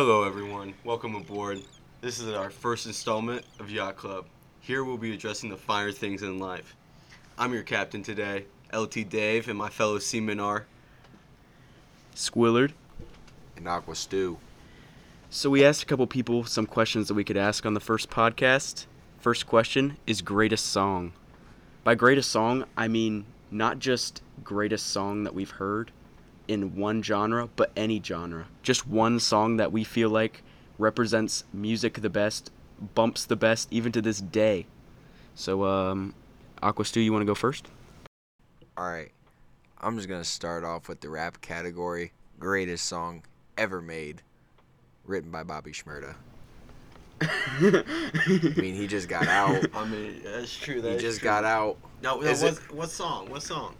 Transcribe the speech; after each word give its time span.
Hello, 0.00 0.22
everyone. 0.22 0.74
Welcome 0.84 1.16
aboard. 1.16 1.60
This 2.02 2.20
is 2.20 2.32
our 2.32 2.50
first 2.50 2.86
installment 2.86 3.44
of 3.58 3.68
Yacht 3.68 3.96
Club. 3.96 4.26
Here 4.60 4.84
we'll 4.84 4.96
be 4.96 5.12
addressing 5.12 5.50
the 5.50 5.56
finer 5.56 5.90
things 5.90 6.22
in 6.22 6.38
life. 6.38 6.76
I'm 7.36 7.52
your 7.52 7.64
captain 7.64 8.04
today, 8.04 8.44
LT 8.72 9.08
Dave, 9.08 9.48
and 9.48 9.58
my 9.58 9.68
fellow 9.68 9.98
seamen 9.98 10.38
are. 10.38 10.66
Squillard. 12.14 12.74
and 13.56 13.66
Aqua 13.66 13.96
Stew. 13.96 14.38
So 15.30 15.50
we 15.50 15.64
asked 15.64 15.82
a 15.82 15.86
couple 15.86 16.06
people 16.06 16.44
some 16.44 16.66
questions 16.66 17.08
that 17.08 17.14
we 17.14 17.24
could 17.24 17.36
ask 17.36 17.66
on 17.66 17.74
the 17.74 17.80
first 17.80 18.08
podcast. 18.08 18.86
First 19.18 19.48
question 19.48 19.96
is 20.06 20.22
greatest 20.22 20.66
song. 20.66 21.12
By 21.82 21.96
greatest 21.96 22.30
song, 22.30 22.66
I 22.76 22.86
mean 22.86 23.24
not 23.50 23.80
just 23.80 24.22
greatest 24.44 24.86
song 24.86 25.24
that 25.24 25.34
we've 25.34 25.50
heard 25.50 25.90
in 26.48 26.74
one 26.74 27.02
genre, 27.02 27.48
but 27.54 27.70
any 27.76 28.02
genre. 28.02 28.46
Just 28.62 28.86
one 28.86 29.20
song 29.20 29.58
that 29.58 29.70
we 29.70 29.84
feel 29.84 30.08
like 30.08 30.42
represents 30.78 31.44
music 31.52 32.00
the 32.00 32.10
best, 32.10 32.50
bumps 32.94 33.24
the 33.26 33.36
best, 33.36 33.68
even 33.70 33.92
to 33.92 34.00
this 34.02 34.20
day. 34.20 34.66
So, 35.34 35.64
um, 35.64 36.14
Aqua 36.62 36.84
Stew, 36.84 37.00
you 37.00 37.12
want 37.12 37.22
to 37.22 37.26
go 37.26 37.34
first? 37.34 37.68
All 38.76 38.88
right, 38.88 39.10
I'm 39.80 39.96
just 39.96 40.08
gonna 40.08 40.24
start 40.24 40.64
off 40.64 40.88
with 40.88 41.00
the 41.00 41.08
rap 41.08 41.40
category. 41.40 42.12
Greatest 42.38 42.86
song 42.86 43.22
ever 43.56 43.82
made, 43.82 44.22
written 45.04 45.30
by 45.30 45.42
Bobby 45.42 45.72
Shmurda. 45.72 46.14
I 47.20 48.54
mean, 48.56 48.74
he 48.74 48.86
just 48.86 49.08
got 49.08 49.26
out. 49.26 49.66
I 49.74 49.84
mean, 49.86 50.20
that's 50.24 50.56
true. 50.56 50.80
He 50.80 50.96
just 50.98 51.18
true. 51.18 51.28
got 51.28 51.44
out. 51.44 51.76
No, 52.00 52.20
no 52.20 52.32
what, 52.32 52.42
it- 52.52 52.72
what 52.72 52.90
song? 52.90 53.28
What 53.28 53.42
song? 53.42 53.74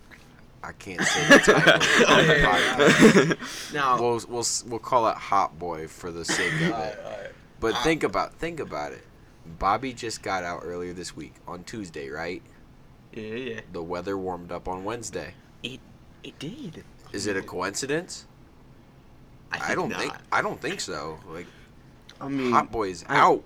I 0.63 0.73
can't 0.73 1.01
say 1.03 1.29
the 1.29 1.39
title 1.39 2.13
on 2.13 2.27
the 2.27 2.35
podcast. 3.37 3.73
Now, 3.75 4.01
We'll, 4.01 4.21
we'll 4.29 4.45
we'll 4.67 4.79
call 4.81 5.09
it 5.09 5.17
Hot 5.17 5.59
Boy 5.59 5.87
for 5.87 6.11
the 6.11 6.25
sake 6.25 6.53
of 6.55 6.63
it. 6.63 6.73
alright. 6.73 7.31
But 7.61 7.77
think 7.79 8.03
about 8.03 8.35
think 8.35 8.61
about 8.61 8.93
it. 8.93 9.05
Bobby 9.59 9.93
just 9.93 10.23
got 10.23 10.45
out 10.45 10.63
earlier 10.65 10.93
this 10.93 11.17
week 11.17 11.35
on 11.47 11.65
Tuesday, 11.65 12.09
right? 12.11 12.43
Yeah, 13.13 13.23
yeah. 13.23 13.61
The 13.73 13.83
weather 13.83 14.19
warmed 14.19 14.53
up 14.53 14.69
on 14.69 14.85
Wednesday. 14.85 15.35
It, 15.63 15.81
it 16.23 16.39
did. 16.39 16.85
Is 17.13 17.27
it 17.27 17.37
a 17.37 17.43
coincidence? 17.43 18.27
I, 19.51 19.75
don't 19.75 19.91
think. 19.95 20.13
I 20.31 20.43
don't 20.43 20.61
think 20.61 20.81
so. 20.81 21.19
Like 21.31 21.47
I 22.21 22.29
mean, 22.29 22.53
Hot 22.53 22.71
Boy's 22.71 23.05
I- 23.09 23.17
out. 23.17 23.43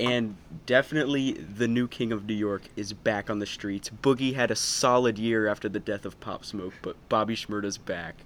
And 0.00 0.36
definitely 0.66 1.32
the 1.32 1.68
new 1.68 1.86
king 1.88 2.12
of 2.12 2.24
New 2.24 2.34
York 2.34 2.62
is 2.76 2.92
back 2.92 3.28
on 3.28 3.38
the 3.38 3.46
streets. 3.46 3.90
Boogie 4.02 4.34
had 4.34 4.50
a 4.50 4.56
solid 4.56 5.18
year 5.18 5.46
after 5.46 5.68
the 5.68 5.80
death 5.80 6.04
of 6.04 6.18
Pop 6.20 6.44
Smoke, 6.44 6.74
but 6.82 6.96
Bobby 7.08 7.36
Shmurda's 7.36 7.78
back. 7.78 8.16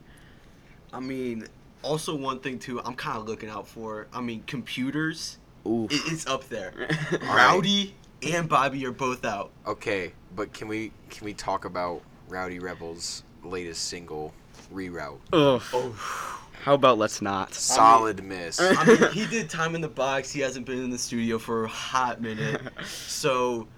I 0.93 1.01
mean, 1.01 1.47
also 1.83 2.15
one 2.15 2.41
thing 2.41 2.59
too. 2.59 2.81
I'm 2.81 2.95
kind 2.95 3.19
of 3.19 3.27
looking 3.27 3.49
out 3.49 3.67
for. 3.67 4.07
I 4.13 4.21
mean, 4.21 4.45
computers. 4.47 5.39
Ooh. 5.67 5.87
It, 5.91 6.01
it's 6.07 6.27
up 6.27 6.49
there. 6.49 6.73
right. 7.13 7.23
Rowdy 7.23 7.95
and 8.23 8.49
Bobby 8.49 8.85
are 8.87 8.93
both 8.93 9.25
out. 9.25 9.51
Okay, 9.67 10.13
but 10.35 10.53
can 10.53 10.69
we 10.69 10.93
can 11.11 11.25
we 11.25 11.35
talk 11.35 11.65
about 11.65 12.03
Rowdy 12.29 12.59
Rebel's 12.59 13.23
latest 13.43 13.89
single, 13.89 14.33
Reroute? 14.73 15.19
Ugh. 15.33 15.63
Oh. 15.73 16.41
How 16.65 16.73
about 16.73 16.97
let's 16.97 17.21
not? 17.21 17.53
Solid 17.53 18.25
miss. 18.25 18.59
I 18.59 18.85
mean, 18.87 18.97
he 19.13 19.27
did 19.27 19.51
time 19.51 19.75
in 19.75 19.83
the 19.83 19.89
box. 19.89 20.33
He 20.33 20.41
hasn't 20.41 20.65
been 20.65 20.83
in 20.83 20.89
the 20.89 20.97
studio 20.97 21.39
for 21.39 21.65
a 21.65 21.69
hot 21.69 22.23
minute. 22.23 22.59
So, 22.87 23.69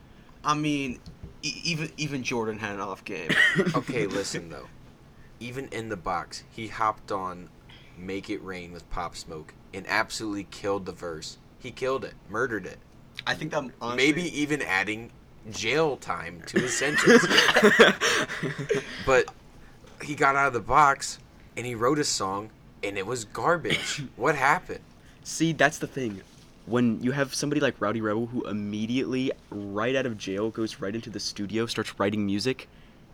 I 0.45 0.55
mean, 0.55 1.01
e- 1.43 1.61
even 1.65 1.91
even 1.97 2.23
Jordan 2.23 2.61
had 2.61 2.75
an 2.77 2.81
off 2.81 3.05
game. 3.05 3.31
okay, 3.75 4.07
listen 4.07 4.51
though. 4.51 4.67
Even 5.41 5.67
in 5.73 5.89
the 5.89 5.97
box, 5.97 6.45
he 6.51 6.69
hopped 6.69 7.11
on 7.11 7.49
"Make 7.99 8.31
It 8.31 8.41
Rain" 8.45 8.73
with 8.73 8.89
Pop 8.89 9.17
Smoke 9.17 9.53
and 9.75 9.85
absolutely 9.89 10.45
killed 10.45 10.87
the 10.87 10.93
verse. 10.93 11.39
He 11.59 11.73
killed 11.73 12.05
it, 12.05 12.15
murdered 12.31 12.67
it. 12.67 12.79
I 13.27 13.35
think 13.35 13.51
that 13.51 13.65
honestly, 13.81 13.97
Maybe 13.97 14.41
even 14.41 14.63
adding 14.63 15.11
jail 15.51 15.97
time 15.97 16.41
to 16.47 16.61
his 16.61 16.77
sentence. 16.79 17.27
but 19.05 19.27
he 20.03 20.15
got 20.15 20.37
out 20.37 20.47
of 20.49 20.53
the 20.53 20.61
box 20.61 21.19
and 21.57 21.67
he 21.67 21.75
wrote 21.75 21.99
a 21.99 22.05
song 22.05 22.51
and 22.87 22.97
it 22.97 23.07
was 23.07 23.25
garbage. 23.25 24.05
what 24.17 24.35
happened? 24.35 24.81
See, 25.25 25.53
that's 25.53 25.79
the 25.79 25.87
thing. 25.87 26.23
When 26.67 27.03
you 27.03 27.13
have 27.13 27.35
somebody 27.35 27.61
like 27.61 27.81
Rowdy 27.81 28.01
Rebel 28.01 28.27
who 28.27 28.47
immediately, 28.47 29.33
right 29.51 29.95
out 29.95 30.07
of 30.07 30.19
jail, 30.19 30.51
goes 30.51 30.81
right 30.81 30.95
into 30.95 31.11
the 31.11 31.21
studio, 31.21 31.67
starts 31.67 31.99
writing 31.99 32.27
music, 32.27 32.69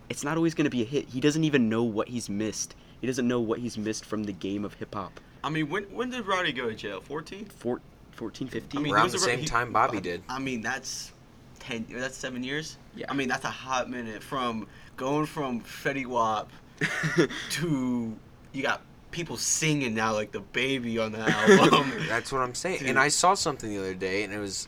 it's 0.09 0.25
not 0.25 0.37
always 0.37 0.55
going 0.55 0.65
to 0.65 0.71
be 0.71 0.82
a 0.82 0.87
hit. 0.87 1.09
He 1.09 1.21
doesn't 1.21 1.44
even 1.44 1.69
know 1.69 1.82
what 1.82 2.09
he's 2.09 2.28
missed. 2.28 2.75
He 3.00 3.06
doesn't 3.06 3.27
know 3.27 3.41
what 3.41 3.59
he's 3.59 3.77
missed 3.77 4.05
from 4.05 4.25
the 4.25 4.32
game 4.32 4.65
of 4.65 4.75
hip 4.75 4.94
hop. 4.94 5.21
I 5.44 5.50
mean, 5.50 5.69
when 5.69 5.84
when 5.84 6.11
did 6.11 6.27
Rowdy 6.27 6.53
go 6.53 6.69
to 6.69 6.75
jail? 6.75 7.00
14. 7.00 7.47
Four, 7.47 7.81
14, 8.12 8.49
15? 8.49 8.78
I 8.78 8.82
mean, 8.82 8.94
Around 8.94 9.05
was 9.05 9.12
the 9.12 9.19
same 9.19 9.41
he- 9.41 9.47
time 9.47 9.72
Bobby 9.72 10.00
did. 10.00 10.22
I 10.28 10.38
mean, 10.38 10.61
that's 10.62 11.12
ten. 11.59 11.84
That's 11.91 12.16
seven 12.16 12.44
years. 12.44 12.77
Yeah. 12.94 13.06
I 13.09 13.15
mean, 13.15 13.28
that's 13.28 13.44
a 13.44 13.50
hot 13.50 13.91
minute 13.91 14.22
from 14.22 14.69
going 14.97 15.27
from 15.27 15.61
Fetty 15.62 16.06
Wap 16.06 16.50
to 17.50 18.16
you 18.53 18.62
got 18.62 18.82
people 19.12 19.37
singing 19.37 19.95
now 19.95 20.15
like 20.15 20.33
the 20.33 20.41
baby 20.41 20.99
on 20.99 21.12
the 21.12 21.21
album. 21.31 21.93
That's 22.09 22.33
what 22.33 22.41
I'm 22.41 22.55
saying. 22.55 22.81
Dude. 22.81 22.89
And 22.89 22.99
I 22.99 23.09
saw 23.09 23.34
something 23.34 23.71
the 23.71 23.78
other 23.78 23.95
day, 23.95 24.25
and 24.25 24.33
it 24.33 24.39
was 24.39 24.67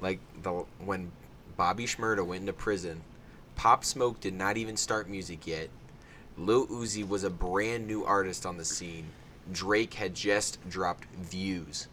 like 0.00 0.20
the 0.42 0.64
when 0.84 1.10
Bobby 1.56 1.86
Shmurda 1.86 2.24
went 2.24 2.42
into 2.42 2.52
prison. 2.52 3.02
Pop 3.56 3.84
Smoke 3.84 4.20
did 4.20 4.34
not 4.34 4.56
even 4.56 4.76
start 4.76 5.08
music 5.08 5.46
yet. 5.46 5.68
Lil 6.38 6.66
Uzi 6.68 7.06
was 7.06 7.24
a 7.24 7.30
brand 7.30 7.86
new 7.86 8.04
artist 8.04 8.46
on 8.46 8.56
the 8.56 8.64
scene. 8.64 9.06
Drake 9.52 9.94
had 9.94 10.14
just 10.14 10.58
dropped 10.68 11.04
Views. 11.16 11.88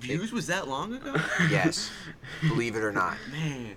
Views 0.00 0.32
was 0.32 0.46
that 0.46 0.68
long 0.68 0.94
ago? 0.94 1.14
Yes, 1.50 1.90
believe 2.40 2.76
it 2.76 2.82
or 2.82 2.92
not, 2.92 3.16
Man, 3.30 3.76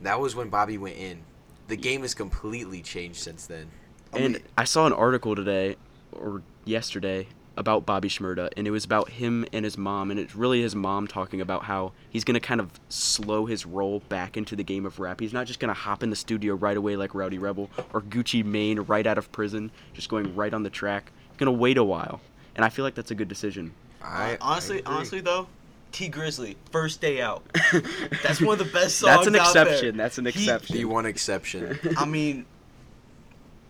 that 0.00 0.18
was 0.18 0.34
when 0.34 0.48
Bobby 0.48 0.78
went 0.78 0.96
in. 0.96 1.20
The 1.68 1.76
game 1.76 2.02
has 2.02 2.14
completely 2.14 2.82
changed 2.82 3.20
since 3.20 3.46
then. 3.46 3.70
I 4.12 4.18
and 4.18 4.32
mean- 4.34 4.42
I 4.58 4.64
saw 4.64 4.86
an 4.86 4.92
article 4.92 5.34
today 5.36 5.76
or 6.12 6.42
yesterday 6.64 7.28
about 7.56 7.84
Bobby 7.84 8.08
Shmurda, 8.08 8.48
and 8.56 8.66
it 8.66 8.70
was 8.70 8.84
about 8.84 9.10
him 9.10 9.44
and 9.52 9.64
his 9.64 9.76
mom, 9.76 10.10
and 10.10 10.18
it's 10.18 10.34
really 10.34 10.62
his 10.62 10.74
mom 10.74 11.06
talking 11.06 11.40
about 11.42 11.64
how 11.64 11.92
he's 12.08 12.24
gonna 12.24 12.40
kind 12.40 12.60
of 12.60 12.70
slow 12.88 13.44
his 13.44 13.66
roll 13.66 14.00
back 14.08 14.36
into 14.36 14.56
the 14.56 14.62
game 14.62 14.86
of 14.86 14.98
rap. 14.98 15.20
He's 15.20 15.32
not 15.34 15.46
just 15.46 15.60
gonna 15.60 15.74
hop 15.74 16.02
in 16.02 16.08
the 16.10 16.16
studio 16.16 16.54
right 16.54 16.76
away 16.76 16.96
like 16.96 17.14
Rowdy 17.14 17.38
Rebel 17.38 17.68
or 17.92 18.00
Gucci 18.00 18.42
Mane 18.44 18.80
right 18.80 19.06
out 19.06 19.18
of 19.18 19.30
prison, 19.32 19.70
just 19.92 20.08
going 20.08 20.34
right 20.34 20.54
on 20.54 20.62
the 20.62 20.70
track. 20.70 21.12
He's 21.30 21.38
gonna 21.38 21.52
wait 21.52 21.76
a 21.76 21.84
while, 21.84 22.20
and 22.56 22.64
I 22.64 22.70
feel 22.70 22.84
like 22.84 22.94
that's 22.94 23.10
a 23.10 23.14
good 23.16 23.28
decision. 23.28 23.72
I 24.02 24.38
honestly, 24.40 24.82
I 24.86 24.92
honestly 24.92 25.20
though, 25.20 25.46
Tee 25.92 26.08
Grizzley, 26.08 26.54
first 26.70 27.00
day 27.02 27.20
out. 27.20 27.42
That's 28.22 28.40
one 28.40 28.58
of 28.60 28.64
the 28.64 28.72
best 28.72 28.98
songs. 28.98 29.16
That's 29.16 29.26
an 29.26 29.34
out 29.36 29.52
there. 29.52 29.66
exception. 29.66 29.96
That's 29.96 30.18
an 30.18 30.24
He- 30.26 30.30
exception. 30.30 30.76
the 30.76 30.84
one 30.86 31.04
exception. 31.04 31.78
I 31.98 32.04
mean, 32.06 32.46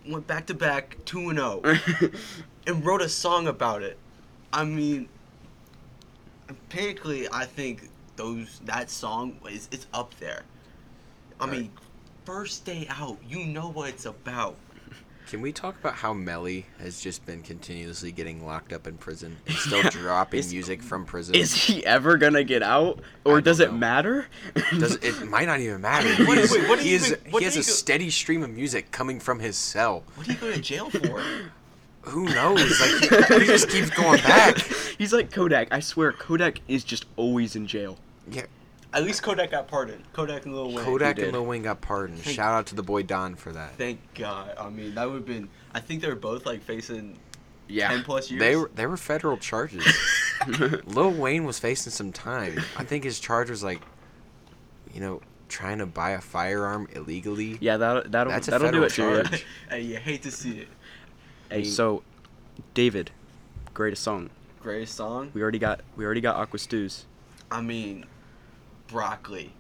went 0.07 0.27
back 0.27 0.47
to 0.47 0.55
back 0.55 0.97
two 1.05 1.29
and 1.31 1.39
zero, 1.39 1.61
oh 1.65 2.11
and 2.67 2.85
wrote 2.85 3.03
a 3.03 3.09
song 3.09 3.47
about 3.47 3.83
it. 3.83 3.99
I 4.53 4.65
mean, 4.65 5.09
empirically, 6.49 7.29
I 7.33 7.45
think 7.45 7.89
those 8.17 8.61
that 8.65 8.91
song 8.91 9.39
is 9.49 9.69
it's 9.71 9.87
up 9.93 10.15
there. 10.19 10.43
I 11.41 11.45
Right. 11.45 11.53
mean, 11.53 11.73
first 12.25 12.65
day 12.65 12.87
out, 12.91 13.19
you 13.29 13.45
know 13.45 13.71
what 13.71 13.89
it's 13.91 14.05
about. 14.07 14.57
Can 15.31 15.41
we 15.43 15.53
talk 15.53 15.79
about 15.79 15.95
how 15.95 16.13
Melly 16.13 16.67
has 16.81 17.01
just 17.01 17.25
been 17.25 17.43
continuously 17.43 18.11
getting 18.11 18.45
locked 18.45 18.73
up 18.73 18.89
in 18.89 18.97
prison 18.97 19.37
and 19.47 19.57
still 19.59 19.83
dropping 19.85 20.41
Is- 20.41 20.53
music 20.53 20.83
from 20.83 21.05
prison? 21.05 21.37
Is 21.37 21.55
he 21.55 21.87
ever 21.87 22.17
gonna 22.17 22.43
get 22.43 22.65
out, 22.65 22.99
or 23.25 23.39
I 23.39 23.41
does 23.41 23.59
don't 23.59 23.69
it 23.69 23.73
know. 23.73 23.79
matter? 23.79 24.27
Does 24.79 24.97
it 24.97 25.25
might 25.29 25.47
not 25.47 25.61
even 25.61 25.81
matter. 25.81 26.09
I 26.09 26.25
what- 26.27 26.39
he 26.39 26.53
wait, 26.59 26.69
what 26.69 26.81
he 26.81 26.95
is- 26.95 27.13
even- 27.13 27.31
what 27.31 27.41
he 27.43 27.45
has 27.45 27.55
a 27.55 27.61
go- 27.61 27.63
steady 27.63 28.11
stream 28.11 28.43
of 28.43 28.51
music 28.51 28.91
coming 28.91 29.21
from 29.21 29.39
his 29.39 29.57
cell. 29.57 30.03
What 30.17 30.27
do 30.27 30.33
you 30.33 30.39
go 30.39 30.53
to 30.53 30.61
jail 30.61 30.91
for? 30.91 31.23
Who 32.03 32.25
knows? 32.25 32.81
Like 32.81 33.29
he, 33.29 33.41
he 33.41 33.47
just 33.47 33.69
keeps 33.69 33.91
going 33.91 34.21
back. 34.23 34.57
He's 34.99 35.13
like 35.13 35.31
Kodak. 35.31 35.69
I 35.71 35.81
swear, 35.81 36.13
Kodak 36.13 36.61
is 36.67 36.83
just 36.83 37.05
always 37.17 37.55
in 37.55 37.67
jail. 37.67 37.99
Yeah, 38.31 38.47
At 38.93 39.05
least 39.05 39.23
Kodak 39.23 39.53
got 39.53 39.69
pardoned. 39.69 40.03
Kodak 40.13 40.45
and 40.47 40.55
Lil 40.55 40.73
Wayne. 40.73 40.85
Kodak 40.85 41.19
and 41.21 41.33
Lil 41.33 41.47
Wayne 41.47 41.63
got 41.63 41.81
pardoned. 41.81 42.19
Thank- 42.21 42.35
Shout 42.37 42.53
out 42.53 42.67
to 42.67 42.75
the 42.75 42.83
boy 42.83 43.03
Don 43.05 43.37
for 43.37 43.53
that. 43.53 43.77
Thank 43.77 44.01
God. 44.15 44.53
I 44.59 44.69
mean, 44.69 44.95
that 44.97 45.07
would 45.09 45.17
have 45.17 45.27
been. 45.27 45.49
I 45.73 45.81
think 45.81 46.03
they 46.03 46.09
were 46.09 46.17
both 46.17 46.45
like 46.47 46.63
facing 46.63 47.17
Yeah. 47.69 47.89
ten 47.89 48.03
plus 48.03 48.31
years. 48.31 48.41
They 48.41 48.57
were 48.57 48.71
they 48.75 48.87
were 48.87 48.97
federal 48.97 49.37
charges. 49.37 49.87
Lil 50.87 51.13
Wayne 51.13 51.45
was 51.45 51.59
facing 51.59 51.93
some 51.93 52.11
time. 52.13 52.61
I 52.77 52.83
think 52.85 53.05
his 53.05 53.21
charge 53.21 53.49
was 53.49 53.63
like, 53.63 53.81
you 54.93 55.01
know, 55.01 55.21
trying 55.49 55.79
to 55.79 55.87
buy 55.87 56.11
a 56.11 56.21
firearm 56.21 56.89
illegally. 56.93 57.59
Yeah, 57.61 57.77
that 57.77 58.11
that'll 58.11 58.33
That's 58.33 58.49
a 58.49 58.53
that'll 58.53 58.71
do 58.73 58.89
federal 58.89 59.15
it, 59.19 59.23
Julia. 59.23 59.25
charge. 59.29 59.47
hey, 59.71 59.81
you 59.83 59.97
hate 59.99 60.23
to 60.23 60.31
see 60.33 60.59
it. 60.61 60.69
Hey, 61.49 61.65
so, 61.65 62.03
David, 62.75 63.11
greatest 63.75 64.03
song. 64.03 64.31
Greatest 64.61 64.95
song. 64.97 65.31
We 65.35 65.43
already 65.43 65.59
got 65.61 65.81
we 65.97 66.05
already 66.05 66.21
got 66.21 66.37
Aqua 66.37 66.59
Stews. 66.59 67.07
I 67.51 67.61
mean, 67.61 68.05
broccoli. 68.91 69.53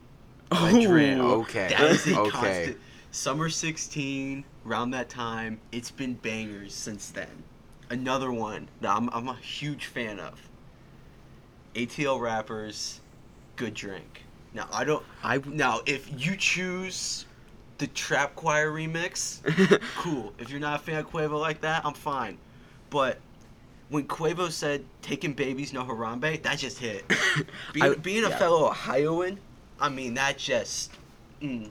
Oh, 0.52 0.66
okay, 1.42 1.68
That 1.70 1.90
is 1.90 2.06
a 2.06 2.18
okay. 2.18 2.30
constant. 2.30 2.76
Summer 3.12 3.48
16, 3.48 4.44
around 4.66 4.90
that 4.92 5.08
time, 5.08 5.60
it's 5.72 5.90
been 5.90 6.14
bangers 6.14 6.74
since 6.74 7.10
then. 7.10 7.44
another 7.90 8.32
one 8.32 8.68
that 8.80 8.96
I'm, 8.96 9.08
I'm 9.10 9.28
a 9.28 9.36
huge 9.36 9.86
fan 9.86 10.18
of. 10.20 10.48
ATL 11.74 12.20
rappers, 12.20 13.00
Good 13.56 13.74
Drank. 13.74 14.24
Now 14.52 14.68
I 14.72 14.84
don't. 14.84 15.04
I 15.22 15.38
Now 15.46 15.80
if 15.86 16.10
you 16.20 16.36
choose 16.36 17.26
the 17.78 17.86
Trap 17.88 18.34
Choir 18.34 18.70
remix, 18.72 19.40
cool. 19.96 20.32
If 20.38 20.50
you're 20.50 20.60
not 20.60 20.80
a 20.80 20.82
fan 20.82 20.98
of 21.00 21.10
Quavo 21.10 21.38
like 21.40 21.60
that, 21.62 21.84
I'm 21.86 21.94
fine. 21.94 22.38
But 22.90 23.18
when 23.90 24.04
Quavo 24.06 24.50
said 24.50 24.84
"Taking 25.02 25.34
babies, 25.34 25.72
no 25.72 25.84
Harambe," 25.84 26.42
that 26.42 26.58
just 26.58 26.78
hit. 26.78 27.04
Being, 27.74 27.84
I- 27.92 27.94
being 27.96 28.24
a 28.24 28.30
yeah. 28.30 28.38
fellow 28.38 28.66
Ohioan, 28.68 29.38
I 29.78 29.88
mean 29.90 30.14
that 30.14 30.38
just. 30.38 30.92
Mm. 31.42 31.70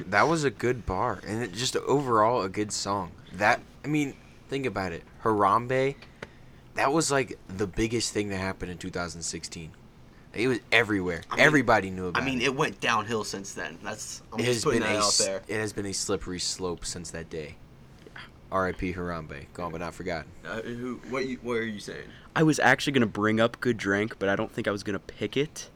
That 0.10 0.26
was 0.28 0.44
a 0.44 0.50
good 0.50 0.86
bar, 0.86 1.20
and 1.26 1.42
it 1.42 1.52
just 1.52 1.76
overall 1.76 2.42
a 2.42 2.48
good 2.48 2.72
song. 2.72 3.12
That 3.34 3.60
I 3.84 3.88
mean, 3.88 4.14
think 4.48 4.64
about 4.66 4.92
it. 4.92 5.02
Harambe, 5.22 5.96
that 6.74 6.92
was 6.92 7.10
like 7.10 7.38
the 7.48 7.66
biggest 7.66 8.12
thing 8.14 8.28
that 8.30 8.38
happened 8.38 8.70
in 8.72 8.78
2016. 8.78 9.70
It 10.32 10.48
was 10.48 10.60
everywhere. 10.72 11.22
I 11.30 11.36
mean- 11.36 11.44
Everybody 11.46 11.90
knew 11.90 12.06
about 12.08 12.22
I 12.22 12.24
mean, 12.26 12.40
it. 12.40 12.44
it 12.44 12.54
went 12.56 12.80
downhill 12.80 13.24
since 13.24 13.52
then. 13.54 13.78
That's 13.82 14.22
I'm 14.32 14.40
It 14.40 14.44
just 14.44 14.54
has 14.56 14.64
putting 14.64 14.80
been 14.80 14.92
that 14.92 15.02
a 15.02 15.04
out 15.04 15.16
there. 15.18 15.42
it 15.48 15.60
has 15.60 15.72
been 15.74 15.86
a 15.86 15.92
slippery 15.94 16.38
slope 16.40 16.84
since 16.86 17.10
that 17.10 17.28
day. 17.30 17.56
R.I.P. 18.52 18.94
Harambe, 18.94 19.46
gone 19.54 19.72
but 19.72 19.80
not 19.80 19.94
forgotten. 19.94 20.30
Uh, 20.44 20.60
who? 20.62 21.00
What? 21.10 21.26
You, 21.26 21.38
what 21.42 21.54
are 21.54 21.66
you 21.66 21.80
saying? 21.80 22.08
I 22.34 22.42
was 22.42 22.58
actually 22.58 22.92
gonna 22.92 23.06
bring 23.06 23.40
up 23.40 23.60
Good 23.60 23.76
Drank, 23.76 24.18
but 24.18 24.28
I 24.28 24.36
don't 24.36 24.52
think 24.52 24.68
I 24.68 24.70
was 24.70 24.82
gonna 24.82 24.98
pick 24.98 25.36
it. 25.36 25.70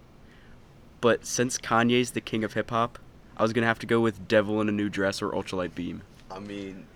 But 1.01 1.25
since 1.25 1.59
Kanye's 1.59 2.11
the 2.13 2.21
king 2.21 2.45
of 2.45 2.53
hip 2.53 2.71
hop, 2.71 2.99
I 3.37 3.43
was 3.43 3.53
gonna 3.53 3.67
have 3.67 3.79
to 3.81 3.87
go 3.87 4.01
with 4.01 4.29
Devil 4.29 4.61
in 4.61 4.69
a 4.69 4.73
New 4.73 4.89
Dress 4.89 5.21
or 5.23 5.31
Ultralight 5.31 5.75
Beam. 5.75 6.03
I 6.31 6.39
mean, 6.39 6.87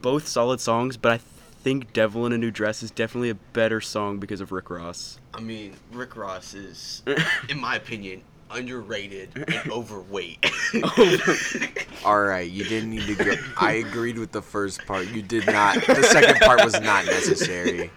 Both 0.00 0.28
solid 0.28 0.60
songs, 0.60 0.96
but 0.96 1.12
I 1.12 1.18
think 1.62 1.92
Devil 1.92 2.26
in 2.26 2.32
a 2.32 2.38
New 2.38 2.50
Dress 2.50 2.82
is 2.82 2.90
definitely 2.90 3.30
a 3.30 3.34
better 3.34 3.80
song 3.80 4.18
because 4.18 4.40
of 4.40 4.52
Rick 4.52 4.70
Ross. 4.70 5.18
I 5.34 5.40
mean, 5.40 5.72
Rick 5.92 6.14
Ross 6.16 6.54
is, 6.54 7.02
in 7.48 7.58
my 7.58 7.76
opinion, 7.76 8.22
underrated 8.50 9.30
and 9.34 9.72
overweight. 9.72 10.38
All 12.06 12.22
right, 12.22 12.48
you 12.48 12.62
didn't 12.62 12.90
need 12.90 13.04
to 13.08 13.16
go. 13.16 13.34
I 13.56 13.72
agreed 13.72 14.16
with 14.16 14.30
the 14.30 14.40
first 14.40 14.86
part. 14.86 15.08
You 15.08 15.22
did 15.22 15.44
not. 15.44 15.74
The 15.84 16.04
second 16.04 16.38
part 16.38 16.64
was 16.64 16.80
not 16.80 17.04
necessary. 17.04 17.90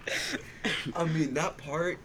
I 0.96 1.04
mean, 1.04 1.32
that 1.34 1.56
part. 1.58 2.00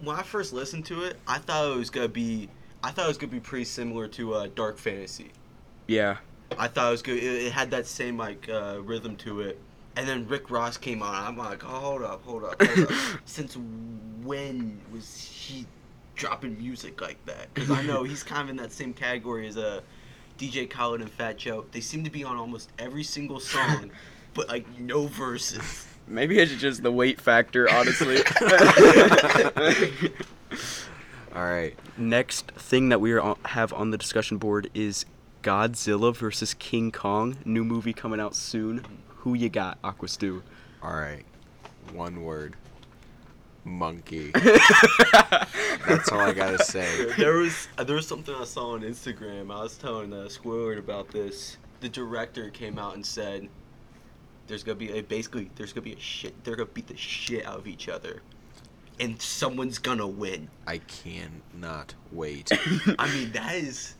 When 0.00 0.14
I 0.14 0.22
first 0.22 0.52
listened 0.52 0.86
to 0.86 1.02
it, 1.02 1.16
I 1.26 1.38
thought 1.38 1.72
it 1.72 1.76
was 1.76 1.90
gonna 1.90 2.06
be. 2.06 2.48
I 2.84 2.92
thought 2.92 3.06
it 3.06 3.08
was 3.08 3.18
gonna 3.18 3.32
be 3.32 3.40
pretty 3.40 3.64
similar 3.64 4.06
to 4.06 4.34
uh, 4.34 4.48
Dark 4.54 4.78
Fantasy. 4.78 5.32
Yeah. 5.88 6.18
I 6.56 6.68
thought 6.68 6.86
it 6.86 6.90
was 6.92 7.02
good. 7.02 7.18
It, 7.18 7.46
it 7.46 7.52
had 7.52 7.72
that 7.72 7.88
same 7.88 8.16
like 8.16 8.48
uh, 8.48 8.80
rhythm 8.84 9.16
to 9.16 9.40
it. 9.40 9.58
And 9.96 10.06
then 10.06 10.28
Rick 10.28 10.52
Ross 10.52 10.76
came 10.76 11.02
on. 11.02 11.12
I'm 11.16 11.36
like, 11.36 11.64
oh, 11.64 11.80
hold 11.80 12.02
up, 12.02 12.22
hold 12.22 12.44
up, 12.44 12.62
hold 12.62 12.86
up. 12.86 12.92
Since 13.24 13.56
when 14.22 14.80
was 14.92 15.20
he 15.20 15.66
dropping 16.14 16.56
music 16.58 17.00
like 17.00 17.18
that? 17.26 17.52
Because 17.52 17.72
I 17.72 17.82
know 17.82 18.04
he's 18.04 18.22
kind 18.22 18.42
of 18.42 18.50
in 18.50 18.56
that 18.58 18.70
same 18.70 18.94
category 18.94 19.48
as 19.48 19.56
uh, 19.56 19.80
DJ 20.38 20.70
Khaled 20.70 21.00
and 21.00 21.10
Fat 21.10 21.36
Joe. 21.36 21.66
They 21.72 21.80
seem 21.80 22.04
to 22.04 22.10
be 22.10 22.24
on 22.24 22.36
almost 22.36 22.70
every 22.78 23.02
single 23.02 23.40
song, 23.40 23.90
but 24.34 24.48
like 24.48 24.66
no 24.78 25.06
verses. 25.06 25.86
Maybe 26.06 26.38
it's 26.38 26.54
just 26.54 26.82
the 26.82 26.92
weight 26.92 27.20
factor, 27.20 27.68
honestly. 27.70 28.18
All 31.34 31.44
right. 31.44 31.76
Next 31.98 32.50
thing 32.52 32.88
that 32.88 33.00
we 33.00 33.12
are 33.12 33.20
on, 33.20 33.36
have 33.44 33.72
on 33.74 33.90
the 33.90 33.98
discussion 33.98 34.38
board 34.38 34.70
is 34.72 35.04
Godzilla 35.42 36.16
versus 36.16 36.54
King 36.54 36.90
Kong. 36.90 37.36
New 37.44 37.64
movie 37.64 37.92
coming 37.92 38.20
out 38.20 38.34
soon. 38.34 38.84
Who 39.18 39.34
you 39.34 39.50
got, 39.50 39.82
Aquastu? 39.82 40.42
All 40.82 40.94
right. 40.94 41.24
One 41.92 42.22
word. 42.22 42.56
Monkey. 43.68 44.30
That's 44.34 46.10
all 46.10 46.20
I 46.20 46.32
gotta 46.32 46.62
say. 46.64 47.12
there 47.16 47.34
was 47.34 47.68
uh, 47.76 47.84
there 47.84 47.96
was 47.96 48.06
something 48.06 48.34
I 48.34 48.44
saw 48.44 48.72
on 48.72 48.82
Instagram. 48.82 49.54
I 49.54 49.62
was 49.62 49.76
telling 49.76 50.12
uh, 50.12 50.26
Squidward 50.28 50.78
about 50.78 51.08
this. 51.08 51.56
The 51.80 51.88
director 51.88 52.50
came 52.50 52.78
out 52.78 52.94
and 52.94 53.04
said, 53.04 53.48
"There's 54.46 54.62
gonna 54.62 54.76
be 54.76 54.98
a 54.98 55.02
basically 55.02 55.50
there's 55.56 55.72
gonna 55.72 55.84
be 55.84 55.92
a 55.94 56.00
shit. 56.00 56.42
They're 56.44 56.56
gonna 56.56 56.70
beat 56.72 56.88
the 56.88 56.96
shit 56.96 57.46
out 57.46 57.58
of 57.58 57.66
each 57.66 57.88
other, 57.88 58.22
and 59.00 59.20
someone's 59.20 59.78
gonna 59.78 60.06
win." 60.06 60.48
I 60.66 60.78
cannot 60.78 61.94
wait. 62.12 62.50
I 62.98 63.10
mean 63.12 63.32
that 63.32 63.54
is 63.54 63.94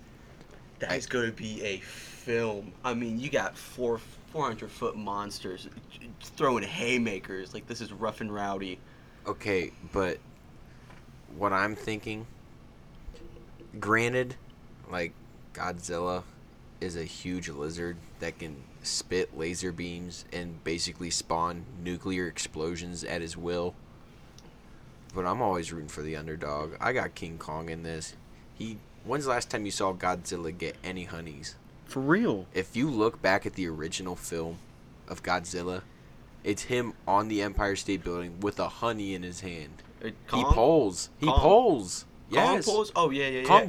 that 0.80 0.92
is 0.96 1.06
gonna 1.06 1.32
be 1.32 1.62
a 1.62 1.78
film. 1.78 2.72
I 2.84 2.94
mean 2.94 3.18
you 3.18 3.30
got 3.30 3.56
four 3.56 4.00
400 4.32 4.70
foot 4.70 4.96
monsters 4.96 5.68
throwing 6.20 6.62
haymakers 6.64 7.54
like 7.54 7.66
this 7.66 7.80
is 7.80 7.92
rough 7.92 8.20
and 8.20 8.32
rowdy. 8.32 8.78
Okay, 9.28 9.72
but 9.92 10.16
what 11.36 11.52
I'm 11.52 11.76
thinking, 11.76 12.26
granted, 13.78 14.36
like 14.90 15.12
Godzilla 15.52 16.22
is 16.80 16.96
a 16.96 17.04
huge 17.04 17.50
lizard 17.50 17.98
that 18.20 18.38
can 18.38 18.56
spit 18.82 19.36
laser 19.36 19.70
beams 19.70 20.24
and 20.32 20.64
basically 20.64 21.10
spawn 21.10 21.66
nuclear 21.84 22.26
explosions 22.26 23.04
at 23.04 23.20
his 23.20 23.36
will. 23.36 23.74
But 25.14 25.26
I'm 25.26 25.42
always 25.42 25.74
rooting 25.74 25.88
for 25.88 26.00
the 26.00 26.16
underdog. 26.16 26.76
I 26.80 26.94
got 26.94 27.14
King 27.14 27.36
Kong 27.36 27.68
in 27.68 27.82
this. 27.82 28.16
He 28.54 28.78
when's 29.04 29.24
the 29.24 29.30
last 29.30 29.50
time 29.50 29.66
you 29.66 29.70
saw 29.70 29.92
Godzilla 29.92 30.56
get 30.56 30.76
any 30.82 31.04
honeys? 31.04 31.56
For 31.84 32.00
real. 32.00 32.46
If 32.54 32.74
you 32.76 32.88
look 32.88 33.20
back 33.20 33.44
at 33.44 33.54
the 33.54 33.68
original 33.68 34.16
film 34.16 34.56
of 35.06 35.22
Godzilla, 35.22 35.82
it's 36.48 36.62
him 36.62 36.94
on 37.06 37.28
the 37.28 37.42
Empire 37.42 37.76
State 37.76 38.02
Building 38.02 38.40
with 38.40 38.58
a 38.58 38.68
honey 38.70 39.12
in 39.14 39.22
his 39.22 39.40
hand. 39.40 39.82
Uh, 40.02 40.08
He 40.34 40.44
polls. 40.44 41.10
He 41.18 41.26
Kong? 41.26 41.38
polls. 41.38 42.06
Kong 42.32 42.62
pulls? 42.62 42.92
Oh 42.96 43.10
yeah, 43.10 43.28
yeah, 43.28 43.40
yeah. 43.40 43.46
Kong 43.46 43.68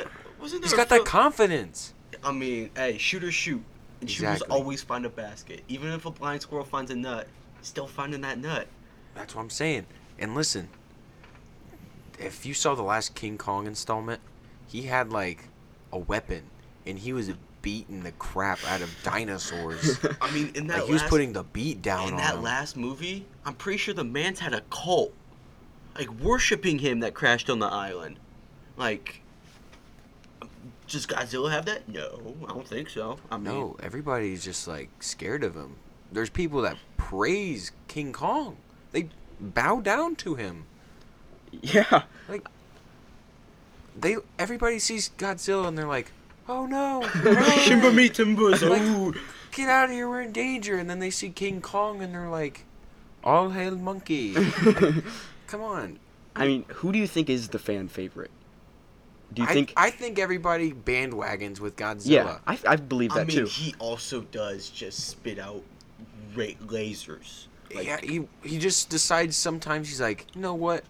it? 0.00 0.08
Wasn't 0.38 0.60
there? 0.60 0.68
He's 0.68 0.74
got 0.74 0.90
that 0.90 1.06
confidence. 1.06 1.94
I 2.22 2.30
mean, 2.30 2.68
hey, 2.76 2.98
shoot 2.98 3.24
or 3.24 3.32
shoot. 3.32 3.62
And 4.02 4.10
shooters 4.10 4.42
always 4.42 4.82
find 4.82 5.06
a 5.06 5.08
basket. 5.08 5.62
Even 5.66 5.92
if 5.92 6.04
a 6.04 6.10
blind 6.10 6.42
squirrel 6.42 6.66
finds 6.66 6.90
a 6.90 6.96
nut, 6.96 7.26
still 7.62 7.86
finding 7.86 8.20
that 8.20 8.38
nut. 8.38 8.66
That's 9.14 9.34
what 9.34 9.40
I'm 9.40 9.50
saying. 9.50 9.86
And 10.18 10.34
listen, 10.34 10.68
if 12.18 12.44
you 12.44 12.52
saw 12.52 12.74
the 12.74 12.82
last 12.82 13.14
King 13.14 13.38
Kong 13.38 13.66
installment, 13.66 14.20
he 14.66 14.82
had 14.82 15.10
like 15.10 15.44
a 15.90 15.98
weapon, 15.98 16.42
and 16.84 16.98
he 16.98 17.14
was 17.14 17.30
beating 17.64 18.02
the 18.02 18.12
crap 18.12 18.58
out 18.68 18.82
of 18.82 18.94
dinosaurs. 19.02 19.98
I 20.20 20.30
mean, 20.32 20.52
in 20.54 20.66
that 20.66 20.80
like 20.80 20.86
he 20.86 20.92
was 20.92 21.02
putting 21.04 21.32
the 21.32 21.42
beat 21.44 21.80
down 21.80 22.10
in 22.10 22.16
that 22.18 22.34
them. 22.34 22.42
last 22.42 22.76
movie, 22.76 23.24
I'm 23.46 23.54
pretty 23.54 23.78
sure 23.78 23.94
the 23.94 24.04
man's 24.04 24.38
had 24.38 24.52
a 24.52 24.60
cult, 24.70 25.14
like 25.98 26.10
worshiping 26.20 26.78
him 26.78 27.00
that 27.00 27.14
crashed 27.14 27.48
on 27.48 27.58
the 27.58 27.66
island. 27.66 28.18
Like, 28.76 29.22
does 30.88 31.06
Godzilla 31.06 31.50
have 31.50 31.64
that? 31.64 31.88
No, 31.88 32.34
I 32.44 32.48
don't 32.52 32.68
think 32.68 32.90
so. 32.90 33.16
I 33.30 33.36
mean, 33.36 33.44
No, 33.44 33.76
everybody's 33.82 34.44
just 34.44 34.68
like 34.68 34.90
scared 35.02 35.42
of 35.42 35.54
him. 35.54 35.76
There's 36.12 36.30
people 36.30 36.60
that 36.62 36.76
praise 36.98 37.72
King 37.88 38.12
Kong. 38.12 38.58
They 38.92 39.08
bow 39.40 39.80
down 39.80 40.16
to 40.16 40.34
him. 40.34 40.66
Yeah. 41.62 42.02
Like 42.28 42.44
they 43.98 44.16
everybody 44.40 44.80
sees 44.80 45.10
Godzilla 45.16 45.68
and 45.68 45.78
they're 45.78 45.86
like, 45.86 46.10
"Oh 46.48 46.66
no. 46.66 47.06
Timber 47.64 47.86
run, 47.88 47.96
me 47.96 48.08
timbers. 48.08 48.62
Like- 48.62 48.82
ooh. 48.82 49.14
Get 49.52 49.68
out 49.68 49.84
of 49.84 49.90
here, 49.92 50.08
we're 50.08 50.22
in 50.22 50.32
danger." 50.32 50.76
And 50.76 50.88
then 50.90 50.98
they 50.98 51.10
see 51.10 51.30
King 51.30 51.60
Kong 51.60 52.02
and 52.02 52.14
they're 52.14 52.28
like, 52.28 52.64
"All 53.22 53.50
hail 53.50 53.76
monkey." 53.76 54.34
Come 55.46 55.62
on. 55.62 55.98
I 56.36 56.46
mean, 56.46 56.64
who 56.68 56.90
do 56.92 56.98
you 56.98 57.06
think 57.06 57.30
is 57.30 57.48
the 57.48 57.58
fan 57.58 57.88
favorite? 57.88 58.30
Do 59.32 59.42
you 59.42 59.48
I, 59.48 59.52
think? 59.52 59.72
I 59.76 59.90
think 59.90 60.18
everybody 60.18 60.72
bandwagons 60.72 61.60
with 61.60 61.76
Godzilla. 61.76 62.06
yeah, 62.06 62.38
I, 62.46 62.58
I 62.66 62.76
believe 62.76 63.12
I 63.12 63.24
mean, 63.24 63.36
too. 63.36 63.44
he 63.46 63.74
also 63.78 64.22
does 64.22 64.68
just 64.70 65.08
spit 65.08 65.38
out 65.38 65.62
ra- 66.36 66.46
lasers. 66.66 67.46
Like, 67.74 67.86
yeah, 67.86 68.00
he 68.02 68.26
he 68.42 68.58
just 68.58 68.90
decides 68.90 69.36
sometimes 69.36 69.88
he's 69.88 70.00
like, 70.00 70.26
you 70.34 70.40
know 70.40 70.54
what? 70.54 70.84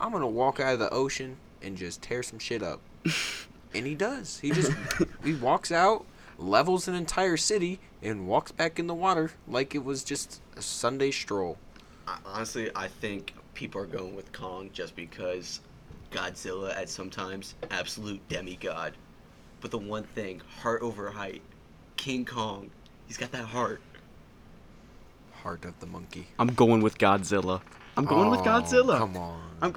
I'm 0.00 0.12
gonna 0.12 0.26
walk 0.28 0.60
out 0.60 0.74
of 0.74 0.78
the 0.78 0.90
ocean 0.90 1.36
and 1.62 1.76
just 1.76 2.02
tear 2.02 2.22
some 2.22 2.38
shit 2.38 2.62
up, 2.62 2.80
and 3.76 3.86
he 3.86 3.94
does. 3.94 4.38
He 4.38 4.50
just 4.50 4.72
he 5.24 5.34
walks 5.34 5.70
out, 5.72 6.04
levels 6.38 6.88
an 6.88 6.94
entire 6.94 7.36
city, 7.36 7.78
and 8.02 8.26
walks 8.26 8.52
back 8.52 8.78
in 8.78 8.86
the 8.86 8.94
water 8.94 9.32
like 9.48 9.74
it 9.74 9.84
was 9.84 10.02
just 10.04 10.40
a 10.56 10.62
Sunday 10.62 11.10
stroll. 11.10 11.58
I- 12.06 12.18
honestly, 12.24 12.70
I 12.74 12.88
think 12.88 13.34
people 13.54 13.80
are 13.80 13.86
going 13.86 14.14
with 14.14 14.32
Kong 14.32 14.70
just 14.72 14.94
because 14.96 15.60
Godzilla 16.10 16.76
at 16.76 16.88
sometimes 16.88 17.54
absolute 17.70 18.26
demigod. 18.28 18.94
But 19.60 19.70
the 19.70 19.78
one 19.78 20.04
thing, 20.04 20.40
heart 20.60 20.82
over 20.82 21.10
height, 21.10 21.42
King 21.96 22.24
Kong, 22.24 22.70
he's 23.06 23.16
got 23.16 23.32
that 23.32 23.44
heart. 23.46 23.80
Heart 25.42 25.64
of 25.64 25.78
the 25.80 25.86
monkey. 25.86 26.26
I'm 26.38 26.48
going 26.48 26.82
with 26.82 26.98
Godzilla. 26.98 27.60
I'm 27.96 28.04
going 28.04 28.30
with 28.30 28.40
Oh, 28.40 28.44
Godzilla. 28.44 28.98
Come 28.98 29.16
on. 29.16 29.40
I'm, 29.62 29.74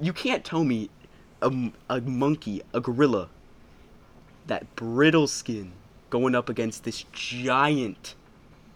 you 0.00 0.12
can't 0.12 0.44
tell 0.44 0.62
me 0.62 0.88
a, 1.42 1.72
a 1.90 2.00
monkey, 2.00 2.62
a 2.72 2.80
gorilla, 2.80 3.28
that 4.46 4.74
brittle 4.76 5.26
skin 5.26 5.72
going 6.10 6.34
up 6.34 6.48
against 6.48 6.84
this 6.84 7.04
giant 7.12 8.14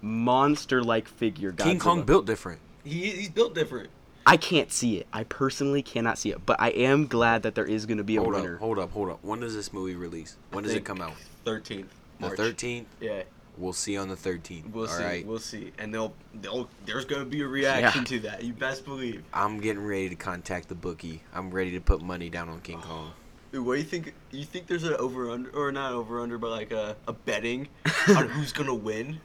monster-like 0.03 1.09
figure. 1.09 1.53
King 1.53 1.79
Kong 1.79 2.03
built 2.03 2.27
different. 2.27 2.61
He, 2.85 3.11
he's 3.11 3.31
built 3.31 3.55
different. 3.55 3.91
I 4.27 4.37
can't 4.37 4.71
see 4.71 4.99
it. 4.99 5.07
I 5.13 5.25
personally 5.25 5.83
cannot 5.83 6.19
see 6.19 6.31
it, 6.31 6.45
but 6.45 6.61
I 6.61 6.69
am 6.71 7.07
glad 7.07 7.43
that 7.43 7.55
there 7.55 7.65
is 7.65 7.87
going 7.87 7.99
to 7.99 8.05
be 8.05 8.17
a 8.17 8.21
Hold 8.21 8.35
winner. 8.35 8.55
up, 8.55 8.61
hold 8.61 8.79
up, 8.79 8.91
hold 8.93 9.11
up. 9.11 9.19
When 9.23 9.41
does 9.41 9.55
this 9.55 9.73
movie 9.73 9.95
release? 9.97 10.37
When 10.53 10.63
does 10.65 10.75
it 10.75 10.85
come 10.85 11.01
out? 11.01 11.15
Thirteenth. 11.45 11.93
The 12.21 12.31
thirteenth. 12.31 12.87
Yeah, 13.01 13.23
We'll 13.57 13.73
see 13.73 13.97
on 13.99 14.09
the 14.09 14.17
thirteenth. 14.17 14.73
we'll 14.73 14.87
All 14.89 14.89
see. 14.97 15.03
right. 15.05 15.27
We'll 15.27 15.39
see. 15.39 15.73
And 15.79 15.93
they'll, 15.93 16.15
they'll. 16.35 16.69
There's 16.87 17.05
gonna 17.05 17.25
be 17.25 17.41
a 17.43 17.47
reaction 17.47 18.05
to 18.07 18.21
that. 18.21 18.43
You 18.45 18.53
best 18.53 18.85
believe. 18.85 19.23
I'm 19.35 19.59
getting 19.61 19.85
ready 19.85 20.09
to 20.11 20.15
contact 20.15 20.69
the 20.69 20.75
bookie. 20.75 21.23
I'm 21.35 21.51
ready 21.51 21.73
to 21.73 21.81
put 21.81 22.01
money 22.03 22.29
down 22.31 22.49
on 22.49 22.61
King 22.61 22.81
Kong. 22.81 23.13
Dude, 23.53 23.65
what 23.67 23.75
do 23.75 23.79
you 23.81 23.87
think? 23.87 24.15
You 24.31 24.45
think 24.45 24.67
there's 24.67 24.85
an 24.85 24.95
over 24.95 25.31
under 25.31 25.51
or 25.51 25.73
not 25.73 25.93
over 25.93 26.21
under, 26.21 26.39
but 26.39 26.51
like 26.51 26.71
a, 26.71 26.97
a 27.09 27.13
betting 27.13 27.69
on 28.09 28.29
who's 28.29 28.53
gonna 28.53 28.75
win? 28.75 29.21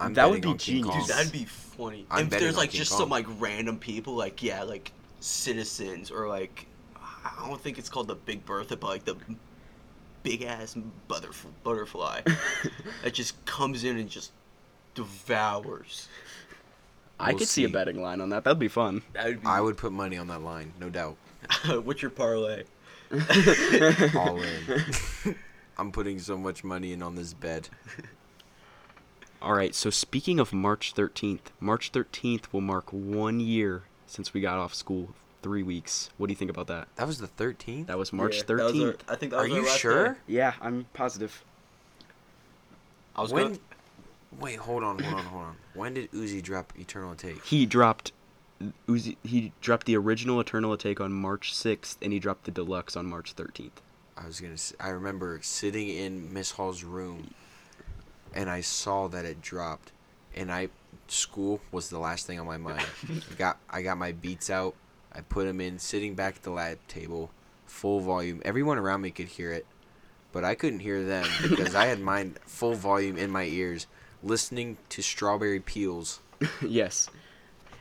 I'm 0.00 0.14
That 0.14 0.30
would 0.30 0.42
be 0.42 0.54
genius. 0.54 1.06
Dude, 1.06 1.16
that'd 1.16 1.32
be 1.32 1.44
funny. 1.44 2.06
I'm 2.10 2.26
if 2.26 2.30
there's 2.30 2.56
like 2.56 2.70
King 2.70 2.78
just 2.78 2.90
Kong. 2.92 3.00
some 3.00 3.08
like 3.10 3.26
random 3.38 3.78
people, 3.78 4.14
like 4.14 4.42
yeah, 4.42 4.62
like 4.62 4.92
citizens 5.20 6.10
or 6.10 6.26
like 6.26 6.66
I 6.96 7.46
don't 7.46 7.60
think 7.60 7.78
it's 7.78 7.88
called 7.90 8.08
the 8.08 8.14
Big 8.14 8.44
Bertha, 8.46 8.76
but 8.76 8.88
like 8.88 9.04
the 9.04 9.16
big 10.22 10.42
ass 10.42 10.76
butterf- 11.08 11.46
butterfly 11.64 12.20
that 13.04 13.14
just 13.14 13.42
comes 13.46 13.84
in 13.84 13.98
and 13.98 14.08
just 14.10 14.32
devours. 14.94 16.08
I 17.18 17.30
We'll 17.30 17.38
could 17.40 17.48
see. 17.48 17.64
a 17.64 17.68
betting 17.68 18.00
line 18.02 18.20
on 18.20 18.30
that. 18.30 18.44
That'd 18.44 18.58
be 18.58 18.68
fun. 18.68 19.02
That 19.12 19.26
would 19.26 19.42
be. 19.42 19.46
I 19.46 19.60
would 19.60 19.76
put 19.76 19.92
money 19.92 20.16
on 20.16 20.26
that 20.28 20.40
line, 20.42 20.72
no 20.80 20.88
doubt. 20.88 21.16
What's 21.84 22.00
your 22.02 22.10
parlay? 22.10 22.64
All 24.16 24.40
in. 24.40 24.84
I'm 25.78 25.92
putting 25.92 26.18
so 26.18 26.36
much 26.36 26.62
money 26.62 26.92
in 26.92 27.02
on 27.02 27.14
this 27.14 27.32
bet. 27.34 27.68
All 29.42 29.54
right. 29.54 29.74
So 29.74 29.90
speaking 29.90 30.38
of 30.38 30.52
March 30.52 30.94
13th, 30.94 31.40
March 31.58 31.90
13th 31.92 32.44
will 32.52 32.60
mark 32.60 32.90
one 32.92 33.40
year 33.40 33.82
since 34.06 34.32
we 34.34 34.40
got 34.40 34.58
off 34.58 34.74
school. 34.74 35.14
Three 35.42 35.62
weeks. 35.62 36.10
What 36.18 36.26
do 36.26 36.32
you 36.32 36.36
think 36.36 36.50
about 36.50 36.66
that? 36.66 36.88
That 36.96 37.06
was 37.06 37.16
the 37.18 37.26
13th. 37.26 37.86
That 37.86 37.96
was 37.96 38.12
March 38.12 38.36
Yeah, 38.36 38.42
that 38.48 38.56
was 38.62 38.72
13th. 38.74 38.86
our- 39.08 39.14
I 39.14 39.16
think 39.16 39.32
that 39.32 39.38
Are 39.38 39.42
was 39.44 39.52
our 39.52 39.58
you 39.58 39.64
last 39.66 39.78
sure? 39.80 40.08
day. 40.08 40.14
Yeah, 40.26 40.52
I'm 40.60 40.84
positive. 40.92 41.42
I 43.16 43.22
was 43.22 43.32
When? 43.32 43.46
going. 43.46 43.58
Wait, 44.38 44.56
hold 44.58 44.84
on, 44.84 44.98
hold 45.02 45.14
on, 45.14 45.24
hold 45.24 45.42
on. 45.44 45.56
When 45.72 45.94
did 45.94 46.12
Uzi 46.12 46.42
drop 46.42 46.74
Eternal 46.78 47.14
Atake? 47.14 47.42
He 47.44 47.64
dropped 47.64 48.12
Uzi, 48.86 49.16
he 49.22 49.52
dropped 49.60 49.86
the 49.86 49.96
original 49.96 50.40
Eternal 50.40 50.76
Atake 50.76 51.00
on 51.00 51.12
March 51.12 51.54
6th 51.54 51.96
and 52.02 52.12
he 52.12 52.18
dropped 52.18 52.44
the 52.44 52.50
deluxe 52.50 52.96
on 52.96 53.06
March 53.06 53.34
13th. 53.34 53.70
I 54.16 54.26
was 54.26 54.40
gonna. 54.40 54.56
I 54.78 54.90
remember 54.90 55.40
sitting 55.42 55.88
in 55.88 56.32
Miss 56.32 56.50
Hall's 56.50 56.84
room, 56.84 57.32
and 58.34 58.50
I 58.50 58.60
saw 58.60 59.08
that 59.08 59.24
it 59.24 59.40
dropped, 59.40 59.92
and 60.34 60.52
I 60.52 60.68
school 61.08 61.60
was 61.72 61.88
the 61.88 61.98
last 61.98 62.26
thing 62.26 62.38
on 62.38 62.46
my 62.46 62.58
mind. 62.58 62.84
got 63.38 63.58
I 63.70 63.80
got 63.80 63.96
my 63.96 64.12
beats 64.12 64.50
out. 64.50 64.74
I 65.12 65.22
put 65.22 65.46
them 65.46 65.60
in, 65.60 65.78
sitting 65.78 66.14
back 66.14 66.36
at 66.36 66.42
the 66.42 66.50
lab 66.50 66.78
table, 66.86 67.30
full 67.66 68.00
volume. 68.00 68.42
Everyone 68.44 68.78
around 68.78 69.00
me 69.00 69.10
could 69.10 69.26
hear 69.26 69.52
it, 69.52 69.66
but 70.32 70.44
I 70.44 70.54
couldn't 70.54 70.80
hear 70.80 71.02
them 71.02 71.26
because 71.42 71.74
I 71.74 71.86
had 71.86 72.00
mine 72.00 72.36
full 72.46 72.74
volume 72.74 73.16
in 73.16 73.30
my 73.30 73.44
ears, 73.44 73.86
listening 74.22 74.76
to 74.90 75.02
Strawberry 75.02 75.60
Peels. 75.60 76.20
yes. 76.60 77.08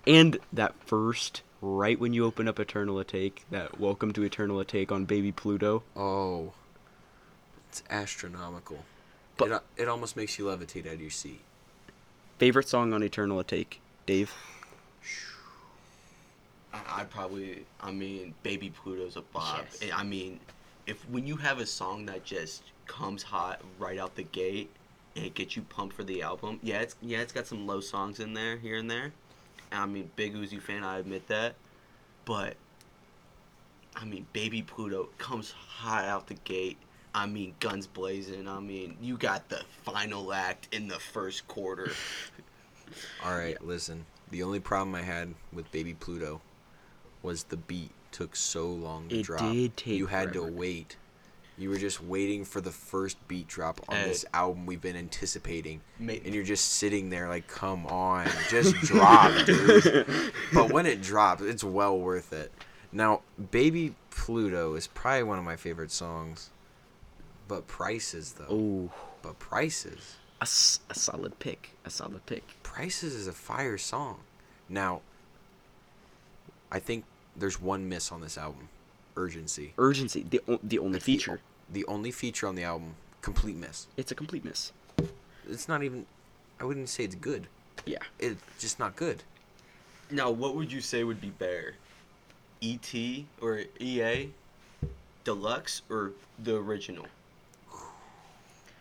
And 0.08 0.40
that 0.54 0.76
first 0.86 1.42
right 1.62 2.00
when 2.00 2.14
you 2.14 2.26
open 2.26 2.48
up 2.48 2.60
Eternal 2.60 2.96
Atake, 2.96 3.40
that 3.52 3.80
welcome 3.80 4.14
to 4.14 4.24
Eternal 4.24 4.64
Atake 4.64 4.92
on 4.92 5.06
Baby 5.06 5.32
Pluto. 5.32 5.84
Oh, 5.96 6.54
it's 7.70 7.84
astronomical. 7.90 8.86
But- 9.38 9.52
it, 9.78 9.84
it 9.84 9.88
almost 9.88 10.16
makes 10.16 10.40
you 10.40 10.46
levitate 10.46 10.88
out 10.88 10.94
of 10.94 11.02
your 11.02 11.10
seat. 11.10 11.42
Favorite 12.38 12.68
song 12.68 12.94
on 12.94 13.04
Eternal 13.04 13.44
Atake, 13.44 13.78
Dave? 14.06 14.34
I, 16.74 17.02
I 17.02 17.04
probably. 17.04 17.66
I 17.82 17.92
mean, 17.92 18.34
Baby 18.44 18.70
Pluto's 18.70 19.18
a 19.18 19.22
bop. 19.22 19.66
Yes. 19.82 19.92
I 19.94 20.04
mean, 20.04 20.40
if 20.88 21.08
when 21.10 21.28
you 21.28 21.36
have 21.38 21.60
a 21.60 21.66
song 21.66 22.06
that 22.06 22.24
just 22.24 22.64
comes 22.88 23.24
hot 23.24 23.62
right 23.78 24.00
out 24.00 24.16
the 24.16 24.24
gate 24.24 24.70
and 25.16 25.26
it 25.26 25.34
gets 25.34 25.56
you 25.56 25.64
pumped 25.64 25.96
for 25.96 26.04
the 26.04 26.22
album, 26.22 26.60
yeah, 26.64 26.80
it's 26.80 26.96
yeah, 27.02 27.20
it's 27.20 27.34
got 27.34 27.48
some 27.48 27.68
low 27.68 27.82
songs 27.82 28.20
in 28.20 28.34
there 28.34 28.58
here 28.58 28.78
and 28.78 28.90
there. 28.90 29.12
I 29.72 29.86
mean, 29.86 30.10
big 30.16 30.34
Uzi 30.36 30.62
fan, 30.62 30.84
I 30.84 31.00
admit 31.00 31.28
that, 31.28 31.56
but 32.26 32.56
I 33.96 34.06
mean, 34.06 34.26
Baby 34.34 34.62
Pluto 34.62 35.10
comes 35.18 35.52
hot 35.52 36.06
out 36.06 36.28
the 36.28 36.36
gate. 36.36 36.78
I 37.14 37.26
mean, 37.26 37.54
guns 37.60 37.88
blazing. 37.88 38.48
I 38.48 38.60
mean, 38.60 38.96
you 39.02 39.18
got 39.18 39.50
the 39.50 39.62
final 39.84 40.32
act 40.32 40.68
in 40.72 40.88
the 40.88 41.00
first 41.00 41.48
quarter. 41.48 41.92
All 43.26 43.36
right, 43.38 43.62
listen. 43.64 44.06
The 44.32 44.44
only 44.44 44.60
problem 44.60 44.94
I 44.96 45.02
had 45.02 45.34
with 45.52 45.72
Baby 45.72 45.94
Pluto 45.96 46.42
was 47.24 47.44
the 47.44 47.58
beat 47.58 47.92
took 48.12 48.36
so 48.36 48.68
long 48.68 49.08
to 49.10 49.20
It 49.20 49.24
drop. 49.24 49.42
did 49.52 49.76
take 49.78 49.98
you 49.98 50.06
had 50.08 50.34
forever. 50.34 50.50
to 50.52 50.56
wait. 50.56 50.98
You 51.60 51.70
were 51.70 51.78
just 51.78 52.02
waiting 52.02 52.46
for 52.46 52.62
the 52.62 52.72
first 52.72 53.18
beat 53.28 53.48
drop 53.48 53.82
on 53.90 53.98
Hey. 53.98 54.08
this 54.08 54.26
album 54.34 54.66
we've 54.66 54.82
been 54.82 54.96
anticipating. 54.96 55.82
And 56.00 56.34
you're 56.34 56.44
just 56.46 56.74
sitting 56.74 57.10
there 57.10 57.28
like, 57.28 57.48
come 57.48 57.86
on, 57.88 58.28
just 58.50 58.74
drop, 58.82 59.46
dude. 59.46 60.06
But 60.54 60.72
when 60.72 60.86
it 60.86 61.02
drops, 61.02 61.42
it's 61.44 61.64
well 61.64 62.00
worth 62.00 62.32
it. 62.34 62.52
Now, 62.94 63.22
Baby 63.52 63.94
Pluto 64.10 64.76
is 64.76 64.88
probably 64.88 65.24
one 65.24 65.38
of 65.38 65.44
my 65.44 65.58
favorite 65.58 65.92
songs. 65.92 66.50
But 67.50 67.68
Prices, 67.68 68.34
though. 68.38 68.90
But 69.22 69.38
Prices. 69.40 70.16
a, 70.40 70.44
s- 70.44 70.80
a 70.90 70.96
solid 70.96 71.38
pick. 71.40 71.72
A 71.84 71.90
solid 71.90 72.26
pick. 72.26 72.44
Prices 72.64 73.14
is 73.14 73.28
a 73.28 73.34
fire 73.34 73.78
song. 73.78 74.20
Now, 74.70 75.02
I 76.72 76.80
think 76.80 77.04
there's 77.36 77.60
one 77.60 77.90
miss 77.90 78.12
on 78.12 78.22
this 78.22 78.38
album. 78.38 78.70
Urgency. 79.18 79.74
Urgency, 79.78 80.24
the, 80.30 80.40
o- 80.48 80.60
the 80.64 80.80
only 80.80 81.00
the 81.00 81.04
feature. 81.04 81.42
The, 81.72 81.86
only 81.86 82.12
feature 82.12 82.48
on 82.48 82.56
the 82.56 82.64
album, 82.64 82.96
complete 83.22 83.56
miss. 83.56 83.88
It's 83.98 84.12
a 84.12 84.16
complete 84.16 84.44
miss. 84.44 84.72
It's 85.50 85.68
not 85.68 85.84
even. 85.84 86.06
I 86.60 86.66
wouldn't 86.66 86.90
say 86.90 87.04
it's 87.06 87.16
good. 87.16 87.48
Yeah. 87.86 88.00
It's 88.20 88.42
just 88.60 88.80
not 88.80 88.96
good. 88.96 89.24
Now, 90.12 90.30
what 90.32 90.56
would 90.56 90.72
you 90.72 90.82
say 90.82 91.04
would 91.04 91.22
be 91.22 91.30
better? 91.30 91.76
ET 92.62 92.94
or 93.42 93.62
EA? 93.80 94.32
Deluxe 95.24 95.82
or 95.90 96.12
the 96.44 96.56
original? 96.56 97.06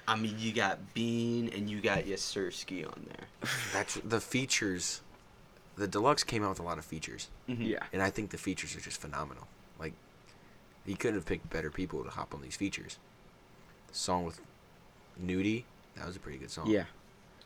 I 0.07 0.16
mean, 0.16 0.37
you 0.38 0.52
got 0.52 0.95
Bean 0.95 1.50
and 1.54 1.68
you 1.68 1.80
got 1.83 2.04
Yessirskiii 2.04 2.87
on 2.87 3.07
there. 3.11 3.50
That's 3.75 3.95
the 3.97 4.21
features. 4.21 5.02
The 5.76 5.87
deluxe 5.87 6.25
came 6.25 6.42
out 6.42 6.49
with 6.49 6.61
a 6.61 6.62
lot 6.62 6.78
of 6.78 6.85
features, 6.85 7.28
mm-hmm. 7.49 7.62
Yeah. 7.62 7.83
and 7.92 8.02
I 8.02 8.11
think 8.11 8.30
the 8.30 8.38
features 8.38 8.75
are 8.75 8.80
just 8.80 9.00
phenomenal. 9.00 9.47
Like, 10.88 10.97
he 10.97 10.97
couldn't 10.97 11.16
have 11.16 11.26
picked 11.26 11.50
better 11.50 11.71
people 11.71 12.02
to 12.02 12.09
hop 12.09 12.33
on 12.33 12.40
these 12.40 12.57
features. 12.57 12.97
The 13.88 13.95
song 13.95 14.25
with 14.25 14.40
Nudy, 15.18 15.66
that 15.97 16.07
was 16.07 16.16
a 16.16 16.18
pretty 16.18 16.38
good 16.38 16.50
song. 16.50 16.71
Yeah. 16.71 16.85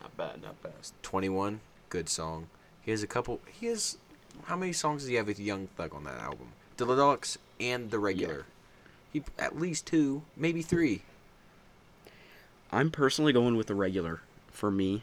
Not 0.01 0.17
bad, 0.17 0.43
not 0.43 0.63
bad. 0.63 0.73
21, 1.03 1.61
good 1.89 2.09
song. 2.09 2.47
He 2.83 2.93
has 2.93 3.03
a 3.03 3.09
couple. 3.09 3.41
He 3.51 3.67
has. 3.67 3.99
How 4.45 4.57
many 4.57 4.73
songs 4.73 5.03
does 5.03 5.09
he 5.09 5.17
have 5.17 5.27
with 5.27 5.41
Young 5.41 5.67
Thug 5.77 5.93
on 5.93 6.05
that 6.05 6.21
album? 6.21 6.53
The 6.77 6.87
deluxe 6.87 7.37
and 7.59 7.91
the 7.91 7.99
regular. 7.99 8.47
He 9.13 9.25
at 9.41 9.59
least 9.59 9.87
two, 9.87 10.23
maybe 10.37 10.63
three. 10.63 11.03
I'm 12.71 12.91
personally 12.91 13.33
going 13.33 13.57
with 13.57 13.67
the 13.67 13.75
regular 13.75 14.21
for 14.53 14.71
me 14.71 15.03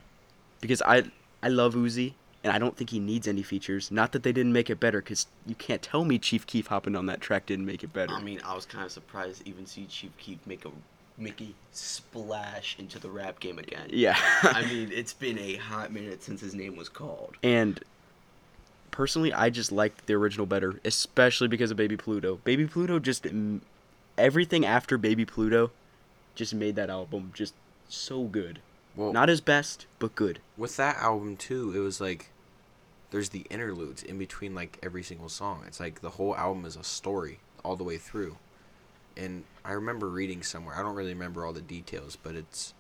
because 0.61 0.81
I 0.81 1.11
I 1.43 1.49
love 1.49 1.75
Uzi 1.75 2.13
and 2.43 2.53
I 2.53 2.57
don't 2.59 2.75
think 2.77 2.89
he 2.91 2.99
needs 2.99 3.27
any 3.27 3.43
features. 3.43 3.91
Not 3.91 4.11
that 4.13 4.23
they 4.23 4.31
didn't 4.31 4.53
make 4.53 4.69
it 4.69 4.79
better 4.79 5.01
because 5.01 5.27
you 5.45 5.55
can't 5.55 5.81
tell 5.81 6.05
me 6.05 6.17
Chief 6.19 6.45
Keef 6.47 6.67
hopping 6.67 6.95
on 6.95 7.05
that 7.07 7.21
track 7.21 7.45
didn't 7.47 7.65
make 7.65 7.83
it 7.83 7.91
better. 7.93 8.13
I 8.13 8.21
mean, 8.21 8.39
I 8.45 8.55
was 8.55 8.65
kind 8.65 8.85
of 8.85 8.91
surprised 8.91 9.41
to 9.41 9.49
even 9.49 9.65
see 9.65 9.85
Chief 9.85 10.11
Keef 10.17 10.37
make 10.45 10.65
a 10.65 10.69
Mickey 11.17 11.53
splash 11.73 12.77
into 12.79 12.97
the 12.97 13.09
rap 13.09 13.39
game 13.41 13.59
again. 13.59 13.87
yeah. 13.91 14.15
I 14.43 14.65
mean, 14.71 14.89
it's 14.93 15.11
been 15.13 15.37
a 15.37 15.55
hot 15.55 15.91
minute 15.91 16.23
since 16.23 16.39
his 16.39 16.55
name 16.55 16.75
was 16.77 16.87
called. 16.87 17.35
and 17.43 17.81
personally, 18.91 19.31
I 19.33 19.49
just 19.49 19.71
liked 19.71 20.07
the 20.07 20.13
original 20.13 20.45
better, 20.45 20.79
especially 20.85 21.47
because 21.49 21.71
of 21.71 21.77
Baby 21.77 21.97
Pluto. 21.97 22.39
Baby 22.45 22.67
Pluto 22.67 22.99
just 22.99 23.27
everything 24.17 24.65
after 24.65 24.97
Baby 24.97 25.25
Pluto 25.25 25.71
just 26.35 26.53
made 26.53 26.75
that 26.75 26.89
album 26.89 27.31
just 27.33 27.53
so 27.89 28.23
good. 28.23 28.59
Well, 28.99 29.13
Not 29.13 29.29
his 29.29 29.39
best, 29.39 29.85
but 29.97 30.13
good. 30.13 30.39
with 30.57 30.75
that 30.75 30.97
album 30.97 31.37
too, 31.37 31.71
it 31.73 31.79
was 31.79 32.01
like 32.01 32.31
there's 33.11 33.29
the 33.29 33.45
interludes 33.49 34.03
in 34.03 34.17
between 34.17 34.53
like 34.53 34.77
every 34.83 35.03
single 35.03 35.29
song. 35.29 35.63
It's 35.65 35.79
like 35.79 36.01
the 36.01 36.09
whole 36.11 36.35
album 36.35 36.65
is 36.65 36.75
a 36.75 36.83
story 36.83 37.39
all 37.63 37.77
the 37.77 37.85
way 37.85 37.97
through. 37.97 38.35
And 39.15 39.45
I 39.63 39.71
remember 39.71 40.09
reading 40.09 40.43
somewhere, 40.43 40.75
I 40.75 40.81
don't 40.81 40.95
really 40.95 41.13
remember 41.13 41.45
all 41.45 41.53
the 41.53 41.61
details, 41.61 42.17
but 42.21 42.35
it's 42.35 42.73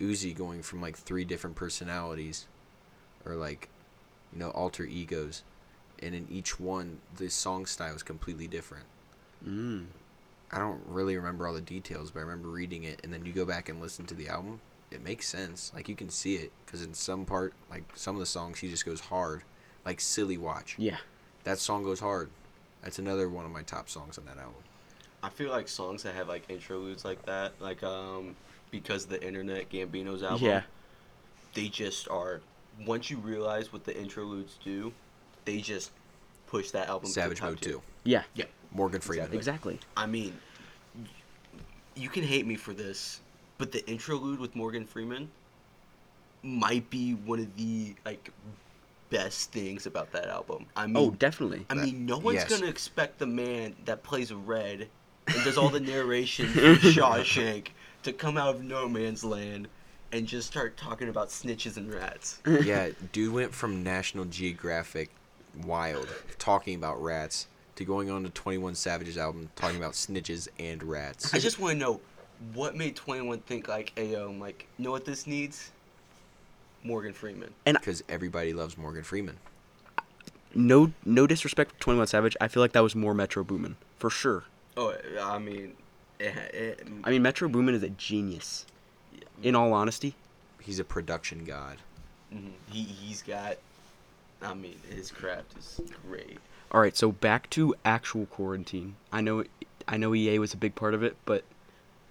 Uzi 0.00 0.36
going 0.36 0.62
from 0.62 0.80
like 0.80 0.96
three 0.96 1.24
different 1.24 1.56
personalities 1.56 2.46
or 3.24 3.34
like 3.34 3.68
you 4.32 4.38
know 4.38 4.50
alter 4.50 4.84
egos 4.84 5.42
and 6.00 6.14
in 6.14 6.28
each 6.30 6.60
one 6.60 6.98
the 7.16 7.28
song 7.28 7.66
style 7.66 7.96
is 7.96 8.04
completely 8.04 8.46
different. 8.46 8.84
Mm. 9.44 9.86
I 10.52 10.58
don't 10.60 10.80
really 10.86 11.16
remember 11.16 11.48
all 11.48 11.54
the 11.54 11.60
details, 11.60 12.12
but 12.12 12.20
I 12.20 12.22
remember 12.22 12.50
reading 12.50 12.84
it 12.84 13.00
and 13.02 13.12
then 13.12 13.26
you 13.26 13.32
go 13.32 13.44
back 13.44 13.68
and 13.68 13.80
listen 13.80 14.06
to 14.06 14.14
the 14.14 14.28
album. 14.28 14.60
It 14.90 15.02
makes 15.02 15.26
sense. 15.28 15.72
Like 15.74 15.88
you 15.88 15.96
can 15.96 16.10
see 16.10 16.36
it 16.36 16.52
because 16.64 16.82
in 16.82 16.94
some 16.94 17.24
part, 17.24 17.54
like 17.70 17.84
some 17.94 18.16
of 18.16 18.20
the 18.20 18.26
songs, 18.26 18.58
he 18.58 18.68
just 18.68 18.84
goes 18.84 19.00
hard, 19.00 19.42
like 19.84 20.00
"Silly 20.00 20.38
Watch." 20.38 20.76
Yeah. 20.78 20.98
That 21.44 21.58
song 21.58 21.82
goes 21.84 22.00
hard. 22.00 22.30
That's 22.82 22.98
another 22.98 23.28
one 23.28 23.44
of 23.44 23.50
my 23.50 23.62
top 23.62 23.88
songs 23.88 24.18
on 24.18 24.24
that 24.26 24.38
album. 24.38 24.62
I 25.22 25.28
feel 25.28 25.50
like 25.50 25.68
songs 25.68 26.02
that 26.04 26.14
have 26.14 26.28
like 26.28 26.48
interludes 26.48 27.04
like 27.04 27.24
that, 27.26 27.52
like 27.60 27.82
um, 27.82 28.36
because 28.70 29.04
of 29.04 29.10
the 29.10 29.22
internet, 29.24 29.70
Gambino's 29.70 30.22
album. 30.22 30.46
Yeah. 30.46 30.62
They 31.54 31.68
just 31.68 32.08
are. 32.08 32.40
Once 32.84 33.10
you 33.10 33.16
realize 33.16 33.72
what 33.72 33.84
the 33.84 33.98
interludes 33.98 34.58
do, 34.62 34.92
they 35.46 35.58
just 35.60 35.90
push 36.46 36.70
that 36.72 36.88
album. 36.88 37.08
Savage 37.08 37.38
to 37.38 37.44
the 37.44 37.50
Mode 37.50 37.60
tier. 37.60 37.72
too. 37.74 37.82
Yeah. 38.04 38.22
Yeah. 38.34 38.44
Morgan 38.72 39.00
Freeman. 39.00 39.32
Exactly. 39.32 39.80
I 39.96 40.06
mean, 40.06 40.36
you 41.94 42.08
can 42.08 42.22
hate 42.22 42.46
me 42.46 42.56
for 42.56 42.74
this, 42.74 43.20
but 43.58 43.72
the 43.72 43.86
interlude 43.88 44.40
with 44.40 44.54
Morgan 44.54 44.84
Freeman 44.84 45.30
might 46.42 46.88
be 46.90 47.12
one 47.12 47.40
of 47.40 47.56
the 47.56 47.94
like 48.04 48.30
best 49.10 49.52
things 49.52 49.86
about 49.86 50.12
that 50.12 50.26
album. 50.28 50.66
I 50.76 50.84
oh, 50.84 50.86
mean, 50.86 50.96
Oh, 50.96 51.10
definitely. 51.10 51.66
I 51.70 51.74
mean, 51.74 52.06
no 52.06 52.18
one's 52.18 52.36
yes. 52.36 52.48
gonna 52.48 52.70
expect 52.70 53.18
the 53.18 53.26
man 53.26 53.74
that 53.84 54.02
plays 54.02 54.32
Red 54.32 54.88
and 55.26 55.44
does 55.44 55.58
all 55.58 55.68
the 55.68 55.80
narration 55.94 56.46
in 56.58 56.76
Shawshank 56.76 57.68
to 58.02 58.12
come 58.12 58.36
out 58.36 58.54
of 58.54 58.62
no 58.62 58.88
man's 58.88 59.24
land 59.24 59.68
and 60.12 60.26
just 60.26 60.46
start 60.46 60.76
talking 60.76 61.08
about 61.08 61.28
snitches 61.28 61.76
and 61.76 61.92
rats. 61.92 62.40
yeah, 62.62 62.90
dude 63.12 63.32
went 63.32 63.52
from 63.52 63.82
National 63.82 64.24
Geographic 64.24 65.10
Wild 65.64 66.08
talking 66.38 66.74
about 66.76 67.02
rats 67.02 67.46
to 67.76 67.84
going 67.84 68.10
on 68.10 68.22
to 68.22 68.30
21 68.30 68.74
Savage's 68.74 69.18
album 69.18 69.50
talking 69.56 69.76
about 69.76 69.92
snitches 69.92 70.48
and 70.58 70.82
rats. 70.82 71.34
I 71.34 71.38
just 71.38 71.58
want 71.58 71.74
to 71.74 71.78
know 71.78 72.00
what 72.54 72.74
made 72.76 72.96
Twenty 72.96 73.22
One 73.26 73.40
think 73.40 73.68
like, 73.68 73.92
"Ayo, 73.96 74.28
I'm 74.28 74.40
like, 74.40 74.66
you 74.78 74.84
know 74.84 74.90
what 74.90 75.04
this 75.04 75.26
needs? 75.26 75.70
Morgan 76.84 77.12
Freeman." 77.12 77.52
And 77.64 77.78
Because 77.78 78.02
everybody 78.08 78.52
loves 78.52 78.76
Morgan 78.78 79.02
Freeman. 79.02 79.38
No, 80.54 80.92
no 81.04 81.26
disrespect 81.26 81.72
to 81.74 81.78
Twenty 81.80 81.98
One 81.98 82.06
Savage. 82.06 82.36
I 82.40 82.48
feel 82.48 82.62
like 82.62 82.72
that 82.72 82.82
was 82.82 82.94
more 82.94 83.14
Metro 83.14 83.44
Boomin 83.44 83.76
for 83.98 84.08
sure. 84.10 84.44
Oh, 84.76 84.94
I 85.22 85.38
mean, 85.38 85.74
it, 86.18 86.34
it, 86.54 86.88
I 87.04 87.10
mean, 87.10 87.22
Metro 87.22 87.48
Boomin 87.48 87.74
is 87.74 87.82
a 87.82 87.90
genius. 87.90 88.66
In 89.42 89.54
all 89.54 89.72
honesty, 89.72 90.14
He's 90.62 90.78
a 90.78 90.84
production 90.84 91.44
god. 91.44 91.78
mhm. 92.34 92.50
he 92.70 92.82
he's 92.82 93.22
got. 93.22 93.56
I 94.42 94.54
mean, 94.54 94.76
his 94.94 95.10
craft 95.10 95.56
is 95.58 95.80
great. 96.08 96.38
All 96.70 96.80
right, 96.80 96.96
so 96.96 97.10
back 97.12 97.48
to 97.50 97.74
actual 97.84 98.26
quarantine. 98.26 98.96
I 99.12 99.20
know, 99.20 99.44
I 99.88 99.96
know 99.96 100.14
EA 100.14 100.38
was 100.38 100.52
a 100.52 100.56
big 100.58 100.74
part 100.74 100.92
of 100.94 101.02
it, 101.02 101.16
but 101.24 101.44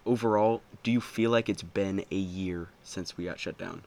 overall, 0.06 0.62
do 0.84 0.92
you 0.92 1.02
feel 1.02 1.32
like 1.32 1.50
it's 1.50 1.64
been 1.64 2.06
a 2.12 2.16
year 2.16 2.70
since 2.84 3.18
we 3.18 3.26
got 3.26 3.40
shut 3.40 3.58
down? 3.58 3.84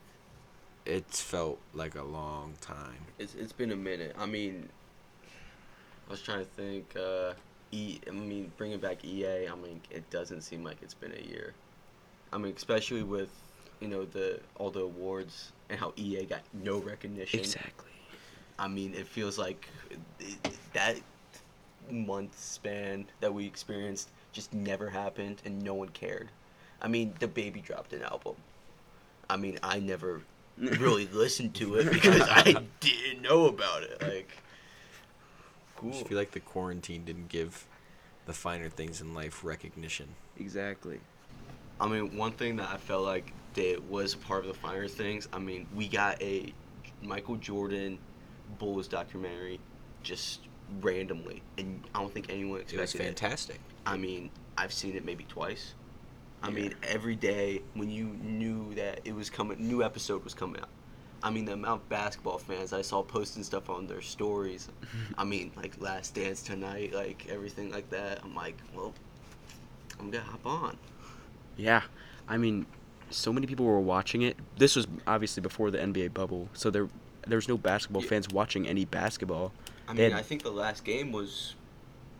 It's 0.84 1.20
felt 1.20 1.58
like 1.74 1.94
a 1.94 2.02
long 2.02 2.54
time. 2.60 3.06
It's 3.18 3.34
it's 3.34 3.52
been 3.52 3.72
a 3.72 3.76
minute. 3.76 4.16
I 4.18 4.26
mean, 4.26 4.68
I 6.08 6.10
was 6.10 6.22
trying 6.22 6.40
to 6.40 6.50
think. 6.52 6.96
Uh, 6.96 7.34
e, 7.72 7.98
I 8.06 8.10
mean, 8.10 8.50
bringing 8.56 8.78
back 8.78 9.04
EA. 9.04 9.48
I 9.48 9.54
mean, 9.54 9.80
it 9.90 10.08
doesn't 10.10 10.40
seem 10.42 10.64
like 10.64 10.78
it's 10.82 10.94
been 10.94 11.12
a 11.12 11.28
year. 11.28 11.52
I 12.32 12.38
mean, 12.38 12.54
especially 12.56 13.02
with 13.02 13.30
you 13.80 13.88
know 13.88 14.06
the 14.06 14.40
all 14.56 14.70
the 14.70 14.80
awards 14.80 15.52
and 15.68 15.78
how 15.78 15.92
EA 15.96 16.24
got 16.24 16.40
no 16.54 16.78
recognition. 16.78 17.40
Exactly. 17.40 17.90
I 18.58 18.66
mean, 18.66 18.94
it 18.94 19.06
feels 19.06 19.38
like 19.38 19.68
it, 20.18 20.58
that 20.72 20.96
month 21.90 22.38
span 22.38 23.06
that 23.20 23.32
we 23.32 23.46
experienced 23.46 24.08
just 24.38 24.54
never 24.54 24.88
happened 24.88 25.42
and 25.44 25.60
no 25.62 25.74
one 25.74 25.88
cared. 25.88 26.28
I 26.80 26.86
mean, 26.86 27.12
the 27.18 27.26
baby 27.26 27.60
dropped 27.60 27.92
an 27.92 28.02
album. 28.02 28.36
I 29.28 29.36
mean, 29.36 29.58
I 29.64 29.80
never 29.80 30.22
really 30.56 31.06
listened 31.12 31.56
to 31.56 31.74
it 31.74 31.92
because 31.92 32.22
I 32.22 32.54
didn't 32.80 33.20
know 33.20 33.46
about 33.46 33.82
it. 33.82 34.00
Like, 34.00 34.30
I 35.82 35.90
just 35.90 36.06
feel 36.06 36.16
like 36.16 36.30
the 36.30 36.40
quarantine 36.40 37.04
didn't 37.04 37.28
give 37.28 37.66
the 38.26 38.32
finer 38.32 38.68
things 38.68 39.00
in 39.00 39.12
life 39.12 39.42
recognition. 39.42 40.06
Exactly. 40.38 41.00
I 41.80 41.88
mean, 41.88 42.16
one 42.16 42.30
thing 42.30 42.54
that 42.56 42.68
I 42.68 42.76
felt 42.76 43.04
like 43.04 43.32
that 43.54 43.82
was 43.90 44.14
part 44.14 44.42
of 44.42 44.46
the 44.46 44.54
finer 44.54 44.86
things. 44.86 45.26
I 45.32 45.40
mean, 45.40 45.66
we 45.74 45.88
got 45.88 46.22
a 46.22 46.52
Michael 47.02 47.36
Jordan 47.36 47.98
Bulls 48.60 48.86
documentary 48.86 49.58
just 50.04 50.42
randomly, 50.80 51.42
and 51.56 51.82
I 51.92 52.00
don't 52.00 52.14
think 52.14 52.30
anyone 52.30 52.60
It 52.60 52.72
was 52.72 52.94
expected 52.94 53.54
it. 53.56 53.60
I 53.88 53.96
mean, 53.96 54.30
I've 54.56 54.72
seen 54.72 54.94
it 54.96 55.04
maybe 55.04 55.24
twice. 55.24 55.74
I 56.42 56.48
Yeah. 56.48 56.54
mean, 56.54 56.74
every 56.82 57.16
day 57.16 57.62
when 57.74 57.90
you 57.90 58.04
knew 58.22 58.74
that 58.74 59.00
it 59.04 59.14
was 59.14 59.30
coming, 59.30 59.56
new 59.66 59.82
episode 59.82 60.22
was 60.24 60.34
coming 60.34 60.60
out. 60.60 60.68
I 61.22 61.30
mean, 61.30 61.46
the 61.46 61.54
amount 61.54 61.82
of 61.82 61.88
basketball 61.88 62.38
fans 62.38 62.72
I 62.72 62.82
saw 62.82 63.02
posting 63.02 63.42
stuff 63.42 63.68
on 63.70 63.86
their 63.88 64.00
stories. 64.02 64.68
I 65.16 65.24
mean, 65.24 65.50
like 65.56 65.80
Last 65.80 66.14
Dance 66.14 66.42
tonight, 66.42 66.92
like 66.92 67.26
everything 67.28 67.72
like 67.72 67.90
that. 67.90 68.20
I'm 68.22 68.34
like, 68.36 68.56
well, 68.74 68.92
I'm 69.98 70.10
gonna 70.10 70.22
hop 70.24 70.46
on. 70.46 70.76
Yeah, 71.56 71.82
I 72.28 72.36
mean, 72.36 72.66
so 73.10 73.32
many 73.32 73.46
people 73.48 73.66
were 73.66 73.80
watching 73.80 74.22
it. 74.22 74.36
This 74.58 74.76
was 74.76 74.86
obviously 75.08 75.40
before 75.40 75.70
the 75.72 75.78
NBA 75.78 76.08
bubble, 76.14 76.48
so 76.52 76.70
there 76.70 76.88
there's 77.26 77.48
no 77.48 77.58
basketball 77.58 78.02
Yeah. 78.02 78.08
fans 78.10 78.28
watching 78.28 78.66
any 78.68 78.84
basketball. 78.84 79.52
I 79.88 79.94
They 79.94 80.02
mean, 80.04 80.12
had- 80.12 80.20
I 80.20 80.22
think 80.22 80.42
the 80.44 80.50
last 80.52 80.84
game 80.84 81.10
was 81.12 81.56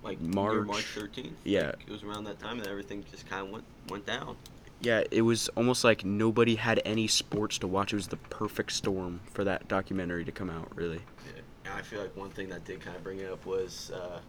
like 0.09 0.21
March. 0.21 0.67
March 0.67 0.87
13th. 0.95 1.33
Yeah. 1.45 1.67
Like, 1.67 1.85
it 1.87 1.93
was 1.93 2.03
around 2.03 2.25
that 2.25 2.39
time 2.39 2.59
that 2.59 2.69
everything 2.69 3.05
just 3.11 3.29
kind 3.29 3.47
of 3.47 3.53
went 3.53 3.65
went 3.89 4.07
down. 4.07 4.37
Yeah, 4.81 5.03
it 5.11 5.23
was 5.23 5.49
almost 5.51 5.83
like 5.83 6.05
nobody 6.05 6.55
had 6.55 6.81
any 6.85 7.09
sports 7.09 7.59
to 7.59 7.67
watch. 7.67 7.93
It 7.93 7.97
was 7.97 8.09
the 8.09 8.17
perfect 8.17 8.73
storm 8.73 9.21
for 9.33 9.45
that 9.45 9.67
documentary 9.69 10.25
to 10.25 10.33
come 10.33 10.51
out. 10.51 10.71
Really. 10.75 11.01
Yeah. 11.27 11.43
And 11.67 11.75
I 11.75 11.83
feel 11.83 12.01
like 12.01 12.17
one 12.17 12.31
thing 12.31 12.49
that 12.51 12.65
did 12.65 12.81
kind 12.81 12.97
of 12.97 13.03
bring 13.03 13.19
it 13.19 13.31
up 13.31 13.45
was 13.45 13.91
uh, 13.91 14.21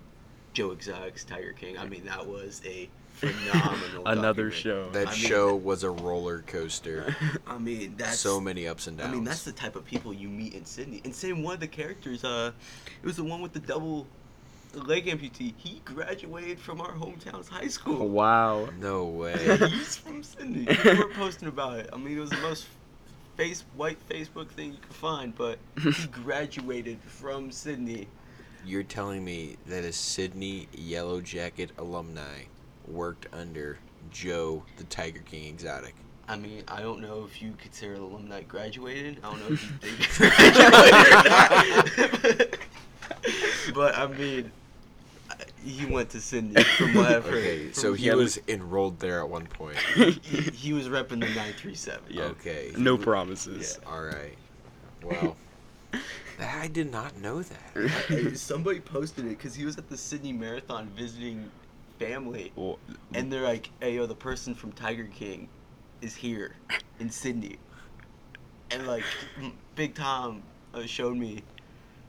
Joe 0.53 0.71
Exotic's 0.71 1.23
Tiger 1.23 1.53
King. 1.53 1.77
I 1.77 1.85
mean, 1.87 2.05
that 2.05 2.25
was 2.25 2.61
a 2.65 2.89
phenomenal. 3.13 4.03
Another 4.07 4.49
show. 4.49 4.89
That 4.89 5.07
I 5.07 5.11
mean- 5.11 5.19
show 5.19 5.55
was 5.55 5.83
a 5.83 5.91
roller 5.91 6.39
coaster. 6.47 7.15
I 7.47 7.57
mean, 7.57 7.93
that's 7.97 8.19
so 8.19 8.39
many 8.41 8.67
ups 8.67 8.87
and 8.87 8.97
downs. 8.97 9.09
I 9.09 9.13
mean, 9.13 9.23
that's 9.23 9.43
the 9.43 9.51
type 9.51 9.75
of 9.75 9.85
people 9.85 10.13
you 10.13 10.29
meet 10.29 10.55
in 10.55 10.65
Sidney. 10.65 11.01
And 11.03 11.13
same 11.13 11.43
one 11.43 11.53
of 11.53 11.59
the 11.59 11.67
characters, 11.67 12.23
uh, 12.23 12.51
it 13.01 13.05
was 13.05 13.17
the 13.17 13.23
one 13.23 13.41
with 13.41 13.53
the 13.53 13.59
double 13.59 14.07
leg 14.73 15.05
amputee. 15.07 15.53
He 15.57 15.81
graduated 15.85 16.59
from 16.59 16.81
our 16.81 16.91
hometown's 16.93 17.47
high 17.47 17.67
school. 17.67 18.07
Wow. 18.19 18.69
no 18.79 19.05
way. 19.05 19.57
He's 19.69 19.95
from 19.97 20.23
Sidney. 20.23 20.67
We 20.83 20.93
were 20.95 21.09
posting 21.13 21.47
about 21.47 21.79
it. 21.79 21.89
I 21.93 21.97
mean, 21.97 22.17
it 22.17 22.21
was 22.21 22.29
the 22.29 22.37
most 22.37 22.67
face 23.37 23.63
white 23.75 23.97
Facebook 24.09 24.49
thing 24.49 24.71
you 24.73 24.77
could 24.81 24.95
find, 24.95 25.35
but 25.35 25.57
he 25.81 26.07
graduated 26.11 26.97
from 27.05 27.51
Sidney. 27.51 28.07
You're 28.65 28.83
telling 28.83 29.23
me 29.23 29.55
that 29.67 29.83
a 29.85 29.93
Sidney 29.93 30.67
Yellow 30.73 31.21
Jacket 31.21 31.71
alumni 31.77 32.41
worked 32.87 33.27
under 33.31 33.79
Joe 34.11 34.63
the 34.77 34.83
Tiger 34.85 35.21
King 35.21 35.45
Exotic. 35.53 35.95
I 36.27 36.35
mean, 36.35 36.63
I 36.67 36.81
don't 36.81 36.99
know 37.01 37.23
if 37.25 37.41
you 37.41 37.53
consider 37.57 37.93
an 37.95 38.01
alumni 38.01 38.41
graduated. 38.43 39.19
I 39.23 39.31
don't 39.31 39.39
know 39.39 39.47
if 39.55 39.63
you 39.63 39.69
think 39.81 39.97
graduated 40.17 40.65
or 42.35 42.39
not. 42.49 42.58
But 43.79 43.97
I 43.97 44.07
mean, 44.07 44.51
he 45.63 45.85
went 45.85 46.09
to 46.09 46.19
Sidney 46.19 46.61
from 46.61 46.95
what 46.95 47.13
I've 47.13 47.23
heard. 47.29 47.35
Okay, 47.35 47.71
so 47.71 47.93
he 47.93 48.07
yeah, 48.07 48.15
was 48.15 48.37
enrolled 48.49 48.99
there 48.99 49.21
at 49.21 49.29
one 49.29 49.45
point. 49.47 49.77
he, 49.77 50.11
he 50.11 50.73
was 50.73 50.89
repping 50.89 51.21
the 51.21 51.27
937. 51.27 52.03
Yeah. 52.09 52.23
Okay. 52.23 52.73
No 52.77 52.97
promises. 52.97 53.79
All 53.87 54.01
right. 54.03 54.35
Wow. 55.01 55.37
I 56.41 56.67
did 56.67 56.91
not 56.91 57.21
know 57.21 57.41
that. 57.41 57.89
Hey, 58.09 58.33
Somebody 58.33 58.81
posted 58.81 59.23
it 59.23 59.29
because 59.29 59.55
he 59.55 59.63
was 59.63 59.77
at 59.77 59.87
the 59.87 59.95
Sidney 59.95 60.33
Marathon 60.33 60.89
visiting 60.97 61.49
family. 61.99 62.51
Well, 62.57 62.79
And 63.13 63.31
they're 63.31 63.43
like, 63.43 63.69
hey, 63.79 63.95
yo, 63.95 64.07
the 64.07 64.13
person 64.13 64.55
from 64.55 64.73
Tiger 64.73 65.05
King 65.05 65.47
is 66.01 66.13
here 66.13 66.53
in 66.99 67.09
Sidney. 67.09 67.59
And 68.71 68.85
like, 68.85 69.05
Big 69.75 69.95
Tom 69.95 70.43
uh, 70.73 70.85
showed 70.85 71.15
me. 71.15 71.43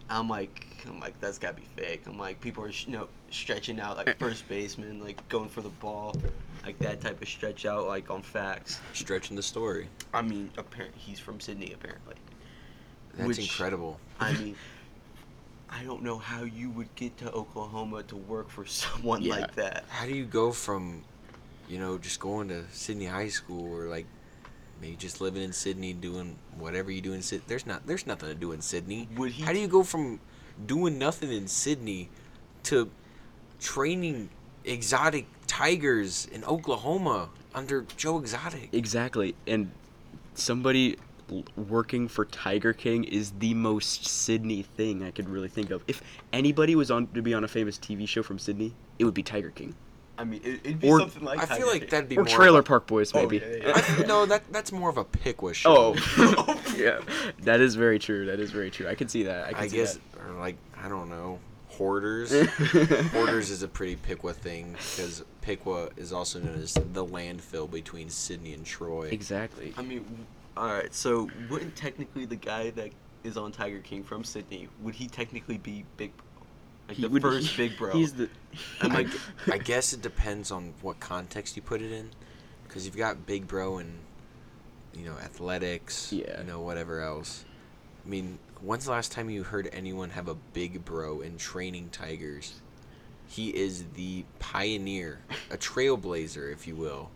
I'm 0.08 0.28
like, 0.28 0.66
I'm 0.88 1.00
like, 1.00 1.18
that's 1.20 1.38
gotta 1.38 1.54
be 1.54 1.62
fake. 1.76 2.02
I'm 2.06 2.18
like, 2.18 2.40
people 2.40 2.64
are, 2.64 2.68
you 2.70 2.92
know, 2.92 3.08
stretching 3.30 3.80
out 3.80 3.96
like 3.96 4.18
first 4.18 4.48
baseman, 4.48 5.02
like 5.02 5.26
going 5.28 5.48
for 5.48 5.60
the 5.60 5.68
ball, 5.68 6.14
like 6.64 6.78
that 6.80 7.00
type 7.00 7.20
of 7.20 7.28
stretch 7.28 7.66
out, 7.66 7.86
like 7.86 8.10
on 8.10 8.22
facts. 8.22 8.80
Stretching 8.92 9.36
the 9.36 9.42
story. 9.42 9.88
I 10.14 10.22
mean, 10.22 10.50
apparently 10.56 10.98
he's 11.00 11.18
from 11.18 11.40
Sidney, 11.40 11.72
apparently. 11.72 12.14
That's 13.14 13.28
Which- 13.28 13.38
incredible. 13.38 13.98
I 14.18 14.32
mean, 14.38 14.56
I 15.68 15.84
don't 15.84 16.02
know 16.02 16.18
how 16.18 16.42
you 16.42 16.70
would 16.70 16.92
get 16.96 17.16
to 17.18 17.30
Oklahoma 17.32 18.02
to 18.04 18.16
work 18.16 18.50
for 18.50 18.66
someone 18.66 19.22
Yeah. 19.22 19.36
like 19.36 19.54
that. 19.56 19.84
How 19.88 20.06
do 20.06 20.14
you 20.14 20.24
go 20.24 20.52
from, 20.52 21.02
you 21.68 21.78
know, 21.78 21.98
just 21.98 22.20
going 22.20 22.48
to 22.48 22.64
Sidney 22.72 23.06
High 23.06 23.28
School 23.28 23.72
or 23.72 23.86
like 23.86 24.06
maybe 24.80 24.96
just 24.96 25.20
living 25.20 25.42
in 25.42 25.52
Sidney 25.52 25.92
doing 25.92 26.36
whatever 26.58 26.90
you 26.90 27.00
do 27.00 27.12
in 27.12 27.22
Sidney? 27.22 27.44
There's 27.46 27.66
not 27.66 27.86
there's 27.86 28.06
nothing 28.06 28.28
to 28.30 28.34
do 28.34 28.52
in 28.52 28.60
Sidney. 28.60 29.08
Would 29.16 29.32
he 29.32 29.42
How 29.44 29.52
do 29.52 29.58
you 29.60 29.68
go 29.68 29.82
from 29.84 30.18
doing 30.66 30.98
nothing 30.98 31.32
in 31.32 31.48
Sidney 31.48 32.08
to 32.64 32.90
training 33.60 34.30
exotic 34.64 35.26
tigers 35.46 36.26
in 36.26 36.44
Oklahoma 36.44 37.30
under 37.54 37.86
Joe 37.96 38.18
Exotic? 38.18 38.70
exactly. 38.72 39.34
And 39.46 39.70
somebody 40.34 40.96
working 41.56 42.08
for 42.08 42.24
Tiger 42.24 42.72
King 42.72 43.04
is 43.04 43.32
the 43.38 43.54
most 43.54 44.06
Sidney 44.06 44.62
thing 44.62 45.02
I 45.02 45.10
could 45.10 45.28
really 45.28 45.48
think 45.48 45.70
of. 45.70 45.84
If 45.86 46.02
anybody 46.32 46.74
was 46.74 46.90
on 46.90 47.06
to 47.08 47.22
be 47.22 47.34
on 47.34 47.44
a 47.44 47.48
famous 47.48 47.78
TV 47.78 48.08
show 48.08 48.22
from 48.22 48.38
Sidney, 48.38 48.74
it 48.98 49.04
would 49.04 49.14
be 49.14 49.22
Tiger 49.22 49.50
King 49.50 49.74
I 50.20 50.24
mean, 50.24 50.42
it, 50.44 50.60
it'd 50.64 50.80
be 50.80 50.88
Or- 50.90 51.00
something 51.00 51.24
like 51.24 51.38
I 51.50 51.56
feel 51.56 51.66
like 51.66 51.80
King. 51.80 51.88
that'd 51.90 52.08
be 52.10 52.16
or 52.18 52.24
more 52.24 52.36
Trailer 52.36 52.58
of 52.60 52.66
Park 52.66 52.86
Boys, 52.86 53.10
Oh, 53.14 53.20
maybe. 53.22 53.38
yeah, 53.38 53.56
yeah, 53.68 53.82
a, 54.00 54.02
I 54.02 54.06
no, 54.06 54.26
that 54.26 54.42
that's 54.52 54.70
more 54.70 54.90
of 54.90 54.98
a 54.98 55.04
Piqua 55.04 55.54
show. 55.62 55.94
Oh, 55.96 56.62
yeah, 56.76 57.00
that 57.42 57.60
is 57.60 57.74
very 57.74 57.98
true. 57.98 58.26
That 58.26 58.38
is 58.38 58.50
very 58.50 58.70
true. 58.70 58.86
I 58.86 58.94
can 58.94 59.08
see 59.08 59.22
that. 59.22 59.46
I, 59.46 59.52
can 59.54 59.62
I 59.64 59.66
see 59.68 59.76
guess, 59.78 59.98
or 60.22 60.32
like 60.38 60.56
I 60.82 60.88
don't 60.90 61.08
know, 61.08 61.38
hoarders. 61.68 62.30
hoarders 63.12 63.50
is 63.50 63.62
a 63.62 63.68
pretty 63.68 63.96
Piqua 63.96 64.34
thing 64.34 64.72
because 64.72 65.24
Piqua 65.40 65.88
is 65.96 66.12
also 66.12 66.38
known 66.38 66.60
as 66.60 66.74
the 66.74 67.04
landfill 67.06 67.70
between 67.70 68.10
Sidney 68.10 68.52
and 68.52 68.64
Troy. 68.66 69.08
exactly. 69.10 69.72
I 69.78 69.82
mean, 69.82 70.04
all 70.56 70.66
right. 70.68 70.92
So 70.94 71.30
wouldn't 71.48 71.76
technically 71.76 72.26
the 72.26 72.36
guy 72.36 72.70
that 72.70 72.90
is 73.24 73.36
on 73.36 73.52
Tiger 73.52 73.78
King 73.80 74.02
from 74.02 74.24
Sidney 74.24 74.68
would 74.82 74.94
he 74.94 75.06
technically 75.06 75.58
be 75.58 75.84
Big 75.96 76.12
Bro? 76.16 76.26
Like 76.90 76.96
He 76.96 77.02
the 77.04 77.08
would- 77.08 77.22
first 77.22 77.46
he- 77.50 77.68
Big 77.68 77.78
Bro. 77.78 77.92
He's 77.92 78.14
the. 78.14 78.28
I'm 78.80 78.92
like, 78.92 79.06
I 79.46 79.58
guess 79.58 79.92
it 79.92 80.02
depends 80.02 80.50
on 80.50 80.74
what 80.82 80.98
context 80.98 81.54
you 81.54 81.62
put 81.62 81.80
it 81.80 81.92
in, 81.92 82.10
because 82.66 82.84
you've 82.84 82.96
got 82.96 83.26
Big 83.26 83.46
Bro 83.46 83.78
and 83.78 84.00
you 84.92 85.04
know 85.04 85.12
athletics, 85.18 86.12
Yeah. 86.12 86.40
you 86.40 86.46
know 86.48 86.60
whatever 86.60 87.00
else. 87.00 87.44
I 88.04 88.08
mean, 88.08 88.40
when's 88.60 88.86
the 88.86 88.90
last 88.90 89.12
time 89.12 89.30
you 89.30 89.44
heard 89.44 89.70
anyone 89.72 90.10
have 90.10 90.26
a 90.26 90.34
Big 90.34 90.84
Bro 90.84 91.20
in 91.20 91.36
training 91.38 91.90
tigers? 91.92 92.60
He 93.28 93.50
is 93.50 93.84
the 93.94 94.24
pioneer, 94.40 95.20
a 95.48 95.56
trailblazer, 95.56 96.52
if 96.52 96.66
you 96.66 96.74
will, 96.74 97.10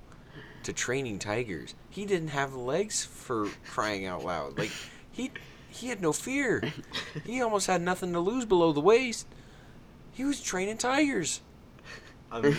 to 0.63 0.73
training 0.73 1.19
tigers. 1.19 1.75
He 1.91 2.07
didn't 2.07 2.29
have 2.29 2.55
legs 2.55 3.05
for 3.05 3.49
crying 3.67 4.07
out 4.07 4.25
loud. 4.25 4.57
Like 4.57 4.71
he 5.11 5.33
he 5.69 5.89
had 5.89 6.01
no 6.01 6.13
fear. 6.13 6.63
He 7.27 7.43
almost 7.43 7.67
had 7.67 7.83
nothing 7.83 8.13
to 8.13 8.21
lose 8.21 8.45
below 8.45 8.71
the 8.73 8.79
waist. 8.81 9.27
He 10.15 10.25
was 10.25 10.41
training 10.41 10.79
tigers. 10.79 11.41
I 12.31 12.41
mean, 12.41 12.57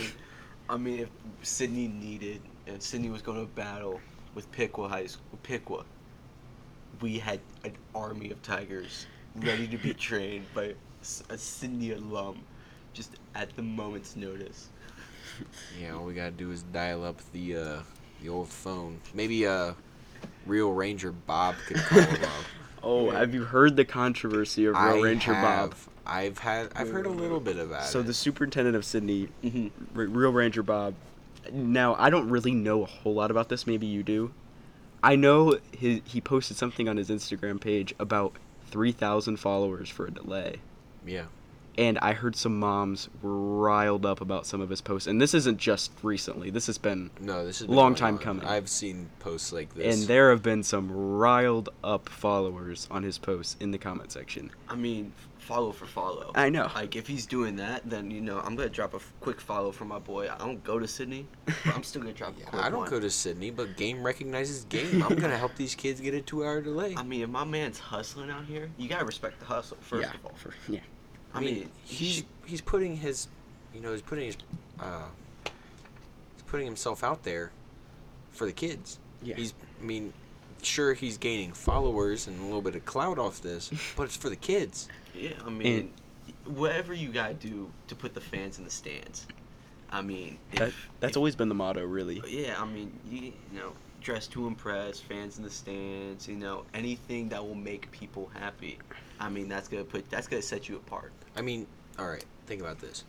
I 0.69 0.77
mean, 0.77 0.99
if 0.99 1.09
Sidney 1.41 1.87
needed 1.87 2.41
and 2.67 2.81
Sidney 2.81 3.09
was 3.09 3.21
going 3.21 3.39
to 3.45 3.51
battle 3.53 3.99
with 4.33 4.51
Piqua 4.51 4.87
High 4.87 5.07
School, 5.07 5.39
Piqua, 5.43 5.83
we 7.01 7.17
had 7.19 7.39
an 7.63 7.73
army 7.93 8.31
of 8.31 8.41
tigers 8.41 9.07
ready 9.35 9.67
to 9.67 9.77
be 9.77 9.93
trained 10.07 10.45
by 10.53 10.73
a 11.29 11.37
Sidney 11.37 11.91
alum, 11.91 12.39
just 12.93 13.15
at 13.35 13.55
the 13.55 13.61
moment's 13.61 14.15
notice. 14.15 14.69
Yeah, 15.79 15.95
all 15.95 16.05
we 16.05 16.13
gotta 16.13 16.31
do 16.31 16.51
is 16.51 16.63
dial 16.63 17.03
up 17.03 17.19
the 17.33 17.57
uh, 17.57 17.79
the 18.21 18.29
old 18.29 18.47
phone. 18.47 18.99
Maybe 19.13 19.45
uh, 19.45 19.73
Real 20.45 20.71
Ranger 20.71 21.11
Bob 21.11 21.55
could 21.67 21.77
call 21.77 22.01
him 22.01 22.23
up. 22.23 22.29
Oh, 22.87 23.11
Yeah. 23.11 23.17
have 23.19 23.33
you 23.33 23.43
heard 23.45 23.75
the 23.75 23.83
controversy 23.85 24.65
of 24.65 24.75
Real 24.75 24.97
I 24.97 25.01
Ranger 25.01 25.31
Bob? 25.33 25.73
Have. 26.05 26.15
I've 26.15 26.37
had. 26.39 26.69
I've 26.75 26.89
heard 26.89 27.05
a 27.05 27.09
little 27.09 27.39
bit 27.39 27.57
about 27.57 27.85
So 27.85 27.99
it. 27.99 28.03
the 28.03 28.13
superintendent 28.13 28.75
of 28.75 28.85
Sidney, 28.85 29.29
Mm-hmm. 29.43 29.99
R- 29.99 30.05
Real 30.07 30.31
Ranger 30.31 30.63
Bob. 30.63 30.93
Now 31.51 31.95
I 31.99 32.09
don't 32.09 32.29
really 32.29 32.53
know 32.53 32.83
a 32.83 32.85
whole 32.87 33.13
lot 33.15 33.29
about 33.31 33.49
this. 33.49 33.67
Maybe 33.67 33.85
you 33.85 34.03
do. 34.03 34.31
I 35.03 35.15
know 35.15 35.59
he 35.71 36.01
he 36.05 36.19
posted 36.21 36.57
something 36.57 36.89
on 36.89 36.97
his 36.97 37.09
Instagram 37.09 37.61
page 37.61 37.93
about 37.99 38.33
three 38.67 38.91
thousand 38.91 39.37
followers 39.37 39.87
for 39.89 40.07
a 40.07 40.11
delay, 40.11 40.55
yeah. 41.05 41.25
and 41.77 41.99
I 41.99 42.13
heard 42.13 42.35
some 42.35 42.57
moms 42.59 43.07
were 43.21 43.59
riled 43.59 44.03
up 44.07 44.19
about 44.21 44.47
some 44.47 44.59
of 44.61 44.69
his 44.71 44.81
posts. 44.81 45.05
And 45.07 45.21
this 45.21 45.35
isn't 45.35 45.59
just 45.59 45.91
recently. 46.01 46.49
This 46.49 46.65
has 46.65 46.79
been, 46.79 47.11
No, 47.21 47.45
this 47.45 47.61
is 47.61 47.67
Long 47.69 47.93
time 47.93 48.17
coming. 48.17 48.43
I've 48.47 48.67
seen 48.67 49.09
posts 49.19 49.53
like 49.53 49.75
this. 49.75 49.95
and 49.99 50.07
there 50.07 50.31
have 50.31 50.41
been 50.41 50.63
some 50.63 50.91
riled 50.91 51.69
up 51.83 52.09
followers 52.09 52.87
on 52.89 53.03
his 53.03 53.19
posts 53.19 53.55
in 53.59 53.69
the 53.69 53.77
comment 53.77 54.11
section. 54.11 54.49
I 54.67 54.75
mean, 54.75 55.13
follow 55.45 55.71
for 55.71 55.85
follow. 55.85 56.31
I 56.35 56.49
know. 56.49 56.69
Like 56.73 56.95
if 56.95 57.07
he's 57.07 57.25
doing 57.25 57.55
that, 57.57 57.87
then 57.87 58.09
you 58.09 58.19
know 58.19 58.39
I'm 58.39 58.55
gonna 58.55 58.69
drop 58.69 58.93
a 58.93 58.97
f- 58.97 59.13
quick 59.21 59.39
follow 59.39 59.71
for 59.71 59.85
my 59.85 59.99
boy. 59.99 60.27
I 60.29 60.37
don't 60.37 60.63
go 60.63 60.79
to 60.79 60.87
Sidney, 60.87 61.27
but 61.45 61.75
I'm 61.75 61.83
still 61.83 62.01
gonna 62.01 62.13
drop 62.13 62.33
Yeah, 62.39 62.47
a 62.47 62.49
quick 62.49 62.63
I 62.63 62.69
don't 62.69 62.79
one. 62.79 62.89
go 62.89 62.99
to 62.99 63.09
Sidney, 63.09 63.51
but 63.51 63.77
game 63.77 64.03
recognizes 64.03 64.65
game. 64.65 65.03
I'm 65.03 65.15
gonna 65.15 65.37
help 65.37 65.55
these 65.55 65.75
kids 65.75 66.01
get 66.01 66.13
a 66.15 66.21
two-hour 66.21 66.61
delay. 66.61 66.95
I 66.97 67.03
mean, 67.03 67.21
if 67.21 67.29
my 67.29 67.43
man's 67.43 67.77
hustling 67.79 68.31
out 68.31 68.45
here, 68.45 68.69
you 68.77 68.89
gotta 68.89 69.05
respect 69.05 69.39
the 69.39 69.45
hustle 69.45 69.77
first 69.81 70.07
yeah, 70.09 70.13
of 70.15 70.25
all. 70.25 70.33
for, 70.35 70.53
yeah. 70.67 70.79
I 71.33 71.41
mean, 71.41 71.69
he's 71.83 72.23
he's 72.45 72.61
putting 72.61 72.97
his, 72.97 73.27
you 73.73 73.81
know, 73.81 73.91
he's 73.91 74.01
putting 74.01 74.25
his, 74.25 74.37
uh, 74.79 75.03
he's 75.43 76.43
putting 76.47 76.65
himself 76.65 77.03
out 77.03 77.23
there 77.23 77.51
for 78.31 78.45
the 78.45 78.53
kids. 78.53 78.99
Yeah. 79.21 79.35
He's, 79.35 79.53
I 79.79 79.83
mean, 79.83 80.13
sure 80.65 80.93
he's 80.93 81.17
gaining 81.17 81.51
followers 81.53 82.27
and 82.27 82.39
a 82.39 82.43
little 82.43 82.61
bit 82.61 82.75
of 82.75 82.85
clout 82.85 83.17
off 83.19 83.41
this, 83.41 83.71
but 83.95 84.03
it's 84.03 84.17
for 84.17 84.29
the 84.29 84.35
kids. 84.35 84.87
Yeah, 85.13 85.31
I 85.45 85.49
mean, 85.49 85.93
whatever 86.45 86.93
you 86.93 87.09
gotta 87.09 87.33
do 87.35 87.69
to 87.87 87.95
put 87.95 88.13
the 88.13 88.21
fans 88.21 88.57
in 88.57 88.65
the 88.65 88.71
stands. 88.71 89.25
I 89.91 90.01
mean, 90.01 90.37
if, 90.51 90.59
That, 90.59 90.73
that's 90.99 91.11
if- 91.11 91.17
always 91.17 91.35
been 91.35 91.49
the 91.49 91.55
motto, 91.55 91.85
really. 91.85 92.21
Yeah, 92.27 92.61
I 92.61 92.65
mean, 92.65 92.91
you, 93.09 93.21
you 93.53 93.59
know, 93.59 93.71
dress 94.01 94.27
to 94.27 94.45
impress, 94.47 94.99
fans 94.99 95.37
in 95.37 95.43
the 95.43 95.49
stands. 95.49 96.27
You 96.27 96.35
know, 96.35 96.65
anything 96.73 97.29
that 97.29 97.45
will 97.45 97.55
make 97.55 97.89
people 97.91 98.29
happy. 98.33 98.77
I 99.19 99.29
mean, 99.29 99.47
that's 99.47 99.67
gonna 99.67 99.83
put 99.83 100.09
that's 100.09 100.27
gonna 100.27 100.41
set 100.41 100.67
you 100.67 100.75
apart. 100.75 101.11
I 101.37 101.41
mean, 101.41 101.65
all 101.97 102.07
right, 102.07 102.25
think 102.47 102.61
about 102.61 102.79
this. 102.79 103.03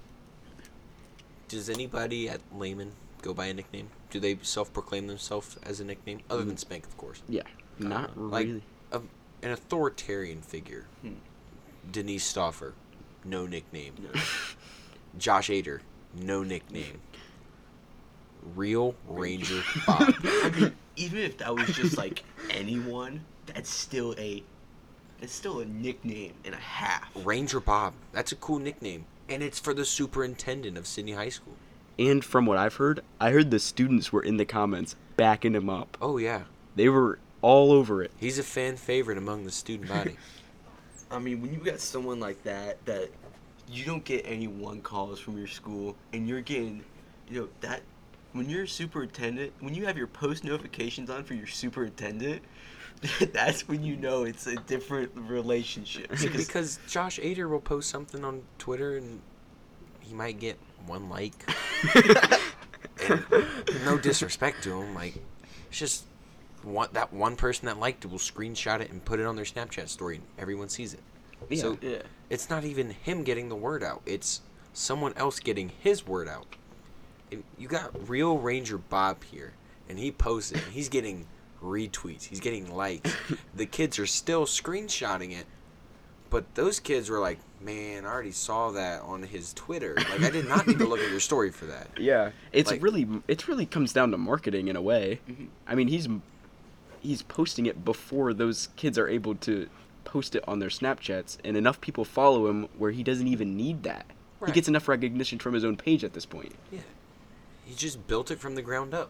Does 1.49 1.71
anybody 1.71 2.29
at 2.29 2.40
Lehman 2.55 2.92
go 3.23 3.33
by 3.35 3.47
a 3.47 3.55
nickname? 3.55 3.88
Do 4.11 4.21
they 4.21 4.38
self-proclaim 4.42 5.07
themselves 5.09 5.57
as 5.62 5.81
a 5.81 5.85
nickname, 5.85 6.21
other 6.31 6.45
than 6.45 6.57
Spank, 6.57 6.87
of 6.87 6.97
course? 6.97 7.23
Yeah, 7.29 7.42
not 7.79 8.11
Uh, 8.16 8.21
like- 8.21 8.47
really. 8.47 8.62
A, 8.92 9.01
an 9.42 9.51
authoritarian 9.51 10.40
figure. 10.42 10.87
Hmm. 11.03 11.14
Denise 11.90 12.25
Stauffer, 12.25 12.75
no 13.25 13.47
nickname. 13.47 13.95
Know? 14.01 14.21
Josh 15.19 15.51
Ader, 15.51 15.83
no 16.14 16.42
nickname. 16.42 17.01
Real 18.55 18.95
Ranger 19.09 19.62
Bob. 19.87 20.14
I 20.25 20.51
mean, 20.57 20.73
even 20.97 21.19
if 21.19 21.38
that 21.38 21.55
was 21.55 21.66
just 21.69 21.97
like 21.99 22.23
anyone, 22.51 23.25
that's 23.47 23.71
still 23.71 24.14
a 24.19 24.42
that's 25.21 25.33
still 25.33 25.61
a 25.61 25.64
nickname 25.64 26.35
and 26.45 26.55
a 26.55 26.59
half. 26.59 27.09
Ranger 27.16 27.59
Bob. 27.61 27.95
That's 28.12 28.33
a 28.33 28.37
cool 28.37 28.59
nickname. 28.59 29.07
And 29.29 29.42
it's 29.42 29.59
for 29.59 29.75
the 29.75 29.85
superintendent 29.85 30.77
of 30.79 30.87
Sidney 30.87 31.12
High 31.12 31.31
School. 31.31 31.55
And 31.98 32.24
from 32.24 32.46
what 32.46 32.59
I've 32.59 32.76
heard, 32.76 33.02
I 33.20 33.30
heard 33.30 33.50
the 33.50 33.59
students 33.59 34.12
were 34.12 34.22
in 34.22 34.37
the 34.37 34.44
comments 34.44 34.96
backing 35.16 35.54
him 35.54 35.70
up. 35.70 35.96
Oh, 36.00 36.18
yeah. 36.18 36.42
They 36.74 36.88
were 36.88 37.18
all 37.40 37.72
over 37.72 38.02
it. 38.02 38.11
He's 38.18 38.38
a 38.38 38.42
fan 38.42 38.76
favorite 38.76 39.18
among 39.18 39.44
the 39.44 39.50
student 39.50 39.88
body. 39.88 40.16
I 41.11 41.18
mean, 41.18 41.40
when 41.40 41.52
you 41.52 41.61
got 41.61 41.80
someone 41.80 42.20
like 42.20 42.42
that, 42.42 42.85
that 42.85 43.11
you 43.70 43.85
don't 43.85 44.04
get 44.04 44.24
any 44.26 44.48
one 44.48 44.80
calls 44.80 45.20
from 45.20 45.38
your 45.38 45.46
school, 45.46 45.96
and 46.12 46.28
you're 46.28 46.40
getting, 46.40 46.85
you 47.30 47.40
know, 47.40 47.48
that 47.61 47.82
when 48.32 48.50
you're 48.50 48.64
a 48.64 48.68
superintendent, 48.68 49.52
when 49.61 49.74
you 49.74 49.87
have 49.87 49.96
your 49.96 50.06
post 50.06 50.44
notifications 50.44 51.09
on 51.09 51.24
for 51.24 51.35
your 51.35 51.46
superintendent, 51.46 52.42
that's 53.32 53.68
when 53.68 53.82
you 53.82 53.96
know 53.96 54.24
it's 54.24 54.46
a 54.46 54.56
different 54.56 55.11
relationship. 55.14 56.16
See, 56.16 56.28
because 56.37 56.78
Josh 56.88 57.18
Ader 57.20 57.48
will 57.48 57.61
post 57.61 57.88
something 57.88 58.24
on 58.24 58.42
Twitter 58.59 58.96
and 58.96 59.20
he 60.00 60.14
might 60.14 60.38
get 60.38 60.59
one 60.87 61.09
like. 61.09 61.35
and 63.09 63.85
no 63.85 63.99
disrespect 63.99 64.62
to 64.64 64.81
him, 64.81 64.94
like 64.94 65.16
it's 65.68 65.79
just 65.79 66.05
one 66.62 66.88
that 66.92 67.12
one 67.12 67.37
person 67.37 67.66
that 67.66 67.79
liked 67.79 68.05
it 68.05 68.11
will 68.11 68.18
screenshot 68.18 68.81
it 68.81 68.90
and 68.90 69.05
put 69.05 69.20
it 69.20 69.27
on 69.27 69.37
their 69.37 69.44
Snapchat 69.44 69.88
story, 69.88 70.16
and 70.16 70.25
everyone 70.38 70.68
sees 70.68 70.94
it. 70.94 71.01
So 71.59 71.79
yeah. 71.81 72.03
it's 72.31 72.49
not 72.49 72.64
even 72.64 72.90
him 72.90 73.22
getting 73.22 73.49
the 73.49 73.57
word 73.57 73.83
out; 73.83 74.03
it's 74.07 74.42
someone 74.72 75.12
else 75.16 75.40
getting 75.40 75.70
his 75.81 76.07
word 76.07 76.29
out. 76.29 76.57
And 77.31 77.42
you 77.59 77.68
got 77.68 78.09
real 78.09 78.38
Ranger 78.38 78.79
Bob 78.79 79.25
here, 79.25 79.53
and 79.88 79.99
he 79.99 80.11
posts 80.11 80.53
it. 80.53 80.62
And 80.64 80.72
he's 80.72 80.88
getting 80.88 81.27
retweets. 81.62 82.25
He's 82.25 82.40
getting 82.40 82.75
likes. 82.75 83.14
the 83.55 83.66
kids 83.66 83.99
are 83.99 84.07
still 84.07 84.46
screenshotting 84.46 85.33
it, 85.38 85.46
but 86.37 86.55
those 86.55 86.81
kids 86.81 87.09
were 87.09 87.18
like, 87.18 87.38
"Man, 87.62 88.05
I 88.05 88.09
already 88.09 88.31
saw 88.31 88.70
that 88.72 89.01
on 89.01 89.22
his 89.22 89.55
Twitter. 89.55 89.94
Like, 89.96 90.20
I 90.20 90.29
did 90.31 90.46
not 90.46 90.66
need 90.66 90.79
to 90.81 90.85
look 90.87 91.01
at 91.01 91.11
your 91.11 91.20
story 91.20 91.51
for 91.51 91.64
that." 91.64 91.88
Yeah, 91.99 92.33
it's 92.53 92.70
Like- 92.70 92.83
really 92.83 93.09
it 93.27 93.49
really 93.49 93.64
comes 93.64 93.94
down 93.94 94.11
to 94.11 94.18
marketing 94.18 94.68
in 94.68 94.77
a 94.77 94.83
way. 94.83 95.20
Mhm. 95.27 95.46
I 95.66 95.75
mean, 95.75 95.88
he's 95.88 96.07
he's 97.01 97.22
posting 97.22 97.64
it 97.64 97.87
before 97.87 98.35
those 98.35 98.68
kids 98.77 98.99
are 98.99 99.09
able 99.09 99.35
to 99.37 99.68
post 100.05 100.35
it 100.37 100.44
on 100.46 100.59
their 100.59 100.68
Snapchats, 100.68 101.38
and 101.42 101.57
enough 101.57 101.81
people 101.81 102.05
follow 102.05 102.49
him 102.49 102.68
where 102.77 102.90
he 102.90 103.03
doesn't 103.03 103.29
even 103.29 103.57
need 103.57 103.83
that. 103.85 104.05
He 104.44 104.53
gets 104.53 104.68
enough 104.68 104.87
recognition 104.88 105.38
from 105.38 105.55
his 105.55 105.64
own 105.64 105.77
page 105.79 106.05
at 106.05 106.12
this 106.12 106.27
point. 106.27 106.55
Yeah, 106.70 106.81
he 107.64 107.75
just 107.75 108.07
built 108.07 108.31
it 108.31 108.38
from 108.38 108.57
the 108.57 108.62
ground 108.62 108.92
up. 108.92 109.09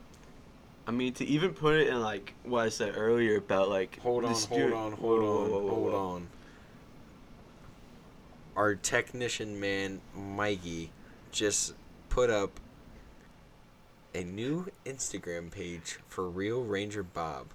I 0.86 0.92
mean, 0.92 1.12
to 1.14 1.24
even 1.24 1.52
put 1.52 1.74
it 1.74 1.88
in 1.88 2.00
like 2.00 2.34
what 2.44 2.60
I 2.64 2.68
said 2.68 2.94
earlier 2.96 3.38
about 3.38 3.68
like 3.68 3.98
Hold 4.02 4.24
on, 4.24 4.36
stu- 4.36 4.54
hold 4.54 4.72
on, 4.72 4.92
hold 4.92 5.20
Whoa, 5.20 5.42
on, 5.44 5.50
whoa, 5.50 5.58
whoa, 5.58 5.68
hold 5.74 5.92
whoa. 5.92 5.98
on. 6.14 6.28
Our 8.56 8.74
technician 8.74 9.60
man, 9.60 10.00
Mikey, 10.14 10.90
just 11.30 11.74
put 12.08 12.30
up 12.30 12.58
a 14.14 14.24
new 14.24 14.66
Instagram 14.86 15.50
page 15.50 15.98
for 16.08 16.28
Real 16.28 16.62
Ranger 16.62 17.02
Bob. 17.02 17.48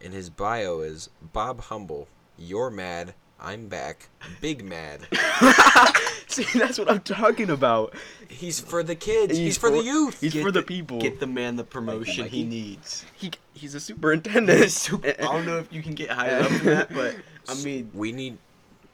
and 0.00 0.12
his 0.14 0.30
bio 0.30 0.80
is 0.80 1.10
Bob 1.32 1.60
Humble. 1.62 2.08
You're 2.38 2.70
mad. 2.70 3.14
I'm 3.40 3.66
back. 3.68 4.08
Big 4.40 4.64
mad. 4.64 5.00
See, 6.28 6.46
that's 6.58 6.78
what 6.78 6.88
I'm 6.90 7.00
talking 7.00 7.50
about. 7.50 7.94
He's 8.28 8.58
for 8.60 8.82
the 8.84 8.94
kids. 8.94 9.36
He's, 9.36 9.58
for, 9.58 9.70
the 9.70 9.82
youth. 9.82 10.20
He's 10.20 10.32
Get 10.32 10.44
for 10.44 10.52
the, 10.52 10.62
people. 10.62 11.00
Get 11.00 11.18
the 11.20 11.26
man 11.26 11.56
the 11.56 11.64
promotion 11.64 12.26
he 12.28 12.44
Mikey. 12.44 12.44
needs. 12.44 13.04
he, 13.16 13.32
he's 13.52 13.74
a 13.74 13.80
superintendent. 13.80 14.60
He's 14.60 14.76
super- 14.80 15.08
I 15.08 15.22
don't 15.22 15.44
know 15.46 15.58
if 15.58 15.72
you 15.72 15.82
can 15.82 15.94
get 15.94 16.10
higher 16.10 16.42
up 16.42 16.48
than 16.50 16.64
that, 16.66 16.94
but 16.94 17.16
I 17.48 17.54
mean, 17.62 17.90
we 17.92 18.12
need 18.12 18.38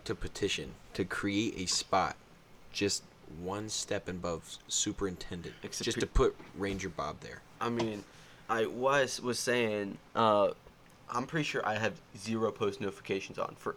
to 0.09 0.15
petition 0.15 0.71
to 0.95 1.05
create 1.05 1.55
a 1.59 1.67
spot 1.67 2.17
just 2.73 3.03
one 3.43 3.69
step 3.69 4.09
above 4.09 4.57
superintendent, 4.67 5.55
Except 5.63 5.85
just 5.85 5.97
pe- 5.99 6.01
to 6.01 6.07
put 6.07 6.35
Ranger 6.57 6.89
Bob 6.89 7.21
there. 7.21 7.43
I 7.61 7.69
mean, 7.69 8.05
I 8.49 8.65
was 8.65 9.21
was 9.21 9.39
saying, 9.39 9.99
uh, 10.17 10.53
I'm 11.11 11.27
pretty 11.27 11.45
sure 11.45 11.61
I 11.67 11.75
have 11.75 12.01
zero 12.17 12.51
post 12.51 12.81
notifications 12.81 13.39
on 13.39 13.55
for 13.59 13.77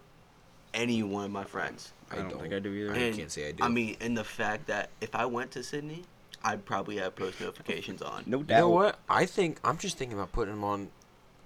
any 0.73 1.03
one 1.03 1.25
of 1.25 1.31
my 1.31 1.43
friends. 1.43 1.91
I 2.09 2.15
don't 2.15 2.39
think 2.39 2.53
I 2.53 2.59
do 2.59 2.71
either. 2.73 2.93
I 2.93 3.11
can't 3.11 3.29
say 3.29 3.49
I 3.49 3.51
do. 3.51 3.63
I 3.65 3.67
mean, 3.67 3.97
and 3.99 4.17
the 4.17 4.23
fact 4.23 4.67
that 4.67 4.89
if 5.01 5.13
I 5.13 5.25
went 5.25 5.51
to 5.51 5.63
Sidney, 5.63 6.03
I'd 6.45 6.63
probably 6.63 6.95
have 6.97 7.13
post 7.17 7.41
notifications 7.41 8.01
on. 8.01 8.23
No 8.25 8.41
doubt. 8.41 8.55
you 8.55 8.61
know 8.61 8.69
what? 8.69 8.99
I 9.09 9.25
think 9.25 9.59
I'm 9.65 9.77
just 9.77 9.97
thinking 9.97 10.17
about 10.17 10.31
putting 10.31 10.53
them 10.53 10.63
on 10.63 10.91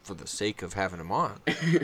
for 0.03 0.13
the 0.13 0.27
sake 0.27 0.61
of 0.61 0.73
having 0.73 0.99
them 0.99 1.11
on. 1.11 1.39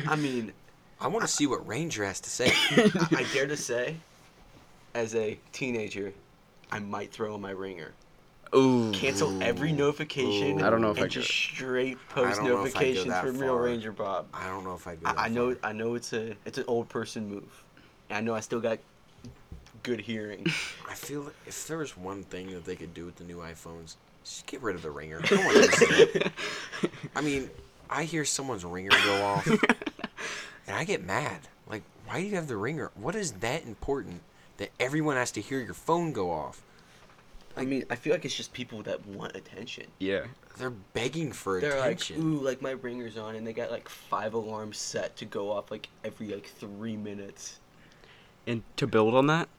I 0.07 0.15
mean, 0.15 0.53
I 1.01 1.07
want 1.07 1.23
to 1.25 1.27
see 1.27 1.47
what 1.47 1.67
Ranger 1.67 2.05
has 2.05 2.19
to 2.21 2.29
say. 2.29 2.51
I, 2.71 3.07
I 3.17 3.25
dare 3.33 3.47
to 3.47 3.57
say, 3.57 3.95
as 4.93 5.15
a 5.15 5.37
teenager, 5.51 6.13
I 6.71 6.79
might 6.79 7.11
throw 7.11 7.35
in 7.35 7.41
my 7.41 7.51
ringer. 7.51 7.91
Ooh. 8.53 8.91
Cancel 8.91 9.41
every 9.41 9.71
notification. 9.71 10.61
Ooh. 10.61 10.65
I 10.65 10.69
don't 10.69 10.81
know 10.81 10.91
if 10.91 10.97
and 10.97 11.05
I 11.05 11.07
just 11.07 11.27
could. 11.27 11.33
straight 11.33 11.97
post 12.09 12.37
don't 12.37 12.49
know 12.49 12.65
if 12.65 12.75
I'd 12.75 12.79
go 12.79 12.79
notifications 12.79 13.07
that 13.07 13.25
from 13.25 13.37
Real. 13.37 13.55
Ranger 13.55 13.91
Bob. 13.91 14.27
I 14.33 14.47
don't 14.47 14.63
know 14.63 14.75
if 14.75 14.85
I'd 14.87 15.01
go. 15.01 15.09
I, 15.09 15.13
that 15.13 15.21
I 15.21 15.27
know, 15.29 15.55
far. 15.55 15.69
I 15.69 15.73
know 15.73 15.95
it's 15.95 16.13
a 16.13 16.35
it's 16.45 16.57
an 16.57 16.65
old 16.67 16.89
person 16.89 17.29
move. 17.29 17.63
I 18.09 18.19
know 18.19 18.35
I 18.35 18.41
still 18.41 18.59
got 18.59 18.79
good 19.83 20.01
hearing. 20.01 20.45
I 20.89 20.93
feel 20.93 21.21
like 21.21 21.35
if 21.47 21.65
there 21.67 21.77
was 21.77 21.97
one 21.97 22.23
thing 22.23 22.51
that 22.51 22.65
they 22.65 22.75
could 22.75 22.93
do 22.93 23.05
with 23.05 23.15
the 23.15 23.23
new 23.23 23.37
iPhones, 23.37 23.95
just 24.23 24.45
get 24.47 24.61
rid 24.61 24.75
of 24.75 24.81
the 24.81 24.91
ringer. 24.91 25.21
I 25.23 25.27
don't 25.27 25.45
want 25.45 25.73
to. 25.73 26.31
I 27.15 27.21
mean, 27.21 27.49
I 27.89 28.03
hear 28.03 28.25
someone's 28.25 28.65
ringer 28.65 28.89
go 29.05 29.23
off, 29.23 29.47
and 30.67 30.75
I 30.75 30.83
get 30.83 31.03
mad. 31.03 31.41
Like, 31.69 31.83
why 32.05 32.21
do 32.21 32.27
you 32.27 32.35
have 32.35 32.47
the 32.47 32.57
ringer? 32.57 32.91
What 32.95 33.15
is 33.15 33.33
that 33.33 33.65
important 33.65 34.21
that 34.57 34.69
everyone 34.79 35.15
has 35.15 35.31
to 35.31 35.41
hear 35.41 35.59
your 35.59 35.73
phone 35.73 36.11
go 36.11 36.31
off? 36.31 36.61
I 37.57 37.65
mean, 37.65 37.83
I 37.89 37.95
feel 37.95 38.13
like 38.13 38.23
it's 38.23 38.35
just 38.35 38.53
people 38.53 38.81
that 38.83 39.05
want 39.05 39.35
attention. 39.35 39.87
Yeah. 39.99 40.25
They're 40.57 40.69
begging 40.69 41.31
for 41.31 41.59
They're 41.59 41.77
attention. 41.77 42.17
like, 42.17 42.25
ooh, 42.41 42.43
like 42.43 42.61
my 42.61 42.71
ringer's 42.71 43.17
on, 43.17 43.35
and 43.35 43.45
they 43.45 43.53
got 43.53 43.71
like 43.71 43.89
five 43.89 44.33
alarms 44.33 44.77
set 44.77 45.15
to 45.17 45.25
go 45.25 45.51
off 45.51 45.71
like 45.71 45.89
every 46.03 46.27
like 46.27 46.47
three 46.47 46.95
minutes. 46.95 47.59
And 48.47 48.63
to 48.77 48.87
build 48.87 49.13
on 49.13 49.27
that, 49.27 49.49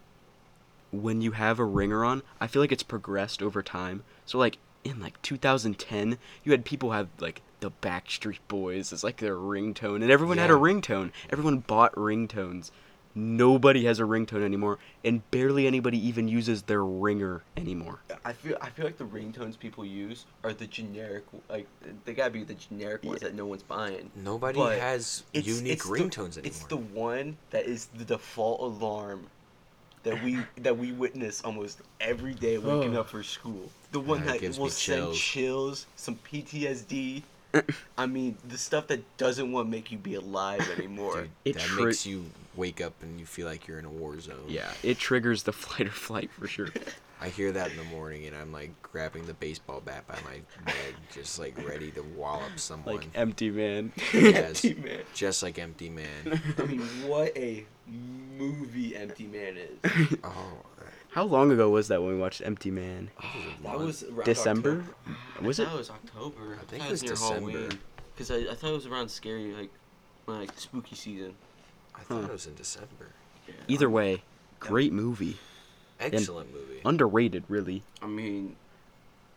when 0.90 1.20
you 1.22 1.32
have 1.32 1.58
a 1.58 1.64
ringer 1.64 2.04
on, 2.04 2.22
I 2.40 2.46
feel 2.46 2.62
like 2.62 2.72
it's 2.72 2.82
progressed 2.82 3.42
over 3.42 3.62
time. 3.62 4.04
So 4.26 4.38
like 4.38 4.58
in 4.84 5.00
like 5.00 5.20
2010, 5.22 6.18
you 6.44 6.52
had 6.52 6.64
people 6.64 6.92
have 6.92 7.08
like 7.18 7.42
the 7.62 7.70
Backstreet 7.70 8.40
Boys 8.48 8.92
as 8.92 9.02
like 9.04 9.16
their 9.18 9.36
ringtone, 9.36 10.02
and 10.02 10.10
everyone 10.10 10.36
had 10.38 10.50
a 10.50 10.54
ringtone. 10.54 11.12
Everyone 11.30 11.58
bought 11.58 11.94
ringtones. 11.94 12.70
Nobody 13.14 13.84
has 13.84 14.00
a 14.00 14.02
ringtone 14.04 14.42
anymore, 14.42 14.78
and 15.04 15.28
barely 15.30 15.66
anybody 15.66 15.98
even 16.08 16.28
uses 16.28 16.62
their 16.62 16.82
ringer 16.84 17.42
anymore. 17.56 18.00
I 18.24 18.32
feel 18.32 18.56
I 18.60 18.70
feel 18.70 18.84
like 18.84 18.96
the 18.98 19.04
ringtones 19.04 19.56
people 19.58 19.84
use 19.84 20.24
are 20.42 20.52
the 20.52 20.66
generic 20.66 21.24
like 21.48 21.66
they 22.04 22.14
gotta 22.14 22.30
be 22.30 22.42
the 22.42 22.54
generic 22.54 23.04
ones 23.04 23.20
Yeah. 23.22 23.28
that 23.28 23.34
no 23.36 23.46
one's 23.46 23.62
buying. 23.62 24.10
Nobody 24.16 24.58
But 24.58 24.78
has 24.80 25.22
It's, 25.32 25.46
unique 25.46 25.72
it's 25.74 25.86
ringtones 25.86 26.34
the, 26.34 26.40
anymore. 26.40 26.46
It's 26.46 26.64
the 26.64 26.76
one 26.78 27.36
that 27.50 27.66
is 27.66 27.86
the 27.96 28.04
default 28.04 28.60
alarm 28.60 29.26
that 30.04 30.20
we 30.24 30.38
that 30.56 30.76
we 30.78 30.90
witness 30.92 31.42
almost 31.44 31.82
every 32.00 32.32
day 32.34 32.56
waking 32.58 32.96
Oh. 32.96 33.00
up 33.00 33.10
for 33.10 33.22
school. 33.22 33.70
The 33.92 34.00
one 34.00 34.20
Yeah, 34.20 34.24
it 34.24 34.28
that 34.32 34.40
gives 34.40 34.58
will 34.58 34.70
send 34.70 35.02
chills. 35.02 35.18
chills, 35.18 35.86
some 35.96 36.16
PTSD. 36.16 37.22
I 37.98 38.06
mean, 38.06 38.36
the 38.48 38.58
stuff 38.58 38.86
that 38.88 39.02
doesn't 39.16 39.50
want 39.52 39.66
to 39.66 39.70
make 39.70 39.90
you 39.92 39.98
be 39.98 40.14
alive 40.14 40.68
anymore. 40.78 41.22
Dude, 41.22 41.30
It 41.44 41.52
that 41.54 41.62
tri- 41.62 41.84
makes 41.86 42.06
you 42.06 42.24
wake 42.56 42.80
up 42.80 42.94
and 43.02 43.18
you 43.18 43.26
feel 43.26 43.46
like 43.46 43.66
you're 43.66 43.78
in 43.78 43.84
a 43.84 43.90
war 43.90 44.18
zone. 44.20 44.44
Yeah, 44.48 44.70
it 44.82 44.98
triggers 44.98 45.42
the 45.44 45.52
flight 45.52 45.86
or 45.88 45.90
flight 45.92 46.30
for 46.30 46.46
sure. 46.46 46.68
I 47.20 47.28
hear 47.28 47.52
that 47.52 47.70
in 47.70 47.76
the 47.76 47.84
morning 47.84 48.26
and 48.26 48.34
I'm 48.34 48.50
like 48.52 48.70
grabbing 48.82 49.26
the 49.26 49.34
baseball 49.34 49.80
bat 49.80 50.06
by 50.08 50.16
my 50.24 50.40
bed, 50.64 50.94
just 51.12 51.38
like 51.38 51.56
ready 51.66 51.90
to 51.92 52.02
wallop 52.16 52.58
someone. 52.58 52.96
like 52.96 53.08
empty 53.14 53.48
man. 53.50 53.92
Yes. 54.12 54.64
Empty 54.64 54.74
Man. 54.82 54.98
just 55.14 55.42
like 55.42 55.56
Empty 55.58 55.88
Man. 55.88 56.40
I 56.58 56.62
mean, 56.64 56.80
what 57.06 57.36
a 57.36 57.64
movie 58.36 58.96
Empty 58.96 59.26
Man 59.28 59.56
is. 59.56 60.18
Oh, 60.24 60.58
How 61.12 61.24
long 61.24 61.50
ago 61.52 61.68
was 61.68 61.88
that 61.88 62.00
when 62.02 62.14
we 62.14 62.18
watched 62.18 62.40
Empty 62.42 62.70
Man? 62.70 63.10
That 63.62 63.78
was 63.78 64.02
around 64.04 64.24
December? 64.24 64.84
October. 65.06 65.46
Was 65.46 65.58
it? 65.58 65.64
thought 65.66 65.74
it 65.74 65.78
was 65.78 65.90
October. 65.90 66.58
I, 66.60 66.64
think 66.64 66.82
thought 66.82 66.88
it 66.88 66.90
was 66.92 67.02
near 67.02 67.12
December. 67.12 67.50
Halloween. 67.50 67.78
Because 68.14 68.30
I, 68.30 68.36
I 68.50 68.54
thought 68.54 68.70
it 68.70 68.74
was 68.74 68.86
around 68.86 69.10
scary, 69.10 69.52
like, 69.52 69.70
like 70.26 70.58
spooky 70.58 70.94
season. 70.96 71.34
I 71.94 72.00
thought 72.00 72.22
Huh. 72.22 72.28
it 72.28 72.32
was 72.32 72.46
in 72.46 72.54
December. 72.54 73.08
Yeah. 73.46 73.54
Either 73.68 73.90
way, 73.90 74.22
great 74.58 74.92
movie. 74.92 75.36
Excellent 76.00 76.52
movie. 76.52 76.80
Underrated, 76.84 77.44
really. 77.48 77.82
I 78.00 78.06
mean, 78.06 78.56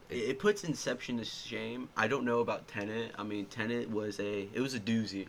it, 0.10 0.16
it 0.16 0.40
puts 0.40 0.64
Inception 0.64 1.18
to 1.18 1.26
shame. 1.26 1.90
I 1.98 2.08
don't 2.08 2.24
know 2.24 2.40
about 2.40 2.68
Tenet. 2.70 3.12
I 3.18 3.24
mean, 3.24 3.46
Tenet 3.48 3.90
was 3.90 4.20
a 4.20 4.48
it 4.54 4.62
was 4.62 4.74
a 4.74 4.80
doozy. 4.80 5.28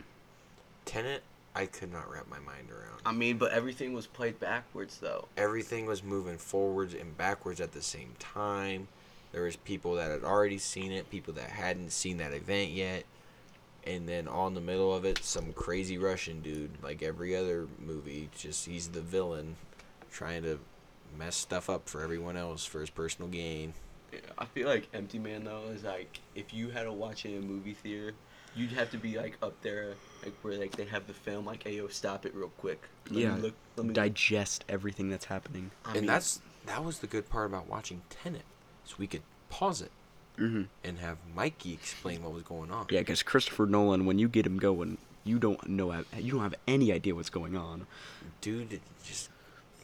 Tenet, 0.85 1.21
I 1.57 1.65
could 1.65 1.91
not 1.91 2.07
wrap 2.11 2.29
my 2.29 2.37
mind 2.37 2.69
around. 2.69 3.01
I 3.03 3.11
mean, 3.11 3.39
but 3.39 3.51
everything 3.51 3.93
was 3.93 4.05
played 4.05 4.39
backwards 4.39 4.99
though. 4.99 5.27
Everything 5.37 5.87
was 5.87 6.03
moving 6.03 6.37
forwards 6.37 6.93
and 6.93 7.17
backwards 7.17 7.59
at 7.59 7.71
the 7.71 7.81
same 7.81 8.13
time. 8.19 8.87
There 9.31 9.41
was 9.41 9.55
people 9.55 9.95
that 9.95 10.11
had 10.11 10.23
already 10.23 10.59
seen 10.59 10.91
it, 10.91 11.09
people 11.09 11.33
that 11.33 11.49
hadn't 11.49 11.91
seen 11.91 12.17
that 12.17 12.31
event 12.31 12.71
yet, 12.71 13.05
and 13.87 14.07
then 14.07 14.27
all 14.27 14.47
in 14.47 14.53
the 14.53 14.61
middle 14.61 14.93
of 14.93 15.03
it, 15.03 15.23
some 15.23 15.51
crazy 15.53 15.97
Russian 15.97 16.41
dude, 16.41 16.69
like 16.83 17.01
every 17.01 17.35
other 17.35 17.67
movie, 17.83 18.29
just 18.37 18.67
he's 18.67 18.89
the 18.89 19.01
villain, 19.01 19.55
trying 20.11 20.43
to 20.43 20.59
mess 21.17 21.35
stuff 21.35 21.71
up 21.71 21.89
for 21.89 22.03
everyone 22.03 22.37
else 22.37 22.65
for 22.65 22.81
his 22.81 22.91
personal 22.91 23.31
gain. 23.31 23.73
Yeah, 24.13 24.19
I 24.37 24.45
feel 24.45 24.67
like 24.67 24.87
Empty 24.93 25.17
Man 25.17 25.43
though 25.45 25.63
is 25.73 25.83
like 25.83 26.19
if 26.35 26.53
you 26.53 26.69
had 26.69 26.83
to 26.83 26.93
watch 26.93 27.25
it 27.25 27.31
in 27.31 27.39
a 27.39 27.45
movie 27.45 27.73
theater, 27.73 28.13
you'd 28.57 28.71
have 28.73 28.89
to 28.91 28.97
be 28.97 29.17
like 29.17 29.37
up 29.41 29.61
there, 29.61 29.95
like 30.23 30.33
where 30.41 30.57
like 30.57 30.75
they 30.75 30.85
have 30.85 31.07
the 31.07 31.13
film, 31.13 31.45
like, 31.45 31.63
hey 31.63 31.77
yo, 31.77 31.87
stop 31.87 32.25
it 32.25 32.33
real 32.35 32.49
quick. 32.49 32.89
Let 33.09 33.15
Yeah, 33.21 33.35
me 33.35 33.41
look. 33.41 33.55
Let 33.75 33.85
me 33.85 33.93
Digest 33.93 34.65
everything 34.67 35.09
that's 35.09 35.25
happening. 35.25 35.71
I 35.85 35.95
and 35.95 36.01
mean, 36.01 36.07
that's 36.07 36.41
that 36.65 36.83
was 36.83 36.99
the 36.99 37.07
good 37.07 37.29
part 37.29 37.45
about 37.47 37.67
watching 37.67 38.01
Tenet, 38.09 38.43
so 38.83 38.95
we 38.97 39.07
could 39.07 39.23
pause 39.49 39.81
it 39.81 39.91
hmm 40.37 40.63
and 40.83 40.99
have 40.99 41.17
Mikey 41.35 41.73
explain 41.73 42.23
what 42.23 42.33
was 42.33 42.43
going 42.43 42.71
on. 42.71 42.87
Yeah, 42.89 42.99
because 43.01 43.23
Christopher 43.23 43.65
Nolan, 43.65 44.05
when 44.05 44.19
you 44.19 44.27
get 44.27 44.45
him 44.45 44.57
going, 44.57 44.97
you 45.23 45.39
don't 45.39 45.67
know, 45.67 46.03
you 46.17 46.31
don't 46.33 46.41
have 46.41 46.55
any 46.67 46.91
idea 46.91 47.15
what's 47.15 47.29
going 47.29 47.55
on. 47.55 47.85
dude, 48.41 48.79
just 49.03 49.29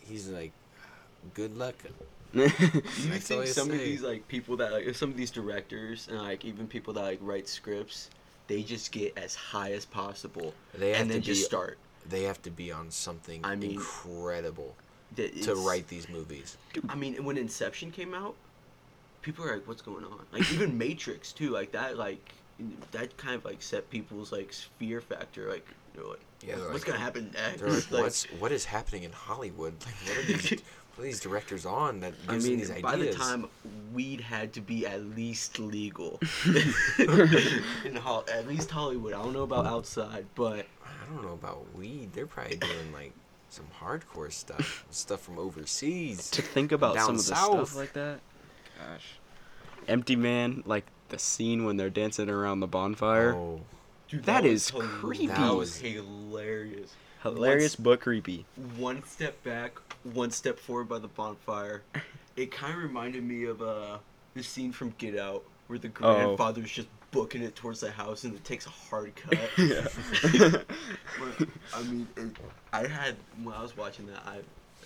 he's 0.02 0.30
like, 0.30 0.52
good 1.34 1.58
luck. 1.58 1.76
Do 2.96 3.02
you 3.02 3.10
That's 3.12 3.28
think 3.28 3.42
you 3.42 3.48
some 3.48 3.72
of 3.72 3.80
these 3.80 4.02
like 4.02 4.28
people 4.28 4.58
that 4.58 4.72
like 4.72 4.96
some 4.96 5.10
of 5.12 5.18
these 5.18 5.32
directors 5.32 6.08
and 6.08 6.18
like 6.20 6.46
even 6.46 6.68
people 6.68 6.94
that 6.94 7.02
like 7.04 7.20
write 7.22 7.48
scripts, 7.48 8.10
they 8.48 8.62
just 8.64 8.92
get 8.92 9.18
as 9.18 9.36
high 9.36 9.72
as 9.74 9.86
possible 9.86 10.54
They 10.74 10.90
have 10.92 11.02
and 11.02 11.10
then 11.12 11.22
to 11.22 11.26
just 11.26 11.42
be- 11.42 11.46
start. 11.46 11.78
They 12.08 12.24
have 12.24 12.42
to 12.42 12.52
be 12.52 12.72
on 12.72 12.92
something 12.92 13.40
I 13.46 13.56
mean, 13.56 13.72
incredible 13.76 14.76
That 15.16 15.42
to 15.44 15.56
write 15.56 15.88
these 15.88 16.10
movies. 16.10 16.58
I 16.90 16.96
mean, 16.96 17.24
when 17.24 17.38
Inception 17.38 17.92
came 17.92 18.14
out, 18.14 18.36
people 19.22 19.46
were 19.46 19.54
like, 19.54 19.68
"What's 19.68 19.82
going 19.82 20.04
on?" 20.04 20.20
Like 20.34 20.52
even 20.52 20.78
Matrix 20.86 21.32
too, 21.32 21.50
like 21.52 21.72
that, 21.72 21.98
like 21.98 22.34
that 22.92 23.16
kind 23.18 23.36
of 23.36 23.46
like 23.46 23.62
set 23.62 23.90
people's 23.90 24.32
like 24.32 24.54
fear 24.78 25.00
factor. 25.02 25.50
Like, 25.50 25.66
you 25.96 26.02
know, 26.04 26.10
like, 26.10 26.20
Yeah, 26.46 26.56
what's 26.58 26.74
like- 26.74 26.86
gonna 26.86 27.00
happen 27.00 27.32
next? 27.34 27.62
Like, 27.92 28.04
what's 28.04 28.24
what 28.40 28.52
is 28.52 28.66
happening 28.66 29.04
in 29.04 29.12
Hollywood? 29.14 29.74
Like, 29.86 29.96
what 30.06 30.18
are 30.18 30.24
these, 30.28 30.62
these 31.02 31.20
directors 31.20 31.66
on 31.66 32.00
that 32.02 32.14
I 32.28 32.34
gives 32.34 32.44
them 32.46 32.52
mean, 32.52 32.60
these 32.60 32.70
ideas? 32.72 32.84
by 32.84 32.96
the 32.98 33.14
time 33.14 33.48
weed 33.94 34.22
had 34.22 34.54
to 34.54 34.62
be 34.62 34.86
at 34.86 35.04
least 35.16 35.58
legal 35.60 36.20
in 37.86 37.96
Hol- 37.96 38.26
at 38.32 38.48
least 38.48 38.70
Hollywood. 38.72 39.14
I 39.14 39.22
don't 39.24 39.34
know 39.34 39.44
about 39.44 39.66
outside, 39.66 40.26
but 40.36 40.66
I 40.86 41.14
don't 41.14 41.24
know 41.26 41.34
about 41.34 41.66
weed. 41.76 42.14
They're 42.14 42.28
probably 42.28 42.58
doing 42.58 42.92
like 42.94 43.14
some 43.50 43.66
hardcore 43.82 44.32
stuff, 44.32 44.86
stuff 44.92 45.22
from 45.22 45.38
overseas. 45.40 46.30
to 46.32 46.42
think 46.42 46.72
about 46.72 46.96
Down 46.96 47.06
some 47.06 47.16
of 47.16 47.26
the 47.26 47.36
south. 47.36 47.68
stuff 47.70 47.76
like 47.76 47.94
that. 47.94 48.20
Gosh. 48.80 49.06
Empty 49.88 50.16
Man, 50.16 50.64
like 50.66 50.86
the 51.10 51.20
scene 51.20 51.66
when 51.66 51.78
they're 51.78 51.90
dancing 51.90 52.30
around 52.30 52.62
the 52.62 52.68
bonfire. 52.68 53.34
Oh, 53.36 53.62
dude, 54.10 54.24
That 54.24 54.44
was 54.44 54.52
is 54.54 54.70
hil- 54.70 54.82
creepy. 54.82 55.28
That 55.28 55.54
was 55.56 55.76
hilarious. 55.78 56.94
Hilarious 57.24 57.76
but 57.76 58.02
creepy. 58.02 58.46
one 58.78 59.04
step 59.06 59.42
back, 59.44 59.74
one 60.04 60.30
step 60.32 60.60
forward 60.60 60.90
by 60.90 61.00
the 61.00 61.08
bonfire. 61.08 61.82
It 62.36 62.50
kind 62.52 62.74
of 62.76 62.82
reminded 62.82 63.24
me 63.24 63.44
of 63.46 63.62
uh 63.62 64.00
the 64.34 64.42
scene 64.42 64.72
from 64.72 64.96
Get 64.98 65.18
Out 65.20 65.44
where 65.68 65.78
the 65.78 65.90
Oh. 66.02 66.16
grandfather's 66.16 66.72
just 66.72 66.88
booking 67.12 67.44
it 67.44 67.56
towards 67.56 67.80
the 67.80 67.92
house, 67.92 68.24
and 68.24 68.34
it 68.34 68.44
takes 68.44 68.66
a 68.66 68.70
hard 68.72 69.16
cut. 69.24 69.38
Yeah. 69.56 69.88
But, 71.20 71.48
I 71.76 71.84
mean, 71.84 72.08
it, 72.18 72.36
I 72.74 72.88
had 72.88 73.16
when 73.44 73.54
I 73.54 73.62
was 73.62 73.78
watching 73.78 74.08
that, 74.08 74.24
I 74.26 74.38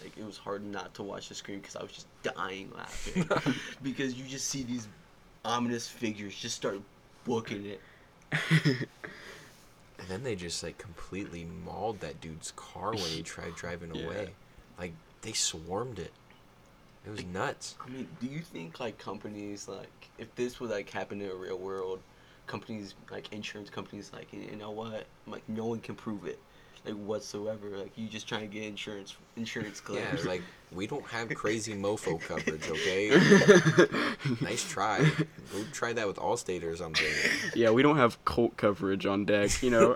like 0.04 0.17
it 0.17 0.26
was 0.26 0.38
hard 0.38 0.62
not 0.65 0.93
to 0.95 1.04
watch 1.04 1.30
the 1.30 1.36
screen 1.36 1.60
because 1.60 1.78
I 1.78 1.84
was 1.84 1.91
just 1.93 2.08
dying 2.21 2.69
laughing 2.76 3.28
because 3.82 4.13
you 4.15 4.26
just 4.26 4.50
see 4.50 4.63
these 4.63 4.89
ominous 5.45 5.88
figures 5.88 6.36
just 6.36 6.58
start 6.58 6.82
booking 7.23 7.65
it. 7.65 7.82
And 10.07 10.15
then 10.15 10.23
they 10.23 10.35
just 10.35 10.63
like 10.63 10.77
completely 10.77 11.43
mauled 11.43 11.99
that 11.99 12.21
dude's 12.21 12.51
car 12.51 12.91
when 12.95 13.11
he 13.11 13.21
tried 13.23 13.55
driving 13.55 13.91
Yeah. 13.91 14.05
away. 14.05 14.29
Like 14.79 14.93
they 15.21 15.33
swarmed 15.33 15.99
it. 15.99 16.13
It 17.05 17.09
was 17.09 17.25
nuts. 17.25 17.75
I 17.85 17.89
mean, 17.89 18.07
do 18.19 18.27
you 18.27 18.39
think 18.39 18.79
like 18.79 18.97
companies 18.97 19.67
like 19.67 20.09
if 20.17 20.33
this 20.35 20.59
would 20.59 20.69
like 20.69 20.89
happen 20.89 21.21
in 21.21 21.29
a 21.29 21.35
real 21.35 21.57
world, 21.57 21.99
companies 22.45 22.95
like 23.11 23.31
insurance 23.33 23.69
companies 23.69 24.11
like 24.13 24.31
you 24.31 24.55
know 24.55 24.71
what 24.71 25.07
like 25.25 25.43
no 25.49 25.65
one 25.65 25.81
can 25.81 25.95
prove 25.95 26.25
it 26.25 26.39
like 26.85 26.95
whatsoever 26.95 27.69
like 27.77 27.91
you 27.95 28.07
just 28.07 28.27
trying 28.27 28.41
to 28.41 28.47
get 28.47 28.63
insurance 28.63 29.15
insurance 29.35 29.79
claims. 29.79 30.23
Yeah, 30.23 30.29
like 30.29 30.41
we 30.71 30.87
don't 30.87 31.05
have 31.05 31.29
crazy 31.33 31.73
mofo 31.73 32.19
coverage, 32.27 32.69
okay? 32.69 33.09
nice 34.41 34.69
try. 34.69 34.99
Go 34.99 35.63
try 35.71 35.93
that 35.93 36.07
with 36.07 36.17
Allstate 36.17 36.63
or 36.63 36.75
something. 36.75 37.07
yeah, 37.55 37.71
we 37.71 37.81
don't 37.81 37.97
have 37.97 38.23
cult 38.25 38.57
coverage 38.57 39.05
on 39.05 39.25
deck, 39.25 39.63
you 39.63 39.69
know. 39.69 39.95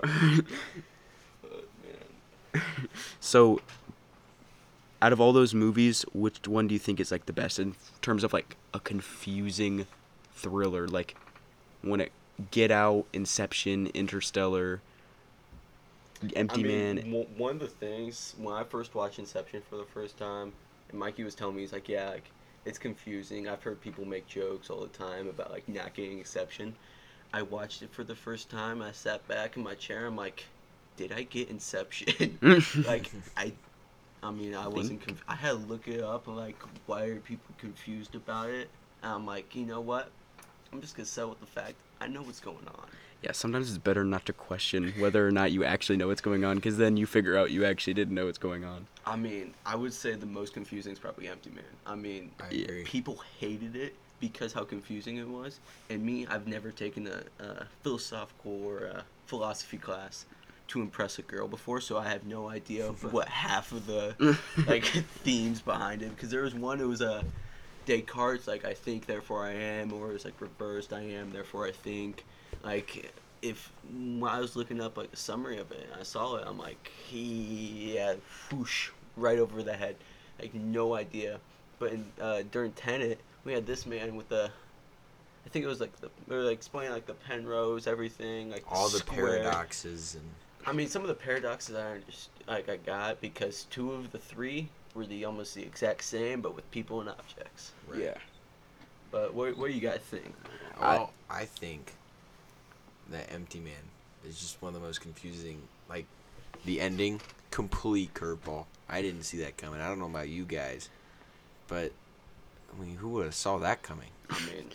But, 1.42 2.62
so, 3.20 3.60
out 5.02 5.12
of 5.12 5.20
all 5.20 5.32
those 5.32 5.54
movies, 5.54 6.04
which 6.14 6.46
one 6.48 6.68
do 6.68 6.74
you 6.74 6.78
think 6.78 7.00
is 7.00 7.10
like 7.10 7.26
the 7.26 7.32
best 7.32 7.58
in 7.58 7.74
terms 8.00 8.24
of 8.24 8.32
like 8.32 8.56
a 8.72 8.80
confusing 8.80 9.86
thriller? 10.34 10.88
Like, 10.88 11.16
when 11.82 12.00
it 12.00 12.12
Get 12.50 12.70
Out, 12.70 13.06
Inception, 13.12 13.88
Interstellar, 13.88 14.80
Empty 16.36 16.60
I 16.60 16.66
mean, 16.66 16.94
Man. 16.96 17.10
mo- 17.10 17.26
one 17.36 17.52
of 17.52 17.60
the 17.60 17.68
things 17.68 18.34
when 18.38 18.54
I 18.54 18.64
first 18.64 18.94
watched 18.94 19.18
Inception 19.18 19.62
for 19.68 19.76
the 19.76 19.84
first 19.84 20.16
time, 20.18 20.52
and 20.90 20.98
Mikey 20.98 21.24
was 21.24 21.34
telling 21.34 21.56
me, 21.56 21.62
he's 21.62 21.72
like, 21.72 21.88
yeah, 21.88 22.10
like 22.10 22.30
it's 22.64 22.78
confusing. 22.78 23.48
I've 23.48 23.62
heard 23.62 23.80
people 23.80 24.04
make 24.04 24.26
jokes 24.26 24.70
all 24.70 24.80
the 24.80 24.88
time 24.88 25.28
about 25.28 25.50
like 25.50 25.68
not 25.68 25.94
getting 25.94 26.18
Inception. 26.18 26.74
I 27.34 27.42
watched 27.42 27.82
it 27.82 27.90
for 27.92 28.04
the 28.04 28.14
first 28.14 28.50
time. 28.50 28.82
I 28.82 28.92
sat 28.92 29.26
back 29.26 29.56
in 29.56 29.62
my 29.62 29.74
chair. 29.74 30.06
I'm 30.06 30.16
like, 30.16 30.44
did 30.96 31.12
I 31.12 31.22
get 31.22 31.48
Inception? 31.48 32.38
like 32.86 33.10
I, 33.36 33.52
I 34.22 34.30
mean, 34.30 34.54
I 34.54 34.68
wasn't. 34.68 35.04
Conf- 35.04 35.24
I 35.28 35.34
had 35.34 35.50
to 35.50 35.54
look 35.54 35.88
it 35.88 36.02
up. 36.02 36.26
and 36.28 36.36
Like, 36.36 36.56
why 36.86 37.04
are 37.04 37.16
people 37.16 37.54
confused 37.58 38.14
about 38.14 38.50
it? 38.50 38.68
And 39.02 39.12
I'm 39.12 39.26
like, 39.26 39.56
you 39.56 39.66
know 39.66 39.80
what? 39.80 40.10
I'm 40.72 40.80
just 40.80 40.96
gonna 40.96 41.06
settle 41.06 41.30
with 41.30 41.40
the 41.40 41.46
fact 41.46 41.74
I 42.00 42.06
know 42.06 42.22
what's 42.22 42.40
going 42.40 42.66
on. 42.66 42.86
Yeah, 43.22 43.32
sometimes 43.32 43.68
it's 43.68 43.78
better 43.78 44.04
not 44.04 44.26
to 44.26 44.32
question 44.32 44.92
whether 44.98 45.26
or 45.26 45.30
not 45.30 45.52
you 45.52 45.64
actually 45.64 45.96
know 45.96 46.08
what's 46.08 46.20
going 46.20 46.44
on, 46.44 46.56
because 46.56 46.76
then 46.76 46.96
you 46.96 47.06
figure 47.06 47.36
out 47.36 47.52
you 47.52 47.64
actually 47.64 47.94
didn't 47.94 48.14
know 48.14 48.26
what's 48.26 48.38
going 48.38 48.64
on. 48.64 48.86
I 49.06 49.16
mean, 49.16 49.54
I 49.64 49.76
would 49.76 49.92
say 49.92 50.14
the 50.14 50.26
most 50.26 50.54
confusing 50.54 50.92
is 50.92 50.98
probably 50.98 51.28
Empty 51.28 51.50
Man. 51.50 51.64
I 51.86 51.94
mean, 51.94 52.32
I 52.40 52.48
agree. 52.48 52.82
people 52.84 53.22
hated 53.38 53.76
it 53.76 53.94
because 54.18 54.52
how 54.52 54.64
confusing 54.64 55.18
it 55.18 55.28
was. 55.28 55.60
And 55.88 56.04
me, 56.04 56.26
I've 56.26 56.46
never 56.46 56.70
taken 56.70 57.06
a, 57.06 57.22
a 57.42 57.66
philosophical 57.82 58.64
or 58.64 58.84
a 58.86 59.04
philosophy 59.26 59.78
class 59.78 60.26
to 60.68 60.80
impress 60.80 61.18
a 61.18 61.22
girl 61.22 61.46
before, 61.46 61.80
so 61.80 61.98
I 61.98 62.08
have 62.08 62.24
no 62.24 62.48
idea 62.48 62.88
what 62.88 63.28
half 63.46 63.72
of 63.72 63.86
the 63.86 64.38
like 64.66 64.84
themes 64.84 65.60
behind 65.60 66.02
it. 66.02 66.10
Because 66.10 66.30
there 66.30 66.42
was 66.42 66.54
one, 66.54 66.80
it 66.80 66.86
was 66.86 67.02
a 67.02 67.24
Descartes, 67.86 68.46
like 68.46 68.64
I 68.64 68.74
think, 68.74 69.06
therefore 69.06 69.44
I 69.44 69.52
am, 69.52 69.92
or 69.92 70.10
it 70.10 70.12
was 70.12 70.24
like 70.24 70.40
reversed, 70.40 70.92
I 70.92 71.02
am, 71.02 71.30
therefore 71.30 71.66
I 71.66 71.72
think. 71.72 72.24
Like 72.62 73.12
if 73.42 73.72
when 73.92 74.30
I 74.30 74.38
was 74.38 74.54
looking 74.56 74.80
up 74.80 74.96
like 74.96 75.12
a 75.12 75.16
summary 75.16 75.58
of 75.58 75.70
it, 75.72 75.88
and 75.90 76.00
I 76.00 76.04
saw 76.04 76.36
it, 76.36 76.44
I'm 76.46 76.58
like, 76.58 76.90
he 77.08 77.94
yeah, 77.94 78.14
whoosh, 78.50 78.90
right 79.16 79.38
over 79.38 79.62
the 79.62 79.74
head, 79.74 79.96
like 80.40 80.54
no 80.54 80.94
idea. 80.94 81.40
But 81.78 81.92
in, 81.92 82.04
uh, 82.20 82.42
during 82.52 82.72
Tenet, 82.72 83.18
we 83.44 83.52
had 83.52 83.66
this 83.66 83.86
man 83.86 84.14
with 84.14 84.28
the, 84.28 84.48
I 85.44 85.48
think 85.48 85.64
it 85.64 85.68
was 85.68 85.80
like 85.80 85.96
the 86.00 86.08
they 86.28 86.36
were 86.36 86.42
like 86.42 86.54
explaining 86.54 86.92
like 86.92 87.06
the 87.06 87.14
Penrose, 87.14 87.86
everything, 87.88 88.50
like 88.50 88.64
All 88.70 88.88
the 88.88 88.98
square. 88.98 89.40
paradoxes 89.40 90.14
and 90.14 90.24
I 90.64 90.72
mean, 90.72 90.86
some 90.86 91.02
of 91.02 91.08
the 91.08 91.14
paradoxes 91.14 91.74
I 91.74 91.96
underst- 91.98 92.28
like 92.46 92.68
I 92.68 92.76
got 92.76 93.20
because 93.20 93.64
two 93.64 93.90
of 93.92 94.12
the 94.12 94.18
three 94.18 94.68
were 94.94 95.04
the 95.06 95.24
almost 95.24 95.56
the 95.56 95.62
exact 95.62 96.04
same, 96.04 96.40
but 96.40 96.54
with 96.54 96.70
people 96.70 97.00
and 97.00 97.08
objects. 97.10 97.72
right. 97.88 98.00
Yeah. 98.02 98.14
But 99.10 99.34
what 99.34 99.56
what 99.58 99.66
do 99.66 99.74
you 99.74 99.80
guys 99.80 100.00
think? 100.08 100.32
Well, 100.80 101.12
I 101.28 101.44
think 101.46 101.94
that 103.10 103.32
Empty 103.32 103.60
Man 103.60 103.72
is 104.28 104.38
just 104.38 104.60
one 104.62 104.74
of 104.74 104.80
the 104.80 104.86
most 104.86 105.00
confusing. 105.00 105.60
Like, 105.88 106.06
the 106.64 106.80
ending, 106.80 107.20
complete 107.50 108.14
curveball. 108.14 108.66
I 108.88 109.02
didn't 109.02 109.22
see 109.24 109.38
that 109.38 109.56
coming. 109.56 109.80
I 109.80 109.88
don't 109.88 109.98
know 109.98 110.06
about 110.06 110.28
you 110.28 110.44
guys, 110.44 110.88
but 111.68 111.92
I 112.76 112.80
mean, 112.80 112.96
who 112.96 113.08
would 113.10 113.24
have 113.24 113.34
saw 113.34 113.58
that 113.58 113.82
coming? 113.82 114.08
I 114.30 114.38
mean, 114.46 114.70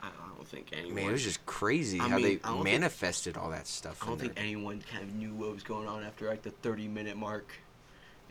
I 0.00 0.08
don't 0.36 0.46
think 0.46 0.68
anyone. 0.72 0.94
Man, 0.94 1.08
it 1.08 1.12
was 1.12 1.24
just 1.24 1.44
crazy 1.46 1.98
I 2.00 2.08
how 2.08 2.16
mean, 2.16 2.22
they 2.24 2.34
don't 2.36 2.52
think- 2.52 2.64
manifested 2.64 3.36
all 3.36 3.50
that 3.50 3.66
stuff. 3.66 4.02
I 4.02 4.06
don't 4.06 4.14
in 4.14 4.20
think 4.20 4.34
there. 4.36 4.44
anyone 4.44 4.82
kind 4.90 5.02
of 5.04 5.14
knew 5.14 5.32
what 5.34 5.52
was 5.52 5.62
going 5.62 5.88
on 5.88 6.02
after 6.04 6.28
like 6.28 6.42
the 6.42 6.50
30 6.50 6.88
minute 6.88 7.16
mark. 7.16 7.46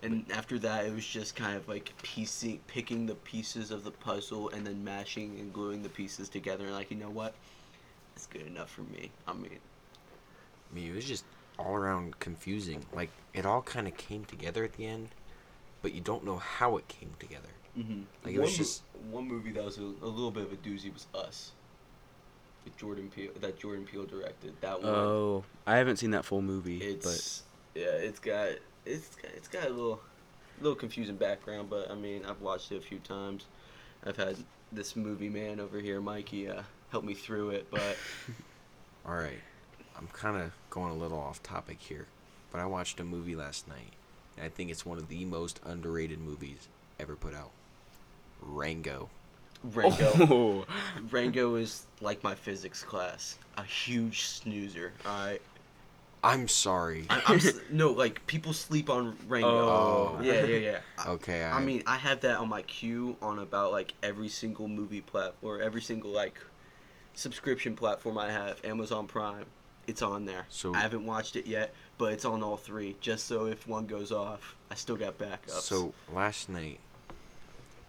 And 0.02 0.26
after 0.34 0.60
that, 0.60 0.86
it 0.86 0.94
was 0.94 1.06
just 1.06 1.34
kind 1.36 1.56
of 1.56 1.68
like 1.70 1.94
piecing, 2.04 2.60
picking 2.68 3.06
the 3.06 3.16
pieces 3.16 3.72
of 3.72 3.84
the 3.86 3.92
puzzle 3.92 4.50
and 4.50 4.68
then 4.68 4.84
mashing 4.84 5.40
and 5.40 5.54
gluing 5.54 5.82
the 5.82 5.88
pieces 5.90 6.28
together. 6.28 6.66
And 6.66 6.74
like, 6.74 6.92
you 6.92 6.98
know 6.98 7.10
what? 7.10 7.34
It's 8.16 8.28
good 8.28 8.46
enough 8.46 8.70
for 8.70 8.82
me. 8.82 9.12
I 9.28 9.34
mean, 9.34 9.60
I 10.72 10.76
mean, 10.76 10.92
it 10.92 10.96
was 10.96 11.06
just 11.06 11.26
all 11.60 11.76
around 11.76 12.20
confusing. 12.20 12.86
Like, 12.94 13.10
it 13.34 13.46
all 13.46 13.62
kind 13.62 13.88
of 13.88 13.96
came 13.98 14.26
together 14.26 14.64
at 14.64 14.74
the 14.74 14.86
end, 14.86 15.10
but 15.82 15.94
you 15.94 16.02
don't 16.02 16.24
know 16.24 16.38
how 16.38 16.78
it 16.78 16.88
came 16.88 17.12
together. 17.20 17.50
mm-hmm. 17.78 18.02
Like, 18.24 18.34
it 18.36 18.40
one, 18.40 18.46
was 18.46 18.58
just- 18.58 18.82
mo- 19.10 19.18
one 19.18 19.28
movie 19.28 19.52
that 19.52 19.64
was 19.64 19.78
a, 19.78 19.82
a 19.82 20.08
little 20.08 20.32
bit 20.32 20.44
of 20.44 20.54
a 20.54 20.56
doozy 20.58 20.92
was 20.94 21.08
Us. 21.14 21.52
With 22.66 22.78
Jordan 22.78 23.12
Peele, 23.14 23.32
that 23.42 23.60
Jordan 23.60 23.86
Peele 23.86 24.06
directed. 24.06 24.54
That 24.62 24.82
one. 24.82 24.90
Oh, 24.94 25.44
I 25.68 25.76
haven't 25.76 25.98
seen 25.98 26.12
that 26.12 26.24
full 26.24 26.42
movie, 26.42 26.78
It's 26.78 27.44
yeah, 27.76 27.88
it's 27.88 28.20
got 28.20 28.52
it's 28.86 29.16
got, 29.16 29.32
it's 29.36 29.48
got 29.50 29.66
a 29.66 29.70
little 29.70 30.00
little 30.62 30.76
confusing 30.78 31.18
background, 31.18 31.70
but 31.70 31.92
I 31.92 31.96
mean 31.96 32.24
I've 32.26 32.40
watched 32.40 32.72
it 32.72 32.78
a 32.78 32.82
few 32.82 33.00
times. 33.00 33.48
I've 34.06 34.16
had 34.16 34.38
this 34.72 34.96
movie 34.96 35.28
man 35.28 35.60
over 35.60 35.80
here, 35.82 36.00
Mikey, 36.00 36.48
uh, 36.48 36.62
help 36.94 37.04
me 37.04 37.16
through 37.16 37.50
it, 37.50 37.66
but 37.72 37.98
All 39.06 39.16
right, 39.16 39.40
I'm 39.98 40.08
kind 40.14 40.38
of 40.38 40.52
going 40.70 40.92
a 40.92 40.96
little 40.96 41.18
off 41.18 41.42
topic 41.42 41.78
here, 41.80 42.06
but 42.52 42.62
I 42.62 42.68
watched 42.68 43.00
a 43.00 43.04
movie 43.04 43.36
last 43.36 43.68
night, 43.68 43.92
and 44.38 44.46
I 44.46 44.50
think 44.50 44.70
it's 44.70 44.86
one 44.86 45.00
of 45.00 45.10
the 45.10 45.26
most 45.26 45.60
underrated 45.66 46.20
movies 46.22 46.68
ever 47.00 47.16
put 47.16 47.34
out. 47.34 47.50
Rango. 48.42 49.10
Rango 49.64 50.12
Oh, 50.30 50.66
Rango 51.10 51.56
is 51.56 51.88
like 52.00 52.24
my 52.24 52.36
physics 52.36 52.84
class, 52.84 53.40
a 53.58 53.64
huge 53.64 54.22
snoozer. 54.28 54.94
All 55.04 55.26
right, 55.26 55.42
I'm 56.24 56.48
sorry. 56.48 57.06
I, 57.10 57.24
I'm 57.26 57.40
no 57.72 57.92
like 57.92 58.26
people 58.28 58.54
sleep 58.54 58.90
on 58.90 59.18
Rango. 59.28 59.48
Oh. 59.48 60.20
Yeah, 60.22 60.44
yeah, 60.46 60.58
yeah. 60.58 60.80
I- 61.00 61.10
Okay, 61.12 61.44
I 61.44 61.58
I- 61.58 61.64
mean, 61.66 61.82
I 61.88 61.96
have 61.98 62.22
that 62.22 62.38
on 62.38 62.50
my 62.50 62.62
queue 62.62 63.16
on 63.22 63.40
about 63.40 63.72
like 63.72 63.94
every 64.04 64.30
single 64.30 64.68
movie 64.68 65.02
platform, 65.02 65.60
every 65.64 65.82
single 65.82 66.12
like 66.12 66.38
subscription 67.14 67.76
platform 67.76 68.18
I 68.18 68.32
have. 68.32 68.64
Amazon 68.64 69.08
Prime, 69.08 69.46
it's 69.88 70.02
on 70.02 70.26
there. 70.26 70.46
So- 70.50 70.74
I 70.74 70.80
haven't 70.80 71.06
watched 71.06 71.36
it 71.36 71.46
yet, 71.46 71.74
but 71.98 72.14
it's 72.14 72.26
on 72.26 72.44
all 72.44 72.58
three. 72.58 72.96
Just 73.02 73.26
so 73.28 73.46
if 73.46 73.68
one 73.68 73.86
goes 73.86 74.12
off, 74.12 74.56
I 74.72 74.76
still 74.76 74.96
got 74.96 75.18
backups. 75.18 75.62
So 75.62 75.94
last 76.14 76.50
night, 76.50 76.80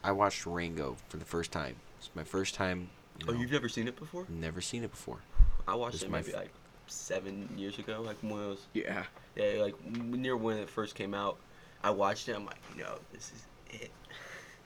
I 0.03 0.13
watched 0.13 0.47
Rango 0.47 0.97
for 1.09 1.17
the 1.17 1.25
first 1.25 1.51
time. 1.53 1.77
It's 1.99 2.11
my 2.15 2.25
first 2.25 2.55
time. 2.55 2.91
You 3.21 3.27
oh, 3.29 3.33
you've 3.33 3.53
never 3.53 3.69
seen 3.69 3.89
it 3.89 3.97
before? 3.97 4.27
never 4.29 4.61
seen 4.61 4.85
it 4.85 4.91
before. 4.91 5.19
I 5.67 5.75
watched 5.75 6.03
it 6.03 6.11
maybe 6.11 6.31
f- 6.31 6.35
like 6.35 6.51
seven 6.87 7.49
years 7.57 7.79
ago, 7.79 8.03
like 8.03 8.17
when 8.21 8.33
it 8.33 8.49
was 8.49 8.67
yeah. 8.75 9.05
yeah, 9.37 9.63
like 9.63 9.83
near 9.97 10.37
when 10.37 10.59
it 10.59 10.69
first 10.69 10.95
came 10.95 11.15
out. 11.15 11.39
I 11.83 11.91
watched 11.91 12.29
it. 12.29 12.37
I'm 12.37 12.45
like, 12.45 12.61
no, 12.77 12.99
this 13.13 13.33
is 13.33 13.47
it. 13.81 13.91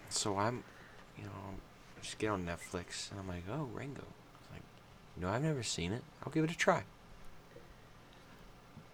So 0.09 0.39
I'm, 0.39 0.65
you 1.17 1.25
know, 1.25 1.31
I 1.31 2.01
just 2.01 2.19
get 2.19 2.31
on 2.31 2.47
Netflix 2.47 3.11
and 3.11 3.21
I'm 3.21 3.29
like, 3.29 3.45
oh, 3.51 3.69
Rango. 3.75 4.05
No, 5.21 5.29
I've 5.29 5.43
never 5.43 5.63
seen 5.63 5.93
it. 5.93 6.03
I'll 6.25 6.33
give 6.33 6.45
it 6.45 6.51
a 6.51 6.57
try. 6.57 6.85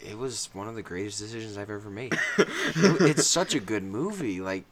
It 0.01 0.19
was 0.19 0.49
one 0.53 0.69
of 0.69 0.75
the 0.75 0.83
greatest 0.83 1.19
decisions 1.19 1.57
I've 1.57 1.71
ever 1.71 1.91
made. 1.91 2.13
It- 2.39 3.01
it's 3.03 3.27
such 3.27 3.55
a 3.55 3.61
good 3.61 3.83
movie. 3.83 4.41
Like, 4.41 4.65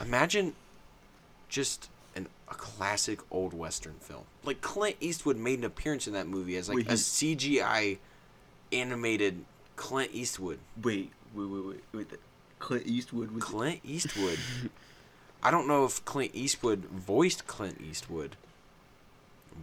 imagine 0.00 0.54
just 1.48 1.88
an, 2.14 2.28
a 2.48 2.54
classic 2.54 3.20
old 3.30 3.52
western 3.54 3.94
film. 4.00 4.24
Like 4.44 4.60
Clint 4.60 4.96
Eastwood 5.00 5.36
made 5.36 5.58
an 5.58 5.64
appearance 5.64 6.06
in 6.06 6.12
that 6.12 6.26
movie 6.28 6.56
as 6.56 6.68
like 6.68 6.76
Wait, 6.76 6.88
a 6.88 6.92
CGI 6.94 7.98
animated 8.72 9.44
Clint 9.76 10.10
Eastwood. 10.12 10.58
Wait, 10.82 11.12
wait, 11.34 11.46
wait, 11.48 11.64
wait, 11.64 11.80
wait. 11.92 12.06
Clint 12.58 12.86
Eastwood 12.86 13.30
was 13.32 13.42
Clint 13.44 13.80
Eastwood. 13.84 14.38
I 15.42 15.50
don't 15.50 15.66
know 15.68 15.84
if 15.84 16.04
Clint 16.04 16.32
Eastwood 16.34 16.84
voiced 16.86 17.46
Clint 17.46 17.80
Eastwood, 17.80 18.36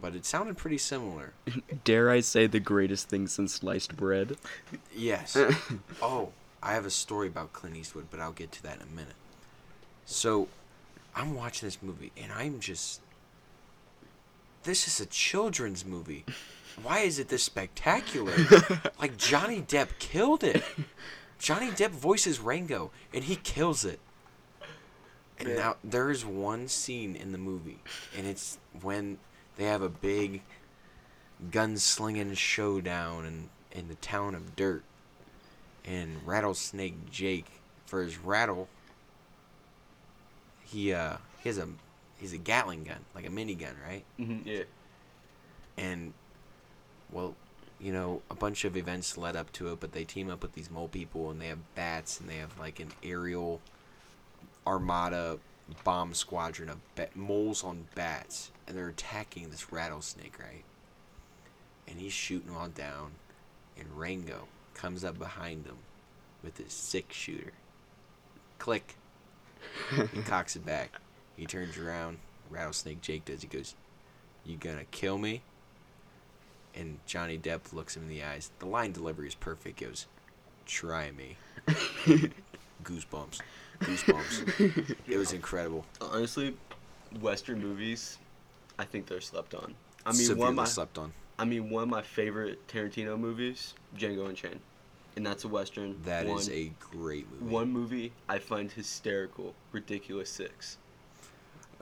but 0.02 0.16
it 0.16 0.26
sounded 0.26 0.58
pretty 0.58 0.78
similar. 0.78 1.34
Dare 1.84 2.10
I 2.10 2.20
say 2.20 2.48
the 2.48 2.60
greatest 2.60 3.10
thing 3.10 3.28
since 3.28 3.54
sliced 3.54 3.96
bread? 3.96 4.38
Yes. 4.96 5.38
oh, 6.02 6.30
I 6.62 6.74
have 6.74 6.86
a 6.86 6.90
story 6.90 7.28
about 7.28 7.54
Clint 7.54 7.76
Eastwood, 7.76 8.08
but 8.10 8.20
I'll 8.20 8.32
get 8.32 8.52
to 8.54 8.64
that 8.64 8.78
in 8.78 8.84
a 8.84 8.92
minute. 8.92 9.16
So, 10.06 10.48
I'm 11.16 11.36
watching 11.36 11.68
this 11.68 11.82
movie, 11.82 12.12
and 12.18 12.32
I'm 12.32 12.60
just. 12.60 13.02
This 14.64 14.88
is 14.88 15.00
a 15.00 15.06
children's 15.06 15.86
movie. 15.86 16.26
Why 16.82 17.00
is 17.00 17.20
it 17.20 17.28
this 17.28 17.44
spectacular? 17.44 18.34
like, 19.00 19.18
Johnny 19.18 19.62
Depp 19.62 19.90
killed 20.00 20.44
it. 20.44 20.64
Johnny 21.38 21.70
Depp 21.70 21.90
voices 21.90 22.40
Rango, 22.40 22.92
and 23.14 23.26
he 23.26 23.36
kills 23.36 23.84
it. 23.84 24.00
And 25.38 25.50
Man. 25.50 25.58
now, 25.58 25.76
there 25.84 26.10
is 26.10 26.26
one 26.26 26.68
scene 26.68 27.16
in 27.16 27.32
the 27.32 27.38
movie, 27.38 27.80
and 28.18 28.26
it's 28.26 28.58
when 28.82 29.18
they 29.58 29.66
have 29.66 29.82
a 29.82 29.90
big 29.90 30.42
gunslinging 31.52 32.38
showdown 32.38 33.26
in, 33.26 33.50
in 33.72 33.88
the 33.88 33.96
town 33.96 34.36
of 34.36 34.56
Dirt. 34.56 34.84
And 35.86 36.26
Rattlesnake 36.26 37.12
Jake, 37.12 37.52
for 37.86 38.02
his 38.02 38.18
rattle, 38.18 38.70
he 40.64 40.94
uh 40.94 41.18
he 41.42 41.50
has 41.50 41.58
a 41.58 41.68
he's 42.18 42.34
a 42.34 42.38
Gatling 42.38 42.86
gun, 42.86 43.00
like 43.14 43.28
a 43.28 43.30
minigun, 43.30 43.74
right? 43.86 44.04
Mm-hmm, 44.20 44.48
yeah. 44.48 44.64
And 45.78 46.14
well, 47.12 47.36
you 47.80 47.92
know, 47.92 48.22
a 48.32 48.36
bunch 48.36 48.64
of 48.64 48.78
events 48.78 49.18
led 49.18 49.36
up 49.36 49.52
to 49.54 49.72
it, 49.74 49.80
but 49.82 49.92
they 49.92 50.06
team 50.06 50.30
up 50.30 50.42
with 50.42 50.54
these 50.54 50.72
mole 50.72 50.88
people 50.88 51.30
and 51.30 51.42
they 51.42 51.48
have 51.48 51.76
bats 51.76 52.20
and 52.20 52.30
they 52.30 52.38
have 52.38 52.58
like 52.58 52.80
an 52.80 52.92
aerial 53.04 53.60
armada 54.66 55.38
bomb 55.84 56.14
squadron 56.14 56.70
of 56.70 56.96
ba- 56.96 57.10
moles 57.16 57.64
on 57.64 57.88
bats 57.96 58.52
and 58.68 58.78
they're 58.78 58.90
attacking 58.90 59.50
this 59.50 59.72
rattlesnake, 59.72 60.40
right? 60.40 60.64
And 61.88 62.00
he's 62.00 62.14
shooting 62.14 62.48
them 62.48 62.58
all 62.58 62.70
down 62.70 63.14
and 63.78 63.88
Rango 63.98 64.48
comes 64.74 65.04
up 65.04 65.18
behind 65.18 65.66
him 65.66 65.78
with 66.44 66.58
his 66.58 66.74
six 66.74 67.16
shooter. 67.16 67.54
Click. 68.60 68.96
he 70.14 70.22
cocks 70.26 70.56
it 70.56 70.66
back. 70.66 71.00
He 71.36 71.46
turns 71.46 71.78
around. 71.78 72.18
Rattlesnake 72.50 73.02
Jake 73.02 73.26
does. 73.26 73.42
He 73.42 73.48
goes, 73.48 73.76
"You 74.46 74.58
gonna 74.58 74.86
kill 74.92 75.18
me?" 75.18 75.42
And 76.76 77.00
Johnny 77.06 77.38
Depp 77.38 77.74
looks 77.74 77.96
him 77.96 78.04
in 78.04 78.10
the 78.10 78.24
eyes. 78.24 78.52
The 78.60 78.66
line 78.66 78.92
delivery 78.92 79.28
is 79.28 79.36
perfect. 79.36 79.80
He 79.80 79.86
goes, 79.86 80.06
"Try 80.66 81.12
me." 81.12 81.38
Goosebumps. 82.84 83.40
Goosebumps. 83.84 84.96
it 85.08 85.18
was 85.18 85.34
incredible. 85.34 85.86
Honestly, 86.02 86.56
Western 87.22 87.62
movies, 87.62 88.18
I 88.80 88.86
think 88.86 89.08
they're 89.08 89.22
slept 89.22 89.54
on. 89.54 89.74
I 90.06 90.12
mean, 90.12 90.22
Severely 90.22 90.40
one 90.40 90.50
of 90.50 90.56
my, 90.56 90.64
slept 90.66 90.98
on. 90.98 91.14
I 91.40 91.46
mean, 91.46 91.70
one 91.70 91.84
of 91.84 91.90
my 91.90 92.02
favorite 92.02 92.68
Tarantino 92.68 93.18
movies, 93.20 93.74
Django 93.98 94.28
Unchained, 94.28 94.60
and 95.16 95.26
that's 95.26 95.44
a 95.44 95.48
Western. 95.48 96.02
That 96.04 96.26
is 96.26 96.48
one, 96.50 96.56
a 96.56 96.72
great 96.80 97.28
movie. 97.32 97.54
one 97.54 97.72
movie 97.72 98.12
I 98.28 98.40
find 98.40 98.72
hysterical. 98.72 99.54
Ridiculous 99.72 100.30
Six. 100.30 100.78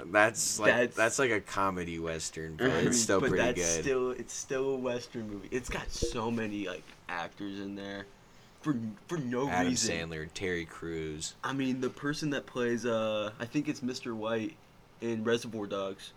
That's 0.06 0.60
like 0.60 0.72
That's- 0.72 0.96
that's, 0.96 1.20
like 1.20 1.32
a 1.32 1.42
comedy 1.42 2.00
western, 2.00 2.56
but 2.56 2.68
it's 2.72 3.00
still 3.00 3.20
but 3.20 3.30
pretty 3.30 3.44
that's 3.44 3.76
good. 3.76 3.84
Still, 3.84 4.12
it's 4.12 4.34
still 4.34 4.70
a 4.72 4.76
Western 4.78 5.30
movie. 5.30 5.48
It's 5.52 5.70
got 5.70 5.92
so 5.92 6.32
many 6.32 6.68
like 6.68 6.84
actors 7.08 7.60
in 7.60 7.76
there, 7.76 8.06
for 8.62 8.76
for 9.08 9.18
no 9.18 9.50
Adam 9.50 9.70
reason. 9.70 10.10
Sandler, 10.10 10.30
Terry 10.34 10.66
Crews. 10.66 11.36
I 11.44 11.54
mean, 11.54 11.82
the 11.82 11.90
person 11.90 12.30
that 12.32 12.46
plays, 12.46 12.86
uh, 12.86 13.32
I 13.40 13.46
think 13.46 13.68
it's 13.68 13.82
Mr. 13.82 14.14
White 14.14 14.56
in 15.02 15.24
Reservoir 15.24 15.68
Dogs, 15.68 16.14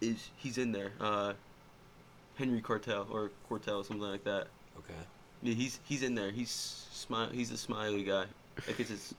is 0.00 0.30
he's 0.36 0.58
in 0.58 0.72
there. 0.72 0.92
Uh, 1.00 1.34
Henry 2.36 2.60
Cartel 2.60 3.06
or 3.10 3.30
Cortel, 3.50 3.84
something 3.84 4.00
like 4.00 4.24
that. 4.24 4.48
Okay. 4.78 4.94
Yeah, 5.42 5.54
he's 5.54 5.80
he's 5.84 6.02
in 6.02 6.14
there. 6.14 6.30
He's 6.30 6.50
smile. 6.50 7.28
He's 7.30 7.50
a 7.50 7.58
smiley 7.58 8.04
guy. 8.04 8.26
Like 8.66 8.80
it's 8.80 8.90
his. 8.90 9.14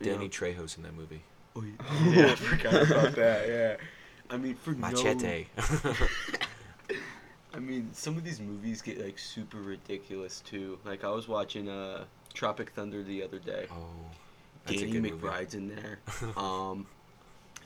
Danny 0.00 0.24
know. 0.24 0.28
Trejo's 0.28 0.76
in 0.76 0.82
that 0.82 0.94
movie. 0.94 1.22
Oh, 1.56 1.64
yeah, 1.64 2.10
yeah, 2.10 2.26
I 2.32 2.34
forgot 2.34 2.90
about 2.90 3.16
that. 3.16 3.48
Yeah. 3.48 3.76
I 4.28 4.36
mean, 4.36 4.56
for 4.56 4.72
Machete. 4.72 5.46
no. 5.56 5.94
I 7.56 7.58
mean, 7.58 7.88
some 7.92 8.16
of 8.18 8.24
these 8.24 8.38
movies 8.38 8.82
get 8.82 9.02
like 9.02 9.18
super 9.18 9.56
ridiculous 9.58 10.40
too. 10.40 10.78
Like 10.84 11.04
I 11.04 11.08
was 11.10 11.26
watching 11.26 11.68
uh 11.68 12.04
Tropic 12.34 12.70
Thunder 12.70 13.02
the 13.02 13.22
other 13.22 13.38
day. 13.38 13.66
oh, 13.72 13.76
that's 14.66 14.78
Danny 14.80 14.92
good 14.92 15.02
movie. 15.02 15.14
McBride's 15.16 15.54
in 15.54 15.68
there. 15.68 15.98
um, 16.36 16.86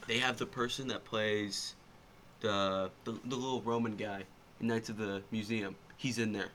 they 0.07 0.19
have 0.19 0.39
the 0.39 0.47
person 0.47 0.87
that 0.89 1.05
plays 1.05 1.75
the, 2.41 2.91
the 3.05 3.13
the 3.25 3.37
little 3.37 3.63
Roman 3.63 3.97
guy 3.97 4.23
in 4.61 4.69
Knights 4.69 4.89
of 4.91 4.97
the 4.97 5.23
Museum. 5.33 5.75
He's 5.97 6.19
in 6.19 6.33
there 6.33 6.51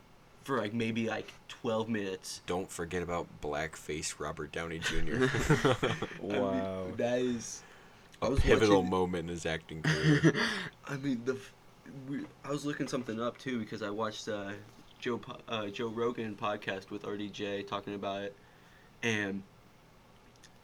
for 0.45 0.57
like 0.59 0.73
maybe 0.73 1.07
like 1.07 1.33
twelve 1.49 1.89
minutes. 1.89 2.41
Don't 2.45 2.71
forget 2.71 3.03
about 3.03 3.27
blackface 3.41 4.17
Robert 4.17 4.53
Downey 4.53 4.79
Jr. 4.83 5.25
I 6.21 6.21
mean, 6.21 6.95
that 6.95 7.19
is 7.19 7.63
a 8.21 8.31
pivotal 8.31 8.77
watching- 8.77 8.89
moment 8.89 9.23
in 9.23 9.27
his 9.27 9.45
acting 9.45 9.81
career. 9.81 10.33
I 10.87 10.95
mean 10.95 11.21
the. 11.25 11.37
We, 12.07 12.21
I 12.43 12.49
was 12.49 12.65
looking 12.65 12.87
something 12.87 13.19
up 13.21 13.37
too 13.37 13.59
because 13.59 13.81
I 13.81 13.89
watched 13.89 14.27
uh, 14.27 14.51
Joe 14.99 15.19
uh, 15.47 15.67
Joe 15.67 15.87
Rogan 15.87 16.35
podcast 16.35 16.89
with 16.89 17.03
RDJ 17.03 17.67
talking 17.67 17.95
about 17.95 18.23
it, 18.23 18.35
and 19.03 19.43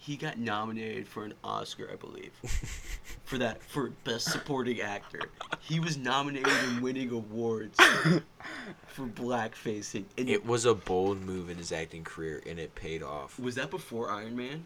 he 0.01 0.15
got 0.15 0.39
nominated 0.39 1.07
for 1.07 1.23
an 1.23 1.33
Oscar, 1.43 1.87
I 1.91 1.95
believe, 1.95 2.31
for 3.23 3.37
that 3.37 3.61
for 3.61 3.91
best 4.03 4.31
supporting 4.31 4.81
actor. 4.81 5.29
He 5.59 5.79
was 5.79 5.95
nominated 5.95 6.51
and 6.51 6.81
winning 6.81 7.11
awards 7.11 7.79
for 8.87 9.05
blackfacing. 9.05 10.05
And 10.17 10.27
it 10.27 10.43
was 10.43 10.65
a 10.65 10.73
bold 10.73 11.21
move 11.21 11.51
in 11.51 11.57
his 11.57 11.71
acting 11.71 12.03
career, 12.03 12.41
and 12.47 12.57
it 12.57 12.73
paid 12.73 13.03
off. 13.03 13.39
was 13.39 13.53
that 13.55 13.69
before 13.69 14.09
Iron 14.09 14.35
Man? 14.35 14.65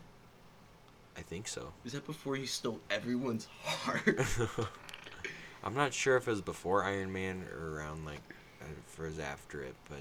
I 1.17 1.21
think 1.21 1.49
so. 1.49 1.73
Was 1.83 1.93
that 1.93 2.05
before 2.05 2.37
he 2.37 2.45
stole 2.45 2.79
everyone's 2.89 3.47
heart? 3.63 4.19
I'm 5.65 5.73
not 5.73 5.93
sure 5.93 6.15
if 6.17 6.27
it 6.27 6.31
was 6.31 6.41
before 6.41 6.83
Iron 6.83 7.11
Man 7.11 7.43
or 7.51 7.75
around 7.77 8.05
like, 8.05 8.21
uh, 8.61 8.65
if 8.87 8.99
it 8.99 9.03
was 9.03 9.19
after 9.19 9.61
it, 9.63 9.75
but 9.89 9.99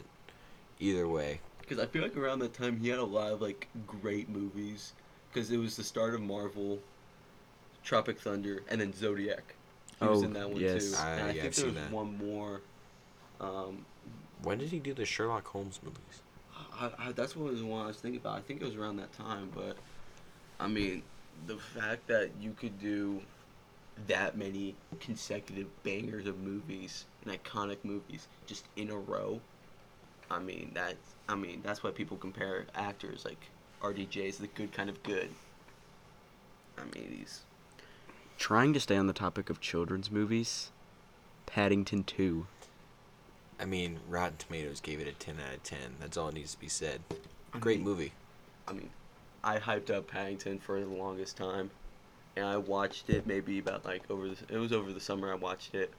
either 0.78 1.08
way, 1.08 1.40
Because 1.60 1.78
I 1.78 1.86
feel 1.86 2.02
like 2.02 2.16
around 2.16 2.40
that 2.40 2.52
time 2.52 2.78
he 2.78 2.88
had 2.88 2.98
a 2.98 3.04
lot 3.04 3.32
of 3.32 3.40
like 3.40 3.68
great 3.86 4.28
movies. 4.28 4.92
Because 5.32 5.50
it 5.50 5.56
was 5.56 5.76
the 5.76 5.82
start 5.82 6.14
of 6.14 6.20
Marvel, 6.20 6.78
Tropic 7.82 8.20
Thunder, 8.20 8.62
and 8.68 8.80
then 8.80 8.92
Zodiac. 8.92 9.54
He 9.98 10.06
was 10.06 10.22
Oh, 10.22 10.26
in 10.26 10.32
that 10.34 10.48
one 10.48 10.60
yes. 10.60 10.90
too. 10.92 10.96
I- 10.98 11.10
and 11.12 11.22
I 11.22 11.26
yeah, 11.26 11.32
think 11.32 11.36
I've 11.36 11.42
there 11.42 11.52
seen 11.52 11.66
was 11.66 11.74
that. 11.74 11.90
one 11.90 12.18
more. 12.18 12.60
Um, 13.40 13.84
when 14.42 14.58
did 14.58 14.68
he 14.68 14.78
do 14.78 14.94
the 14.94 15.04
Sherlock 15.04 15.46
Holmes 15.48 15.80
movies? 15.82 16.22
I, 16.78 16.90
I, 16.98 17.12
that's 17.12 17.34
what 17.34 17.50
was 17.50 17.60
the 17.60 17.66
one 17.66 17.82
I 17.84 17.86
was 17.88 17.96
thinking 17.96 18.20
about. 18.20 18.36
I 18.38 18.42
think 18.42 18.60
it 18.60 18.64
was 18.64 18.74
around 18.76 18.96
that 18.98 19.12
time, 19.12 19.50
but 19.54 19.76
I 20.60 20.68
mean, 20.68 21.02
the 21.46 21.56
fact 21.56 22.06
that 22.08 22.30
you 22.40 22.52
could 22.52 22.78
do 22.78 23.20
that 24.06 24.36
many 24.36 24.74
consecutive 25.00 25.66
bangers 25.82 26.26
of 26.26 26.38
movies 26.38 27.04
and 27.24 27.42
iconic 27.42 27.78
movies 27.82 28.28
just 28.46 28.66
in 28.76 28.90
a 28.90 28.96
row. 28.96 29.40
I 30.30 30.38
mean 30.38 30.72
that's 30.74 31.14
I 31.28 31.34
mean 31.34 31.60
that's 31.62 31.82
why 31.82 31.90
people 31.90 32.16
compare 32.16 32.66
actors 32.74 33.24
like 33.24 33.50
RDJ 33.82 34.28
is 34.28 34.38
the 34.38 34.46
good 34.48 34.72
kind 34.72 34.88
of 34.90 35.02
good. 35.02 35.28
I 36.78 36.82
mean 36.94 37.16
he's 37.18 37.42
Trying 38.38 38.72
to 38.74 38.80
stay 38.80 38.96
on 38.96 39.06
the 39.06 39.12
topic 39.12 39.48
of 39.48 39.60
children's 39.60 40.10
movies, 40.10 40.70
Paddington 41.46 42.04
2. 42.04 42.46
I 43.60 43.64
mean, 43.64 44.00
Rotten 44.08 44.36
Tomatoes 44.36 44.80
gave 44.80 45.00
it 45.00 45.06
a 45.06 45.12
10 45.12 45.36
out 45.46 45.54
of 45.54 45.62
10. 45.62 45.78
That's 46.00 46.16
all 46.16 46.28
it 46.28 46.34
needs 46.34 46.52
to 46.54 46.60
be 46.60 46.68
said. 46.68 47.00
Great 47.52 47.78
mean, 47.78 47.84
movie. 47.84 48.12
I 48.66 48.72
mean, 48.72 48.90
I 49.44 49.58
hyped 49.58 49.90
up 49.90 50.08
Paddington 50.08 50.58
for 50.58 50.80
the 50.80 50.86
longest 50.86 51.36
time, 51.36 51.70
and 52.36 52.46
I 52.46 52.56
watched 52.56 53.10
it 53.10 53.26
maybe 53.26 53.58
about 53.58 53.84
like 53.84 54.02
over 54.10 54.28
the. 54.28 54.36
It 54.48 54.58
was 54.58 54.72
over 54.72 54.92
the 54.92 55.00
summer 55.00 55.30
I 55.32 55.36
watched 55.36 55.74
it. 55.74 55.92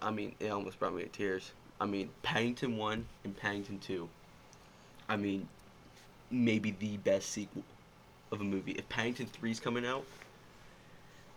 I 0.00 0.10
mean, 0.10 0.34
it 0.38 0.48
almost 0.48 0.78
brought 0.78 0.94
me 0.94 1.02
to 1.02 1.08
tears. 1.08 1.52
I 1.80 1.86
mean, 1.86 2.10
Paddington 2.22 2.76
one 2.76 3.06
and 3.24 3.36
Paddington 3.36 3.78
two. 3.78 4.08
I 5.08 5.16
mean, 5.16 5.48
maybe 6.30 6.74
the 6.78 6.96
best 6.98 7.30
sequel 7.30 7.62
of 8.30 8.40
a 8.40 8.44
movie. 8.44 8.72
If 8.72 8.88
Paddington 8.88 9.26
3 9.26 9.50
is 9.50 9.60
coming 9.60 9.86
out, 9.86 10.04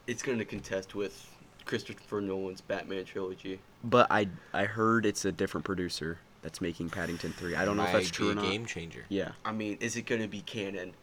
it's 0.07 0.23
going 0.23 0.37
to 0.37 0.45
contest 0.45 0.95
with 0.95 1.29
Christopher 1.65 2.21
Nolan's 2.21 2.61
Batman 2.61 3.05
trilogy. 3.05 3.59
But 3.83 4.07
I 4.09 4.29
I 4.53 4.65
heard 4.65 5.05
it's 5.05 5.25
a 5.25 5.31
different 5.31 5.65
producer 5.65 6.19
that's 6.41 6.61
making 6.61 6.89
Paddington 6.89 7.33
3. 7.33 7.55
I 7.55 7.65
don't 7.65 7.75
know 7.75 7.83
if 7.83 7.91
that's 7.91 8.09
true 8.09 8.29
or 8.29 8.31
a 8.31 8.35
not. 8.35 8.45
game 8.45 8.65
changer. 8.65 9.03
Yeah. 9.09 9.31
I 9.43 9.51
mean, 9.51 9.77
is 9.81 9.95
it 9.95 10.03
going 10.03 10.21
to 10.21 10.27
be 10.27 10.41
canon? 10.41 10.93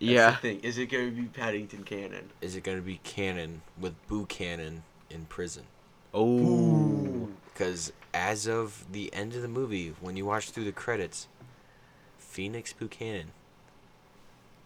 That's 0.00 0.10
yeah. 0.10 0.30
The 0.32 0.36
thing. 0.36 0.60
Is 0.60 0.78
it 0.78 0.86
going 0.86 1.14
to 1.14 1.22
be 1.22 1.28
Paddington 1.28 1.84
canon? 1.84 2.30
Is 2.40 2.56
it 2.56 2.64
going 2.64 2.78
to 2.78 2.84
be 2.84 3.00
canon 3.02 3.62
with 3.80 3.94
Buchanan 4.08 4.82
in 5.10 5.24
prison? 5.26 5.64
Oh. 6.12 7.28
Because 7.52 7.92
as 8.12 8.46
of 8.46 8.84
the 8.92 9.12
end 9.14 9.34
of 9.34 9.42
the 9.42 9.48
movie, 9.48 9.94
when 10.00 10.16
you 10.16 10.26
watch 10.26 10.50
through 10.50 10.64
the 10.64 10.72
credits, 10.72 11.28
Phoenix 12.18 12.72
Buchanan 12.72 13.28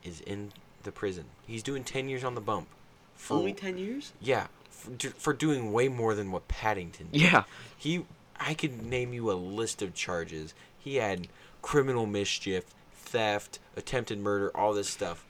is 0.02 0.20
in 0.22 0.52
the 0.82 0.90
prison. 0.90 1.24
He's 1.46 1.62
doing 1.62 1.84
10 1.84 2.08
years 2.08 2.24
on 2.24 2.34
the 2.34 2.40
bump. 2.40 2.68
For, 3.14 3.34
Only 3.34 3.52
ten 3.52 3.76
years? 3.76 4.14
Yeah, 4.20 4.46
for, 4.70 5.10
for 5.10 5.32
doing 5.34 5.72
way 5.72 5.88
more 5.88 6.14
than 6.14 6.32
what 6.32 6.48
Paddington 6.48 7.08
did. 7.12 7.20
Yeah. 7.20 7.44
He, 7.76 8.06
I 8.38 8.54
could 8.54 8.82
name 8.82 9.12
you 9.12 9.30
a 9.30 9.34
list 9.34 9.82
of 9.82 9.92
charges. 9.92 10.54
He 10.78 10.96
had 10.96 11.28
criminal 11.60 12.06
mischief, 12.06 12.64
theft, 13.00 13.58
attempted 13.76 14.18
murder, 14.18 14.50
all 14.56 14.72
this 14.72 14.88
stuff. 14.88 15.24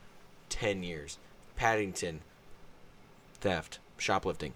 Ten 0.49 0.83
years. 0.83 1.17
Paddington, 1.55 2.21
theft, 3.39 3.79
shoplifting, 3.97 4.53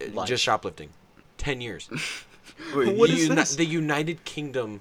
Uh, 0.00 0.10
Life. 0.12 0.28
just 0.28 0.42
shoplifting. 0.42 0.88
Ten 1.36 1.60
years. 1.60 1.88
Wait, 2.74 2.96
What 2.96 3.10
The 3.10 3.16
is 3.16 3.22
uni- 3.24 3.34
this? 3.36 3.56
The 3.56 3.64
United 3.66 4.24
Kingdom 4.24 4.80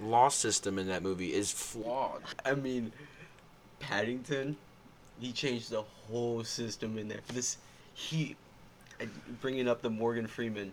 law 0.00 0.28
system 0.28 0.78
in 0.78 0.86
that 0.88 1.02
movie 1.02 1.32
is 1.34 1.50
flawed. 1.52 2.22
I 2.44 2.54
mean, 2.54 2.92
Paddington, 3.80 4.56
he 5.18 5.32
changed 5.32 5.70
the 5.70 5.82
whole 5.82 6.44
system 6.44 6.98
in 6.98 7.08
there. 7.08 7.20
This, 7.28 7.58
he, 7.94 8.36
bringing 9.40 9.68
up 9.68 9.82
the 9.82 9.90
Morgan 9.90 10.26
Freeman, 10.26 10.72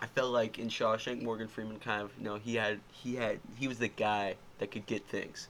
I 0.00 0.06
felt 0.06 0.32
like 0.32 0.58
in 0.58 0.68
Shawshank, 0.68 1.22
Morgan 1.22 1.48
Freeman 1.48 1.78
kind 1.80 2.02
of, 2.02 2.12
you 2.18 2.24
know, 2.24 2.36
he 2.36 2.54
had, 2.54 2.78
he 2.92 3.16
had, 3.16 3.40
he 3.56 3.66
was 3.66 3.78
the 3.78 3.88
guy 3.88 4.36
that 4.58 4.70
could 4.70 4.86
get 4.86 5.04
things. 5.06 5.48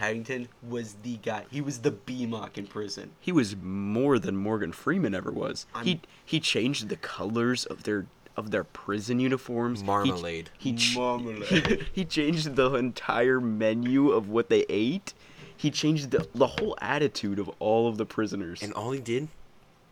Paddington 0.00 0.48
was 0.62 0.94
the 1.02 1.18
guy. 1.18 1.44
He 1.50 1.60
was 1.60 1.80
the 1.80 1.90
B 1.90 2.24
mock 2.24 2.56
in 2.56 2.66
prison. 2.66 3.10
He 3.20 3.32
was 3.32 3.54
more 3.54 4.18
than 4.18 4.34
Morgan 4.34 4.72
Freeman 4.72 5.14
ever 5.14 5.30
was. 5.30 5.66
He 5.84 5.90
I'm- 5.90 6.00
he 6.24 6.40
changed 6.40 6.88
the 6.88 6.96
colors 6.96 7.66
of 7.66 7.82
their 7.82 8.06
of 8.36 8.50
their 8.50 8.64
prison 8.64 9.20
uniforms. 9.20 9.80
He- 9.80 9.86
Marmalade. 9.86 10.48
He, 10.56 10.72
ch- 10.72 10.96
Marmalade. 10.96 11.42
He, 11.44 11.84
he 12.00 12.04
changed 12.06 12.56
the 12.56 12.72
entire 12.76 13.40
menu 13.40 14.10
of 14.10 14.30
what 14.30 14.48
they 14.48 14.64
ate. 14.70 15.12
He 15.54 15.70
changed 15.70 16.12
the, 16.12 16.26
the 16.34 16.46
whole 16.46 16.78
attitude 16.80 17.38
of 17.38 17.50
all 17.58 17.86
of 17.86 17.98
the 17.98 18.06
prisoners 18.06 18.62
And 18.62 18.72
all 18.72 18.92
he 18.92 19.00
did 19.00 19.28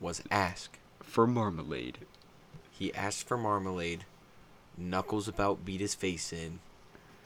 was 0.00 0.22
ask. 0.30 0.78
for 1.02 1.26
marmalade. 1.26 1.98
He 2.70 2.94
asked 2.94 3.28
for 3.28 3.36
marmalade. 3.36 4.06
Knuckles 4.78 5.28
about 5.28 5.66
beat 5.66 5.80
his 5.82 5.94
face 5.94 6.32
in. 6.32 6.61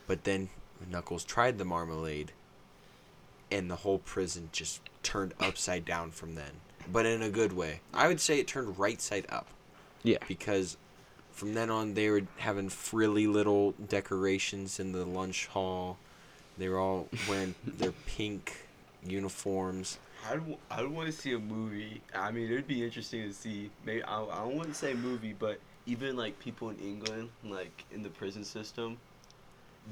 But 0.09 0.25
then 0.25 0.49
Knuckles 0.91 1.23
tried 1.23 1.59
the 1.59 1.65
marmalade. 1.65 2.33
And 3.53 3.71
the 3.71 3.77
whole 3.77 3.99
prison 3.99 4.49
just 4.53 4.81
turned 5.03 5.35
upside 5.39 5.85
down 5.85 6.11
from 6.11 6.35
then. 6.35 6.53
But 6.91 7.07
in 7.07 7.23
a 7.23 7.31
good 7.31 7.53
way. 7.53 7.81
I 7.93 8.09
would 8.09 8.21
say 8.21 8.41
it 8.41 8.49
turned 8.49 8.79
right 8.79 9.01
side 9.01 9.27
up. 9.29 9.47
Yeah. 10.03 10.19
Because 10.27 10.77
from 11.33 11.55
then 11.55 11.71
on, 11.71 11.95
they 11.95 12.11
were 12.11 12.23
having 12.39 12.69
frilly 12.69 13.27
little 13.27 13.73
decorations 13.73 14.81
in 14.81 14.93
the 14.93 15.05
lunch 15.05 15.47
hall. 15.47 15.99
They 16.59 16.69
were 16.69 16.79
all 16.79 17.09
wearing 17.29 17.55
their 17.65 17.93
pink 18.07 18.67
uniforms. 19.05 19.99
I 20.29 20.37
would, 20.37 20.57
I 20.71 20.83
would 20.83 20.93
want 20.93 21.07
to 21.07 21.13
see 21.13 21.33
a 21.33 21.39
movie. 21.39 22.01
I 22.15 22.31
mean, 22.31 22.51
it 22.51 22.55
would 22.55 22.69
be 22.69 22.85
interesting 22.85 23.23
to 23.29 23.35
see. 23.35 23.71
Maybe 23.85 24.03
I, 24.05 24.23
I 24.23 24.39
don't 24.39 24.57
want 24.57 24.69
to 24.69 24.75
say 24.75 24.95
movie, 24.95 25.35
but 25.39 25.59
even 25.87 26.17
like 26.17 26.39
people 26.39 26.71
in 26.71 26.79
England, 26.79 27.31
like 27.45 27.85
in 27.93 28.03
the 28.03 28.09
prison 28.09 28.45
system, 28.45 28.99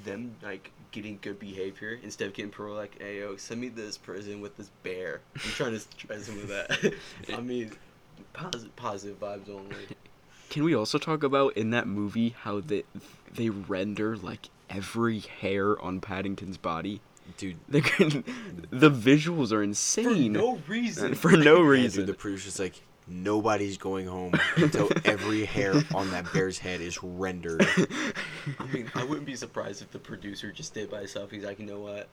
them 0.05 0.37
like 0.43 0.71
getting 0.93 1.19
good 1.21 1.39
behavior 1.39 1.99
instead 2.03 2.29
of 2.29 2.35
getting 2.35 2.51
parole. 2.51 2.77
Like, 2.77 2.97
hey, 3.01 3.19
yo, 3.21 3.37
send 3.37 3.61
me 3.61 3.69
this 3.69 3.99
prison 3.99 4.41
with 4.41 4.57
this 4.57 4.71
bear. 4.83 5.21
I'm 5.35 5.41
trying 5.53 5.79
to 5.79 5.89
try 5.97 6.19
some 6.19 6.39
of 6.39 6.49
that. 6.49 6.95
I 7.35 7.41
mean, 7.41 7.73
positive, 8.33 8.75
positive 8.77 9.21
vibes 9.21 9.49
only. 9.49 9.77
Can 10.49 10.65
we 10.65 10.75
also 10.75 10.99
talk 10.99 11.23
about 11.23 11.57
in 11.57 11.71
that 11.71 11.87
movie 11.87 12.31
how 12.41 12.61
they 12.61 12.83
they 13.33 13.51
render 13.51 14.17
like 14.17 14.49
every 14.69 15.21
hair 15.21 15.81
on 15.81 16.01
Paddington's 16.01 16.57
body? 16.57 17.01
Dude, 17.37 17.57
They 17.69 17.81
the 17.81 18.91
visuals 18.91 19.53
are 19.53 19.59
For 19.59 19.63
insane. 19.63 20.33
no 20.33 20.61
reason. 20.67 21.15
For 21.17 21.33
no 21.33 21.63
Yeah, 21.63 21.69
reason. 21.69 22.01
dude, 22.01 22.09
the 22.09 22.19
producer's 22.19 22.59
like, 22.59 22.83
nobody's 23.11 23.77
going 23.77 24.07
home 24.07 24.33
until 24.57 24.89
every 25.05 25.45
hair 25.45 25.75
on 25.95 26.11
that 26.11 26.33
bear's 26.33 26.59
head 26.59 26.81
is 26.81 27.03
rendered. 27.03 27.67
I 28.59 28.67
mean, 28.73 28.91
I 28.95 29.05
wouldn't 29.05 29.27
be 29.27 29.37
surprised 29.37 29.83
if 29.83 29.91
the 29.91 29.99
producer 29.99 30.53
just 30.53 30.75
did 30.75 30.91
by 30.91 30.99
himself. 30.99 31.31
He's 31.31 31.45
like, 31.45 31.59
you 31.59 31.67
know 31.67 31.81
what? 31.81 32.09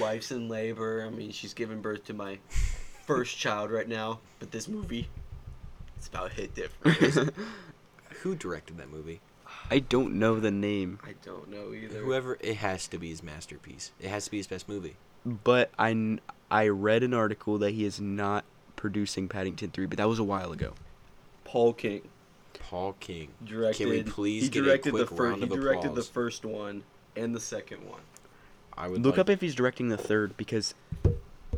Wife's 0.00 0.32
in 0.32 0.48
labor. 0.48 1.04
I 1.06 1.10
mean, 1.10 1.32
she's 1.32 1.54
giving 1.54 1.80
birth 1.80 2.04
to 2.06 2.14
my 2.14 2.38
first 3.06 3.36
child 3.36 3.70
right 3.70 3.88
now. 3.88 4.20
But 4.38 4.50
this 4.50 4.68
movie, 4.68 5.08
it's 5.96 6.08
about 6.08 6.32
hit 6.32 6.54
different. 6.54 7.34
Who 8.22 8.34
directed 8.34 8.78
that 8.78 8.90
movie? 8.90 9.20
I 9.70 9.80
don't 9.80 10.14
know 10.14 10.40
the 10.40 10.50
name, 10.50 10.98
I 11.04 11.14
don't 11.24 11.48
know 11.50 11.72
either. 11.74 11.98
Whoever, 11.98 12.38
it 12.40 12.56
has 12.56 12.88
to 12.88 12.98
be 12.98 13.10
his 13.10 13.22
masterpiece. 13.22 13.92
It 14.00 14.08
has 14.08 14.24
to 14.24 14.30
be 14.30 14.38
his 14.38 14.46
best 14.46 14.68
movie. 14.68 14.96
but 15.24 15.70
I, 15.78 16.18
I 16.50 16.68
read 16.68 17.02
an 17.02 17.14
article 17.14 17.58
that 17.58 17.72
he 17.72 17.84
is 17.84 18.00
not 18.00 18.44
producing 18.86 19.28
Paddington 19.28 19.70
3, 19.70 19.86
but 19.86 19.96
that 19.98 20.08
was 20.08 20.18
a 20.18 20.24
while 20.24 20.50
ago. 20.50 20.72
Paul 21.44 21.72
King 21.72 22.02
Paul 22.58 22.96
King. 22.98 23.28
directed. 23.44 23.78
Can 23.84 23.90
we 23.90 24.02
please 24.02 24.42
he 24.42 24.48
get 24.48 24.62
a 24.64 24.66
directed 24.66 24.90
quick 24.90 25.08
the 25.08 25.14
first. 25.14 25.20
round 25.20 25.36
He 25.36 25.42
of 25.44 25.50
directed 25.60 25.94
the 25.94 26.02
first 26.02 26.44
one 26.44 26.82
and 27.14 27.32
the 27.32 27.38
second 27.40 27.88
one. 27.88 28.00
I 28.76 28.88
would 28.88 29.00
Look 29.02 29.12
like- 29.18 29.20
up 29.20 29.30
if 29.30 29.40
he's 29.40 29.54
directing 29.54 29.88
the 29.88 29.96
third 29.96 30.36
because 30.36 30.74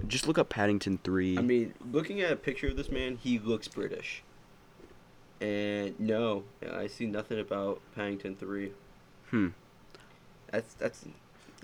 just 0.06 0.28
look 0.28 0.36
up 0.36 0.50
Paddington 0.50 0.98
3. 1.02 1.38
I 1.38 1.40
mean, 1.40 1.72
looking 1.90 2.20
at 2.20 2.30
a 2.30 2.36
picture 2.36 2.68
of 2.68 2.76
this 2.76 2.90
man, 2.90 3.16
he 3.16 3.38
looks 3.38 3.68
British. 3.68 4.22
And 5.40 5.98
no, 5.98 6.44
I 6.70 6.86
see 6.88 7.06
nothing 7.06 7.40
about 7.40 7.80
Paddington 7.96 8.36
Three. 8.36 8.72
hmm. 9.30 9.48
That's 10.50 10.74
that's 10.74 11.04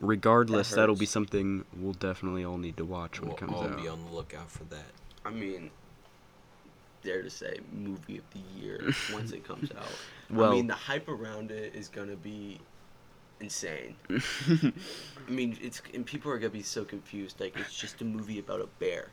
Regardless, 0.00 0.70
That 0.70 0.76
that'll 0.76 0.96
be 0.96 1.04
something 1.06 1.66
we'll 1.76 1.92
definitely 1.92 2.42
all 2.44 2.56
need 2.56 2.78
to 2.78 2.86
watch 2.86 3.20
when 3.20 3.28
We'll 3.28 3.36
it 3.36 3.40
comes 3.40 3.52
all 3.52 3.64
out. 3.64 3.76
be 3.82 3.86
on 3.86 4.02
the 4.06 4.10
lookout 4.12 4.50
for 4.50 4.64
that. 4.64 4.86
I 5.24 5.30
mean, 5.30 5.70
dare 7.02 7.22
to 7.22 7.30
say, 7.30 7.58
movie 7.72 8.18
of 8.18 8.24
the 8.32 8.60
year 8.60 8.92
once 9.12 9.32
it 9.32 9.44
comes 9.46 9.70
out. 9.72 9.86
Well- 10.30 10.52
I 10.52 10.54
mean, 10.54 10.66
the 10.66 10.74
hype 10.74 11.08
around 11.08 11.50
it 11.50 11.74
is 11.74 11.88
gonna 11.88 12.16
be 12.16 12.58
insane. 13.40 13.96
I 14.10 15.30
mean, 15.30 15.56
it's 15.62 15.80
and 15.94 16.04
people 16.04 16.30
are 16.30 16.38
gonna 16.38 16.50
be 16.50 16.62
so 16.62 16.84
confused. 16.84 17.40
Like, 17.40 17.56
it's 17.58 17.74
just 17.74 18.00
a 18.00 18.04
movie 18.04 18.38
about 18.38 18.60
a 18.60 18.66
bear. 18.78 19.08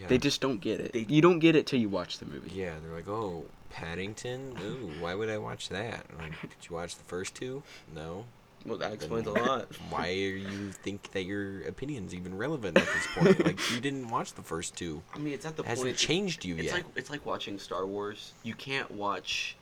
Yeah. 0.00 0.06
They 0.08 0.18
just 0.18 0.40
don't 0.40 0.60
get 0.60 0.80
it. 0.80 0.92
They- 0.92 1.06
you 1.08 1.22
don't 1.22 1.38
get 1.38 1.56
it 1.56 1.66
till 1.66 1.80
you 1.80 1.88
watch 1.88 2.18
the 2.18 2.26
movie. 2.26 2.50
Yeah, 2.54 2.74
they're 2.82 2.94
like, 2.94 3.08
oh, 3.08 3.44
Paddington? 3.70 4.56
Ooh, 4.64 4.90
why 5.00 5.14
would 5.14 5.28
I 5.28 5.38
watch 5.38 5.68
that? 5.70 6.06
Like, 6.18 6.40
did 6.40 6.68
you 6.68 6.74
watch 6.76 6.96
the 6.96 7.04
first 7.04 7.34
two? 7.34 7.62
No. 7.94 8.24
Well, 8.66 8.78
that 8.78 8.92
explains 8.92 9.26
a 9.26 9.32
lot. 9.32 9.68
Why 9.90 10.08
you 10.10 10.72
think 10.72 11.10
that 11.12 11.24
your 11.24 11.62
opinion's 11.62 12.14
even 12.14 12.36
relevant 12.36 12.76
at 12.76 12.86
this 12.86 13.06
point? 13.14 13.44
like, 13.46 13.70
you 13.70 13.80
didn't 13.80 14.08
watch 14.10 14.34
the 14.34 14.42
first 14.42 14.76
two. 14.76 15.02
I 15.14 15.18
mean, 15.18 15.32
it's 15.32 15.46
at 15.46 15.56
the 15.56 15.62
It 15.62 15.68
hasn't 15.68 15.86
point. 15.88 15.96
changed 15.96 16.44
you 16.44 16.56
It's 16.56 16.64
yet. 16.64 16.74
like 16.74 16.84
it's 16.96 17.08
like 17.10 17.24
watching 17.24 17.58
Star 17.58 17.86
Wars. 17.86 18.32
You 18.42 18.54
can't 18.54 18.90
watch 18.90 19.56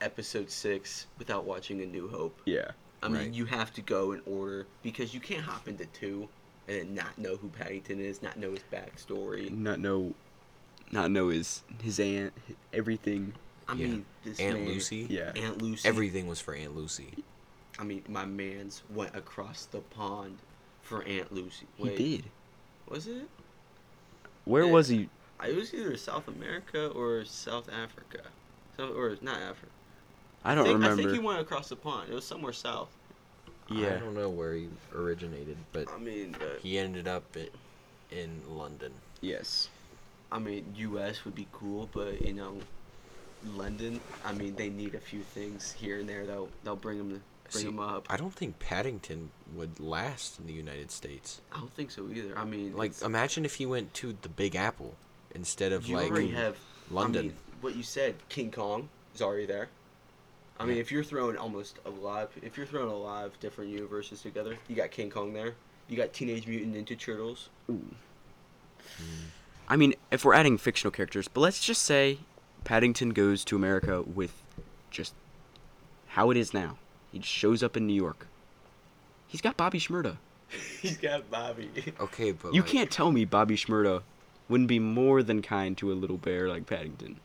Episode 0.00 0.50
Six 0.50 1.06
without 1.18 1.44
watching 1.44 1.80
A 1.82 1.86
New 1.86 2.08
Hope. 2.08 2.38
Yeah. 2.46 2.70
I 3.02 3.08
mean, 3.08 3.16
Right. 3.18 3.32
you 3.32 3.44
have 3.46 3.72
to 3.74 3.82
go 3.82 4.12
in 4.12 4.22
order 4.26 4.66
because 4.82 5.14
you 5.14 5.20
can't 5.20 5.42
hop 5.42 5.68
into 5.68 5.86
two 5.86 6.28
and 6.68 6.78
then 6.78 6.94
not 6.94 7.16
know 7.18 7.36
who 7.36 7.48
Paddington 7.48 8.00
is, 8.00 8.22
not 8.22 8.38
know 8.38 8.50
his 8.50 8.62
backstory. 8.72 9.50
Not 9.50 9.78
know, 9.78 10.14
not 10.90 11.10
know 11.10 11.28
his 11.28 11.62
his 11.82 12.00
aunt, 12.00 12.32
everything. 12.72 13.34
I 13.68 13.74
Yeah. 13.74 13.86
mean, 13.86 14.06
this 14.24 14.40
Aunt 14.40 14.58
man, 14.60 14.68
Lucy? 14.68 15.06
Yeah. 15.10 15.32
Aunt 15.36 15.60
Lucy. 15.62 15.88
Everything 15.88 16.26
was 16.26 16.40
for 16.40 16.54
Aunt 16.54 16.74
Lucy. 16.74 17.24
I 17.78 17.84
mean, 17.84 18.02
my 18.08 18.24
man's 18.24 18.82
went 18.88 19.14
across 19.14 19.66
the 19.66 19.80
pond 19.80 20.38
for 20.82 21.02
Aunt 21.04 21.32
Lucy. 21.32 21.66
He 21.76 21.88
did. 21.96 22.24
Was 22.88 23.06
it? 23.06 23.28
Where 24.44 24.64
Yeah. 24.64 24.70
was 24.72 24.88
he? 24.88 25.08
I 25.38 25.48
it 25.48 25.56
was 25.56 25.74
either 25.74 25.96
South 25.96 26.28
America 26.28 26.88
or 26.88 27.24
South 27.24 27.68
Africa. 27.70 28.22
So, 28.76 28.88
or 28.92 29.16
not 29.20 29.38
Africa. 29.40 29.72
I 30.44 30.54
don't 30.54 30.64
think, 30.64 30.74
remember. 30.76 31.02
I 31.02 31.04
think 31.04 31.14
he 31.20 31.26
went 31.26 31.40
across 31.40 31.68
the 31.68 31.76
pond. 31.76 32.10
It 32.10 32.14
was 32.14 32.24
somewhere 32.24 32.52
south. 32.52 32.88
Yeah. 33.68 33.96
I 33.96 33.98
don't 33.98 34.14
know 34.14 34.28
where 34.30 34.54
he 34.54 34.68
originated, 34.94 35.56
but 35.72 35.90
I 35.90 35.98
mean, 35.98 36.36
uh, 36.40 36.58
he 36.62 36.78
ended 36.78 37.08
up 37.08 37.24
i- 37.36 37.48
in 38.14 38.42
London. 38.48 38.92
Yes. 39.20 39.68
I 40.30 40.38
mean, 40.38 40.72
U.S. 40.76 41.24
would 41.24 41.34
be 41.34 41.48
cool, 41.52 41.88
but 41.92 42.22
you 42.24 42.32
know, 42.32 42.60
London. 43.44 44.00
I 44.24 44.32
mean, 44.32 44.54
they 44.54 44.70
need 44.70 44.94
a 44.94 45.00
few 45.00 45.22
things 45.22 45.72
here 45.72 45.98
and 46.00 46.08
there. 46.08 46.26
They'll 46.26 46.48
they'll 46.62 46.76
bring 46.76 46.98
them 46.98 47.22
bring 47.50 47.62
See, 47.64 47.70
them 47.70 47.80
up. 47.80 48.06
I 48.10 48.16
don't 48.16 48.34
think 48.34 48.58
Paddington 48.58 49.30
would 49.54 49.80
last 49.80 50.38
in 50.38 50.46
the 50.46 50.52
United 50.52 50.90
States. 50.90 51.40
I 51.52 51.58
don't 51.58 51.72
think 51.72 51.90
so 51.90 52.08
either. 52.12 52.36
I 52.36 52.44
mean, 52.44 52.76
Like, 52.76 53.00
imagine 53.02 53.44
if 53.44 53.56
he 53.56 53.66
went 53.66 53.94
to 53.94 54.16
the 54.22 54.28
Big 54.28 54.56
Apple 54.56 54.94
instead 55.34 55.72
of 55.72 55.86
you 55.86 55.96
like 55.96 56.10
already 56.10 56.30
have 56.30 56.56
London. 56.90 57.20
I 57.20 57.28
mean, 57.28 57.36
what 57.60 57.76
you 57.76 57.82
said, 57.82 58.14
King 58.28 58.50
Kong 58.50 58.88
is 59.14 59.22
already 59.22 59.46
there. 59.46 59.68
I 60.58 60.64
mean, 60.64 60.78
if 60.78 60.90
you're 60.90 61.04
throwing 61.04 61.36
almost 61.36 61.78
a 61.84 61.90
lot, 61.90 62.30
if 62.42 62.56
you're 62.56 62.66
throwing 62.66 62.90
a 62.90 62.96
lot 62.96 63.26
of 63.26 63.38
different 63.40 63.70
universes 63.70 64.22
together, 64.22 64.56
you 64.68 64.76
got 64.76 64.90
King 64.90 65.10
Kong 65.10 65.32
there. 65.34 65.54
You 65.88 65.96
got 65.96 66.12
Teenage 66.12 66.46
Mutant 66.46 66.74
Ninja 66.74 66.98
Turtles. 66.98 67.50
Mm. 67.70 67.82
I 69.68 69.76
mean, 69.76 69.94
if 70.10 70.24
we're 70.24 70.34
adding 70.34 70.56
fictional 70.58 70.90
characters, 70.90 71.28
but 71.28 71.40
let's 71.40 71.64
just 71.64 71.82
say 71.82 72.18
Paddington 72.64 73.10
goes 73.10 73.44
to 73.44 73.56
America 73.56 74.02
with 74.02 74.32
just 74.90 75.12
how 76.08 76.30
it 76.30 76.36
is 76.36 76.54
now. 76.54 76.78
He 77.16 77.20
just 77.20 77.32
shows 77.32 77.62
up 77.62 77.78
in 77.78 77.86
New 77.86 77.94
York. 77.94 78.26
He's 79.26 79.40
got 79.40 79.56
Bobby 79.56 79.78
Shmurda. 79.80 80.18
He's 80.82 80.98
got 80.98 81.30
Bobby. 81.30 81.70
okay, 81.98 82.32
but 82.32 82.52
You 82.52 82.60
like, 82.60 82.70
can't 82.70 82.90
tell 82.90 83.10
me 83.10 83.24
Bobby 83.24 83.56
Shmurda 83.56 84.02
wouldn't 84.50 84.68
be 84.68 84.78
more 84.78 85.22
than 85.22 85.40
kind 85.40 85.78
to 85.78 85.90
a 85.90 85.94
little 85.94 86.18
bear 86.18 86.46
like 86.48 86.66
Paddington. 86.66 87.16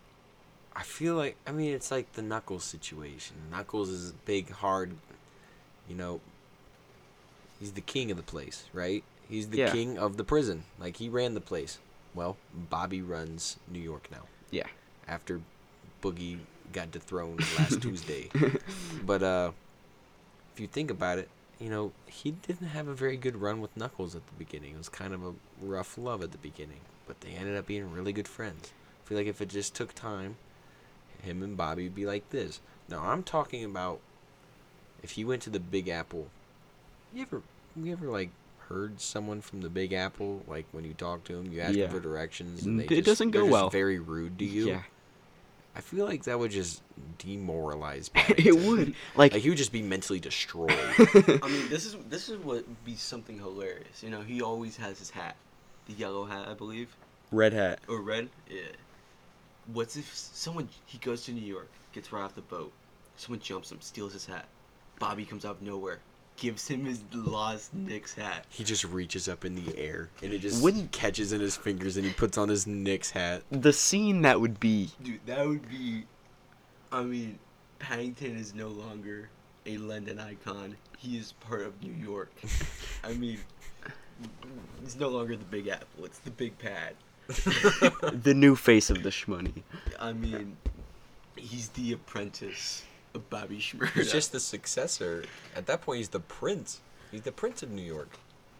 I 0.74 0.80
I 0.80 0.84
feel 0.84 1.16
like 1.16 1.36
I 1.46 1.52
mean 1.52 1.74
it's 1.74 1.92
like 1.92 2.14
the 2.14 2.22
Knuckles 2.22 2.64
situation. 2.64 3.36
Knuckles 3.52 3.89
is 3.89 4.14
big, 4.24 4.50
hard. 4.50 4.92
You 5.89 5.96
know, 5.96 6.22
he's 7.60 7.74
the 7.74 7.82
king 7.82 8.12
of 8.12 8.18
the 8.18 8.24
place, 8.24 8.64
right? 8.72 9.04
He's 9.28 9.50
the 9.50 9.58
Yeah. 9.58 9.72
king 9.74 9.98
of 9.98 10.16
the 10.16 10.24
prison. 10.24 10.64
Like 10.80 10.96
he 10.98 11.10
ran 11.10 11.34
the 11.34 11.42
place. 11.42 11.80
Well, 12.16 12.38
Bobby 12.54 13.02
runs 13.02 13.58
New 13.70 13.82
York 13.82 14.08
now. 14.10 14.24
Yeah. 14.52 14.68
After 15.06 15.42
Boogie 16.02 16.39
got 16.72 16.92
dethroned 16.92 17.42
last 17.60 17.82
Tuesday. 17.86 18.30
But 19.06 19.22
uh 19.22 19.52
if 19.52 19.70
you 20.62 20.68
think 20.68 20.89
about 20.91 21.18
it, 21.18 21.28
you 21.59 21.70
know, 21.70 21.91
he 22.07 22.32
didn't 22.32 22.68
have 22.70 22.88
a 22.88 22.93
very 22.93 23.18
good 23.18 23.36
run 23.41 23.59
with 23.62 23.76
Knuckles 23.76 24.16
at 24.16 24.26
the 24.28 24.34
beginning. 24.34 24.74
It 24.76 24.78
was 24.78 24.89
kind 24.89 25.14
of 25.14 25.24
a 25.24 25.34
rough 25.62 25.97
love 25.97 26.24
at 26.24 26.32
the 26.32 26.38
beginning, 26.38 26.80
but 27.07 27.22
they 27.22 27.30
ended 27.32 27.57
up 27.57 27.68
being 27.68 27.91
really 27.91 28.14
good 28.14 28.28
friends. 28.28 28.72
I 29.03 29.07
feel 29.09 29.18
like 29.18 29.28
if 29.28 29.41
it 29.41 29.49
just 29.49 29.76
took 29.76 29.93
time, 29.93 30.38
him 31.22 31.43
and 31.43 31.57
Bobby 31.57 31.84
would 31.84 31.95
be 31.95 32.05
like 32.05 32.30
this. 32.30 32.62
Now 32.89 33.01
I'm 33.03 33.24
talking 33.24 33.64
about 33.66 33.99
if 35.03 35.18
you 35.18 35.28
went 35.28 35.41
to 35.43 35.49
the 35.49 35.59
Big 35.59 35.89
Apple. 35.89 36.28
You 37.14 37.24
ever, 37.24 37.41
you 37.76 37.91
ever 37.91 38.07
like 38.07 38.30
heard 38.70 39.01
someone 39.01 39.41
from 39.41 39.62
the 39.62 39.70
Big 39.70 39.91
Apple 39.93 40.43
like 40.47 40.66
when 40.72 40.84
you 40.86 40.93
talk 40.93 41.24
to 41.26 41.34
them, 41.36 41.51
you 41.51 41.62
ask 41.62 41.76
Yeah. 41.76 41.88
them 41.88 41.95
for 41.95 41.99
directions, 42.01 42.66
and 42.66 42.80
they 42.80 42.86
It 42.86 42.89
just, 42.89 43.05
doesn't 43.05 43.32
go 43.32 43.45
well. 43.45 43.70
Very 43.70 43.99
rude 43.99 44.39
to 44.39 44.45
you. 44.45 44.68
Yeah. 44.70 44.82
I 45.76 45.82
feel 45.82 46.05
like 46.05 46.24
that 46.26 46.38
would 46.38 46.51
just 46.51 46.82
demoralize. 47.17 48.09
People. 48.13 48.45
It 48.45 48.55
would. 48.67 48.88
Like, 49.15 49.34
Like 49.34 49.41
he 49.41 49.49
would 49.49 49.57
just 49.57 49.72
be 49.72 49.82
mentally 49.82 50.19
destroyed. 50.19 50.72
I 50.78 51.47
mean, 51.47 51.69
this 51.69 51.86
is 51.86 51.95
this 52.09 52.28
is 52.30 52.38
what 52.39 52.67
would 52.67 52.86
be 52.86 52.95
something 52.95 53.38
hilarious. 53.38 54.03
You 54.03 54.09
know, 54.09 54.22
he 54.22 54.41
always 54.41 54.76
has 54.78 54.99
his 54.99 55.09
hat, 55.09 55.36
the 55.88 55.93
yellow 55.93 56.26
hat, 56.26 56.47
I 56.47 56.53
believe, 56.53 56.95
red 57.32 57.53
hat. 57.53 57.80
or 57.88 58.01
red. 58.01 58.30
Yeah. 58.49 58.61
What's 59.72 59.95
if 59.95 60.13
someone 60.15 60.67
he 60.86 60.97
goes 60.97 61.24
to 61.26 61.32
New 61.32 61.45
York, 61.45 61.69
gets 61.93 62.11
right 62.11 62.24
off 62.24 62.36
the 62.36 62.41
boat, 62.41 62.72
someone 63.15 63.39
jumps 63.39 63.72
him, 63.72 63.80
steals 63.80 64.11
his 64.13 64.26
hat. 64.26 64.45
Bobby 64.99 65.24
comes 65.26 65.45
out 65.45 65.55
of 65.57 65.61
nowhere, 65.61 65.99
gives 66.38 66.67
him 66.67 66.86
his 66.86 67.03
lost 67.13 67.73
Knicks 67.73 68.15
hat. 68.15 68.45
he 68.49 68.63
just 68.63 68.84
reaches 68.86 69.27
up 69.27 69.45
in 69.45 69.53
the 69.55 69.77
air 69.77 70.09
and 70.23 70.34
it 70.34 70.39
just 70.39 70.61
Wouldn't- 70.63 70.91
catches 70.91 71.34
in 71.34 71.39
his 71.41 71.55
fingers 71.55 71.97
and 71.97 72.05
he 72.05 72.13
puts 72.13 72.38
on 72.38 72.49
his 72.49 72.65
Knicks 72.65 73.11
hat. 73.11 73.43
The 73.51 73.73
scene 73.73 74.21
that 74.23 74.41
would 74.41 74.59
be. 74.59 74.89
Dude, 75.03 75.19
that 75.27 75.45
would 75.47 75.69
be. 75.69 76.05
I 76.91 77.03
mean, 77.03 77.38
Paddington 77.79 78.36
is 78.38 78.53
no 78.55 78.67
longer 78.69 79.29
a 79.65 79.77
London 79.77 80.19
icon. 80.19 80.75
He 80.97 81.17
is 81.17 81.34
part 81.34 81.61
of 81.61 81.82
New 81.84 81.93
York. 81.93 82.32
I 83.03 83.13
mean, 83.13 83.39
it's 84.84 84.95
no 84.95 85.09
longer 85.09 85.36
the 85.36 85.45
Big 85.45 85.67
Apple. 85.67 86.05
It's 86.05 86.19
the 86.19 86.32
Big 86.32 86.57
Pad. 86.57 86.95
the 88.23 88.34
new 88.36 88.55
face 88.55 88.89
of 88.89 89.03
the 89.03 89.09
shmoney. 89.09 89.63
I 89.99 90.11
mean, 90.13 90.57
he's 91.36 91.69
the 91.69 91.93
apprentice 91.93 92.82
of 92.82 92.88
Bobby 93.20 93.57
Shmurda. 93.59 93.91
He's 93.93 94.12
just 94.12 94.32
the 94.32 94.39
successor. 94.39 95.26
At 95.55 95.66
that 95.68 95.82
point, 95.82 95.97
he's 95.99 96.09
the 96.09 96.20
prince. 96.20 96.82
He's 97.12 97.22
the 97.24 97.32
prince 97.32 97.62
of 97.64 97.70
New 97.72 97.82
York. 97.82 98.18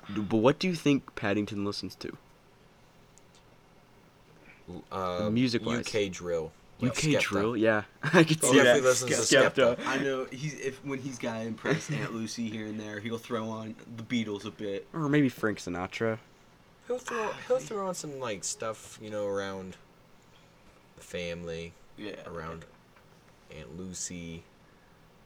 But 0.10 0.38
what 0.38 0.60
do 0.60 0.68
you 0.68 0.76
think 0.76 1.16
Paddington 1.16 1.64
listens 1.64 1.96
to? 1.96 2.18
Uh, 4.92 5.30
Music-wise. 5.30 5.80
UK 5.96 6.12
drill. 6.12 6.52
Like 6.80 6.92
UK 6.94 6.98
Skepta. 6.98 7.22
drill? 7.22 7.58
Yeah, 7.58 7.84
I 8.04 8.24
could 8.24 8.42
see 8.44 8.58
that. 8.58 8.64
definitely 8.64 8.82
listens 8.82 9.30
to 9.30 9.36
Skepta. 9.38 9.76
Skepta. 9.78 9.86
I 9.86 9.98
know 9.98 10.26
he's 10.32 10.56
if 10.60 10.84
when 10.84 11.00
he's 11.00 11.20
got 11.20 11.36
to 11.36 11.42
impress 11.42 11.92
Aunt 11.92 12.14
Lucy 12.16 12.50
here 12.50 12.66
and 12.66 12.80
there, 12.80 13.00
he'll 13.00 13.20
throw 13.20 13.50
on 13.50 13.76
the 13.98 14.04
Beatles 14.04 14.46
a 14.46 14.52
bit. 14.52 14.88
Or 14.94 15.08
maybe 15.08 15.30
Frank 15.30 15.60
Sinatra. 15.60 16.18
He'll 16.88 16.98
throw 16.98 17.30
he'll 17.48 17.60
throw 17.60 17.88
on 17.88 17.94
some 17.94 18.20
like 18.20 18.44
stuff 18.44 18.98
you 19.02 19.12
know 19.12 19.28
around 19.28 19.78
the 20.98 21.04
family, 21.04 21.74
Yeah. 21.98 22.16
around 22.26 22.66
Aunt 23.58 23.78
Lucy. 23.78 24.44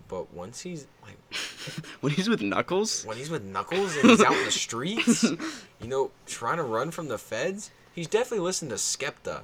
But 0.07 0.33
once 0.33 0.61
he's 0.61 0.85
like 1.01 1.17
when 2.01 2.13
he's 2.13 2.29
with 2.29 2.41
Knuckles? 2.41 3.03
when 3.05 3.17
he's 3.17 3.29
with 3.29 3.43
Knuckles 3.43 3.95
and 3.97 4.11
he's 4.11 4.21
out 4.21 4.33
in 4.33 4.45
the 4.45 4.51
streets, 4.51 5.23
you 5.81 5.87
know, 5.87 6.11
trying 6.27 6.57
to 6.57 6.63
run 6.63 6.91
from 6.91 7.07
the 7.07 7.17
feds, 7.17 7.71
he's 7.93 8.07
definitely 8.07 8.45
listening 8.45 8.69
to 8.69 8.75
Skepta. 8.75 9.41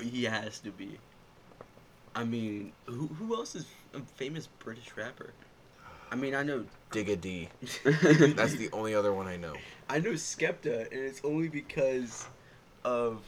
He 0.00 0.24
has 0.24 0.60
to 0.60 0.70
be. 0.70 0.98
I 2.14 2.24
mean, 2.24 2.72
who 2.86 3.08
who 3.08 3.34
else 3.34 3.56
is 3.56 3.66
a 3.92 4.00
famous 4.16 4.48
British 4.60 4.96
rapper? 4.96 5.32
I 6.12 6.16
mean, 6.16 6.34
I 6.36 6.44
know 6.44 6.64
Digga 6.92 7.20
D. 7.20 7.48
That's 7.84 8.54
the 8.54 8.68
only 8.72 8.94
other 8.94 9.12
one 9.12 9.26
I 9.26 9.36
know. 9.36 9.54
I 9.88 9.98
know 9.98 10.12
Skepta, 10.12 10.90
and 10.92 11.00
it's 11.00 11.20
only 11.24 11.48
because 11.48 12.26
of 12.84 13.20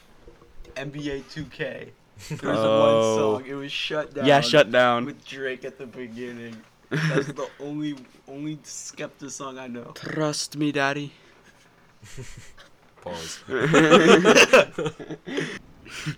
NBA 0.76 1.24
2K. 1.24 1.90
There 2.28 2.50
was 2.50 2.58
Oh. 2.60 2.80
one 2.80 3.42
song. 3.42 3.50
It 3.50 3.54
was 3.54 3.70
shut 3.72 4.14
down. 4.14 4.24
Yeah, 4.26 4.40
shut 4.40 4.70
down. 4.70 5.04
with 5.04 5.24
Drake 5.26 5.64
at 5.64 5.76
the 5.78 5.86
beginning. 5.86 6.56
That's 6.90 7.26
the 7.28 7.48
only 7.60 7.96
only 8.28 8.56
Skepta 8.58 9.30
song 9.30 9.58
I 9.58 9.66
know. 9.66 9.92
Trust 9.94 10.56
me, 10.56 10.72
daddy. 10.72 11.12
Pause. 13.02 13.40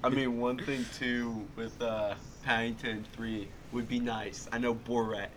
I 0.03 0.09
mean, 0.09 0.38
one 0.40 0.59
thing 0.59 0.84
too 0.99 1.46
with 1.57 1.80
uh, 1.82 2.14
Paddington 2.42 3.05
Three 3.12 3.49
would 3.72 3.88
be 3.88 3.99
nice. 4.01 4.49
I 4.53 4.59
know 4.59 4.74
Borat 4.74 5.28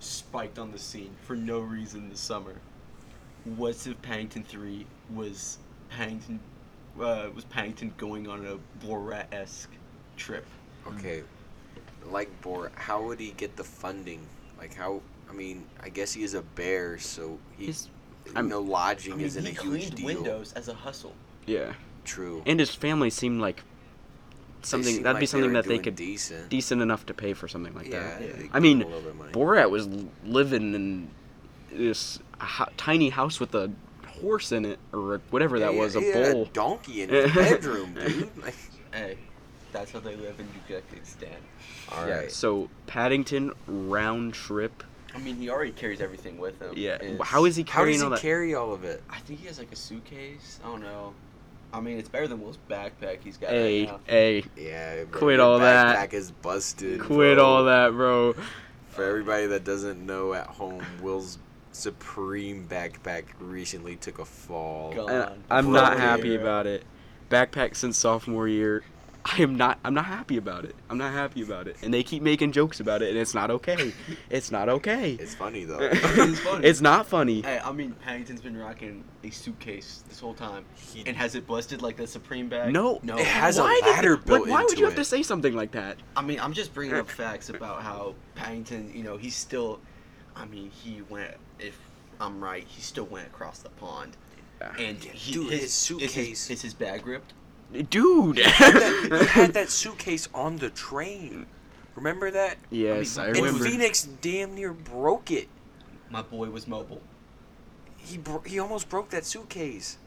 spiked 0.00 0.58
on 0.58 0.70
the 0.72 0.78
scene 0.78 1.14
for 1.22 1.36
no 1.36 1.60
reason 1.60 2.08
this 2.10 2.20
summer. 2.20 2.54
What's 3.44 3.86
if 3.86 4.00
Paddington 4.02 4.44
Three 4.44 4.86
was 5.14 5.58
Paddington 5.90 6.40
uh, 7.00 7.28
was 7.34 7.44
Paddington 7.44 7.94
going 7.96 8.26
on 8.28 8.44
a 8.46 8.58
Borat 8.86 9.26
esque 9.32 9.70
trip? 10.18 10.44
Mm. 10.86 10.98
Okay, 10.98 11.22
like 12.10 12.28
Bor, 12.42 12.70
how 12.74 13.02
would 13.04 13.20
he 13.20 13.30
get 13.36 13.56
the 13.56 13.64
funding? 13.64 14.20
Like 14.58 14.74
how? 14.74 15.00
I 15.30 15.32
mean, 15.32 15.64
I 15.82 15.88
guess 15.88 16.12
he 16.12 16.22
is 16.22 16.34
a 16.34 16.42
bear, 16.42 16.98
so 16.98 17.38
he, 17.56 17.66
He's- 17.66 17.88
I'm- 18.36 18.48
know, 18.48 18.60
lodging 18.60 19.12
I 19.14 19.16
mean, 19.16 19.26
isn't 19.26 19.44
he 19.44 19.50
a 19.50 19.52
huge 19.52 19.62
cleaned 19.62 19.94
deal. 19.96 20.06
windows 20.06 20.52
as 20.54 20.68
a 20.68 20.74
hustle. 20.74 21.14
Yeah. 21.46 21.72
True. 22.04 22.42
And 22.46 22.58
his 22.60 22.74
family 22.74 23.10
seemed 23.10 23.40
like 23.40 23.62
something 24.62 24.94
seemed 24.94 25.04
that'd 25.06 25.14
like 25.16 25.20
be 25.20 25.26
something 25.26 25.50
were 25.52 25.62
that 25.62 25.68
they 25.68 25.78
could 25.78 25.96
decent. 25.96 26.48
decent 26.48 26.80
enough 26.82 27.04
to 27.06 27.14
pay 27.14 27.32
for 27.34 27.48
something 27.48 27.74
like 27.74 27.88
yeah, 27.88 28.00
that. 28.18 28.22
Yeah. 28.22 28.46
I 28.52 28.60
mean, 28.60 28.82
a 28.82 28.86
little 28.86 29.00
bit 29.00 29.10
of 29.10 29.16
money. 29.16 29.32
Borat 29.32 29.70
was 29.70 29.88
living 30.24 30.74
in 30.74 31.08
this 31.72 32.18
ho- 32.40 32.68
tiny 32.78 33.10
house 33.10 33.38
with 33.40 33.54
a 33.54 33.70
horse 34.20 34.50
in 34.52 34.64
it 34.64 34.78
or 34.92 35.16
a- 35.16 35.20
whatever 35.30 35.58
that 35.60 35.74
Yeah, 35.74 35.78
was, 35.80 35.96
a 35.96 36.00
he 36.00 36.06
had 36.08 36.32
bull. 36.32 36.48
donkey 36.52 37.02
in 37.02 37.08
his 37.10 37.32
bedroom, 37.34 37.94
dude. 37.94 38.30
Like, 38.42 38.54
Hey, 38.92 39.18
that's 39.72 39.92
how 39.92 40.00
they 40.00 40.16
live 40.16 40.38
in 40.40 40.46
Uzbekistan. 40.46 41.28
all 41.92 42.06
yeah. 42.06 42.18
right. 42.18 42.32
So 42.32 42.68
Paddington 42.86 43.52
round 43.66 44.34
trip. 44.34 44.82
I 45.14 45.18
mean, 45.18 45.36
he 45.36 45.48
already 45.50 45.72
carries 45.72 46.00
everything 46.00 46.38
with 46.38 46.60
him. 46.60 46.72
Yeah. 46.76 46.94
It's- 46.96 47.18
How 47.22 47.44
is 47.44 47.56
he 47.56 47.64
carrying 47.64 48.02
all 48.02 48.10
that? 48.10 48.16
How 48.16 48.22
carrying 48.22 48.50
does 48.52 48.54
he 48.54 48.62
all 48.62 48.68
carry 48.68 48.68
all 48.68 48.74
of 48.74 48.84
it? 48.84 49.02
I 49.10 49.18
think 49.20 49.40
he 49.40 49.46
has 49.46 49.58
like 49.58 49.72
a 49.72 49.76
suitcase. 49.76 50.60
I 50.64 50.68
don't 50.68 50.82
know. 50.82 51.14
I 51.72 51.80
mean, 51.80 51.98
it's 51.98 52.08
better 52.08 52.26
than 52.26 52.40
Will's 52.40 52.58
backpack 52.68 53.18
he's 53.22 53.36
got 53.36 53.50
hey, 53.50 53.84
right 53.84 53.92
now. 53.92 54.00
hey, 54.06 54.44
Yeah, 54.56 55.04
bro, 55.04 55.18
Quit 55.18 55.36
your 55.36 55.46
all 55.46 55.58
that. 55.58 55.96
Backpack 55.96 56.14
is 56.14 56.30
busted. 56.30 57.00
quit 57.00 57.36
bro. 57.36 57.44
all 57.44 57.64
that, 57.64 57.92
bro. 57.92 58.34
For 58.90 59.04
everybody 59.04 59.46
that 59.46 59.64
doesn't 59.64 60.04
know 60.04 60.32
at 60.32 60.46
home, 60.46 60.84
Will's 61.02 61.38
Supreme 61.72 62.66
backpack 62.66 63.24
recently 63.38 63.96
took 63.96 64.18
a 64.18 64.24
fall. 64.24 64.92
Gone. 64.94 65.44
I'm 65.50 65.70
not 65.70 65.98
happy 65.98 66.34
about 66.34 66.66
it. 66.66 66.84
Backpack 67.30 67.76
since 67.76 67.98
sophomore 67.98 68.48
year. 68.48 68.82
I 69.24 69.42
am 69.42 69.56
not. 69.56 69.78
I'm 69.84 69.94
not 69.94 70.06
happy 70.06 70.36
about 70.36 70.64
it. 70.64 70.74
I'm 70.88 70.96
not 70.98 71.12
happy 71.12 71.42
about 71.42 71.68
it. 71.68 71.76
And 71.82 71.92
they 71.92 72.02
keep 72.02 72.22
making 72.22 72.52
jokes 72.52 72.80
about 72.80 73.02
it, 73.02 73.10
and 73.10 73.18
it's 73.18 73.34
not 73.34 73.50
okay. 73.50 73.92
It's 74.30 74.50
not 74.50 74.68
okay. 74.68 75.12
It's 75.20 75.34
funny 75.34 75.64
though. 75.64 75.78
It's 75.92 76.40
funny. 76.40 76.66
It's 76.66 76.80
not 76.80 77.06
funny. 77.06 77.42
Hey, 77.42 77.60
I 77.62 77.72
mean, 77.72 77.92
Paddington's 78.04 78.40
been 78.40 78.56
rocking 78.56 79.04
a 79.24 79.30
suitcase 79.30 80.02
this 80.08 80.20
whole 80.20 80.34
time. 80.34 80.64
He- 80.76 81.04
And 81.06 81.16
has 81.16 81.34
it 81.34 81.46
busted 81.46 81.82
like 81.82 81.96
the 81.96 82.06
Supreme 82.06 82.48
bag? 82.48 82.72
No, 82.72 83.00
No. 83.02 83.16
It 83.18 83.26
has 83.26 83.58
a 83.58 83.62
Why 83.62 83.80
did- 83.82 83.90
ladder 83.90 84.16
built 84.16 84.42
Like, 84.42 84.50
why 84.50 84.62
would 84.62 84.70
into 84.70 84.80
you 84.80 84.86
have 84.86 84.96
to 84.96 85.04
say 85.04 85.22
something 85.22 85.54
like 85.54 85.72
that? 85.72 85.96
I 86.16 86.22
mean, 86.22 86.40
I'm 86.40 86.52
just 86.52 86.72
bringing 86.72 86.96
up 86.96 87.08
facts 87.10 87.48
about 87.50 87.82
how 87.82 88.14
Paddington, 88.34 88.92
you 88.94 89.02
know, 89.02 89.16
he's 89.16 89.34
still. 89.36 89.80
I 90.36 90.44
mean, 90.46 90.70
he 90.70 91.02
went. 91.08 91.34
If 91.58 91.76
I'm 92.20 92.42
right, 92.42 92.64
he 92.66 92.80
still 92.80 93.06
went 93.06 93.26
across 93.26 93.58
the 93.58 93.70
pond. 93.70 94.16
And 94.78 94.98
he, 95.02 95.32
dude, 95.32 95.50
his, 95.52 95.60
his 95.62 95.72
suitcase- 95.72 96.16
Is 96.16 96.48
his, 96.48 96.50
is 96.50 96.62
his 96.62 96.74
bag 96.74 97.06
ripped? 97.06 97.32
Dude. 97.90 98.38
he, 98.38 98.42
had 98.44 98.72
that, 98.74 99.18
he 99.20 99.26
had 99.40 99.52
that 99.54 99.70
suitcase 99.70 100.28
on 100.34 100.56
the 100.56 100.70
train. 100.70 101.46
Remember 101.94 102.30
that? 102.30 102.56
yes, 102.70 103.18
I 103.18 103.28
I, 103.28 103.32
mean, 103.32 103.46
And. 103.46 103.60
Phoenix 103.60 104.04
damn 104.04 104.54
near 104.54 104.72
broke 104.72 105.30
it. 105.30 105.48
My 106.10 106.22
boy 106.22 106.48
was 106.50 106.66
mobile. 106.68 107.02
He 107.96 108.16
bro- 108.18 108.42
he 108.46 108.58
almost 108.58 108.88
broke 108.88 109.10
that 109.10 109.26
suitcase. 109.26 109.98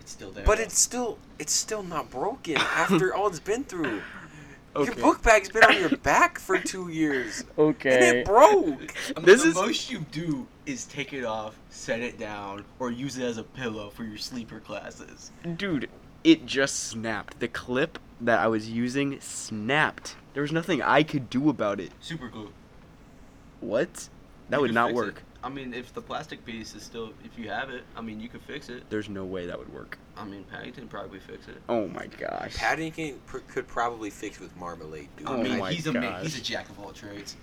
It's 0.00 0.10
still 0.12 0.30
there. 0.30 0.44
But 0.44 0.56
though. 0.58 0.64
it's 0.64 0.78
still 0.78 1.18
it's 1.38 1.52
still 1.52 1.82
not 1.82 2.10
broken 2.10 2.56
after 2.58 3.14
all 3.14 3.28
it's 3.28 3.38
been 3.40 3.64
through. 3.64 4.00
Your 4.74 4.82
Okay. 4.90 5.00
book 5.00 5.22
bag's 5.22 5.50
been 5.50 5.62
on 5.62 5.78
your 5.78 5.96
back 5.98 6.36
for 6.40 6.58
two 6.58 6.88
years. 6.88 7.44
Okay. 7.56 7.94
And 8.08 8.16
it 8.18 8.26
broke. 8.26 8.92
I 9.16 9.20
mean, 9.20 9.24
This 9.26 9.42
the 9.44 9.50
is- 9.50 9.54
most 9.54 9.88
you 9.90 10.00
do 10.10 10.48
is 10.66 10.86
take 10.86 11.12
it 11.12 11.24
off, 11.24 11.56
set 11.68 12.00
it 12.00 12.18
down, 12.18 12.64
or 12.80 12.90
use 12.90 13.16
it 13.16 13.22
as 13.24 13.38
a 13.38 13.44
pillow 13.44 13.90
for 13.90 14.02
your 14.02 14.18
sleeper 14.18 14.58
classes. 14.58 15.30
Dude, 15.56 15.88
it 16.24 16.46
just 16.46 16.80
snapped. 16.88 17.38
The 17.40 17.48
clip 17.48 17.98
that 18.20 18.40
I 18.40 18.48
was 18.48 18.68
using 18.70 19.20
snapped. 19.20 20.16
There 20.32 20.42
was 20.42 20.52
nothing 20.52 20.82
I 20.82 21.02
could 21.02 21.30
do 21.30 21.48
about 21.48 21.78
it. 21.80 21.92
Super 22.00 22.28
glue. 22.28 22.50
What? 23.60 24.08
That 24.50 24.56
You 24.56 24.60
would 24.62 24.68
could 24.68 24.74
not 24.74 24.86
fix 24.88 24.96
work. 24.96 25.16
It. 25.18 25.22
I 25.42 25.48
mean, 25.50 25.74
if 25.74 25.92
the 25.92 26.00
plastic 26.00 26.44
piece 26.46 26.74
is 26.74 26.82
still, 26.82 27.12
if 27.22 27.38
you 27.38 27.50
have 27.50 27.68
it, 27.68 27.84
I 27.94 28.00
mean, 28.00 28.18
you 28.18 28.28
could 28.30 28.40
fix 28.42 28.70
it. 28.70 28.82
There's 28.88 29.10
no 29.10 29.24
way 29.26 29.44
that 29.46 29.58
would 29.58 29.72
work. 29.72 29.98
I 30.16 30.24
mean, 30.24 30.44
Paddington 30.44 30.88
probably 30.88 31.18
fix 31.20 31.48
it. 31.48 31.56
Oh 31.68 31.86
my 31.88 32.06
gosh. 32.06 32.54
Paddington 32.56 33.20
pr- 33.26 33.38
could 33.48 33.68
probably 33.68 34.08
fix 34.08 34.40
with 34.40 34.56
marmalade, 34.56 35.08
dude. 35.18 35.28
I 35.28 35.34
Oh 35.34 35.42
mean, 35.42 35.58
my 35.58 35.70
he's 35.72 35.86
a 35.86 35.92
man, 35.92 36.02
gosh. 36.02 36.22
he's 36.22 36.38
a 36.38 36.42
jack 36.42 36.70
of 36.70 36.80
all 36.80 36.92
trades. 36.92 37.36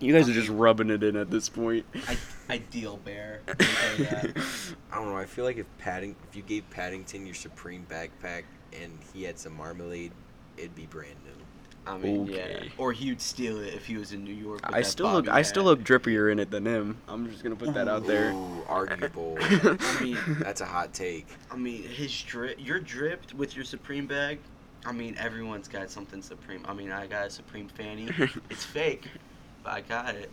You 0.00 0.14
guys 0.14 0.28
are 0.28 0.32
just 0.32 0.48
rubbing 0.48 0.90
it 0.90 1.02
in 1.02 1.14
at 1.16 1.30
this 1.30 1.48
point. 1.48 1.84
I, 2.08 2.16
ideal 2.48 2.98
bear. 3.04 3.40
I'll 3.48 3.54
tell 3.54 3.98
you 3.98 4.04
that. 4.04 4.44
I 4.90 4.94
don't 4.96 5.08
know. 5.08 5.16
I 5.16 5.26
feel 5.26 5.44
like 5.44 5.58
if 5.58 5.66
Padding, 5.78 6.16
if 6.28 6.34
you 6.34 6.42
gave 6.42 6.68
Paddington 6.70 7.26
your 7.26 7.34
Supreme 7.34 7.86
backpack 7.88 8.44
and 8.80 8.98
he 9.12 9.24
had 9.24 9.38
some 9.38 9.54
marmalade, 9.56 10.12
it'd 10.56 10.74
be 10.74 10.86
brand 10.86 11.16
new. 11.24 11.40
I 11.86 11.96
mean, 11.96 12.26
yeah. 12.26 12.64
Or 12.78 12.92
he 12.92 13.10
would 13.10 13.20
steal 13.20 13.60
it 13.60 13.74
if 13.74 13.86
he 13.86 13.96
was 13.96 14.12
in 14.12 14.22
New 14.24 14.34
York. 14.34 14.66
with 14.66 14.74
I 14.74 14.80
that 14.80 14.86
still 14.86 15.10
look 15.10 15.26
Bobby 15.26 15.38
I 15.38 15.42
still 15.42 15.64
look 15.64 15.82
drippier 15.82 16.30
in 16.30 16.38
it 16.38 16.50
than 16.50 16.66
him. 16.66 16.98
I'm 17.08 17.30
just 17.30 17.42
gonna 17.42 17.56
put 17.56 17.74
that 17.74 17.88
out 17.88 18.06
there. 18.06 18.32
Ooh, 18.32 18.62
arguable. 18.68 19.38
I 19.40 19.98
mean, 20.00 20.18
That's 20.40 20.60
a 20.60 20.66
hot 20.66 20.92
take. 20.92 21.26
I 21.50 21.56
mean, 21.56 21.82
his 21.82 22.22
drip. 22.22 22.58
You're 22.58 22.80
dripped 22.80 23.34
with 23.34 23.56
your 23.56 23.64
Supreme 23.64 24.06
bag. 24.06 24.38
I 24.84 24.92
mean, 24.92 25.16
everyone's 25.18 25.68
got 25.68 25.90
something 25.90 26.22
Supreme. 26.22 26.64
I 26.66 26.72
mean, 26.74 26.90
I 26.90 27.06
got 27.06 27.26
a 27.26 27.30
Supreme 27.30 27.68
fanny. 27.68 28.08
it's 28.50 28.64
fake, 28.64 29.04
but 29.04 29.29
I 29.64 29.80
got 29.82 30.14
it. 30.14 30.30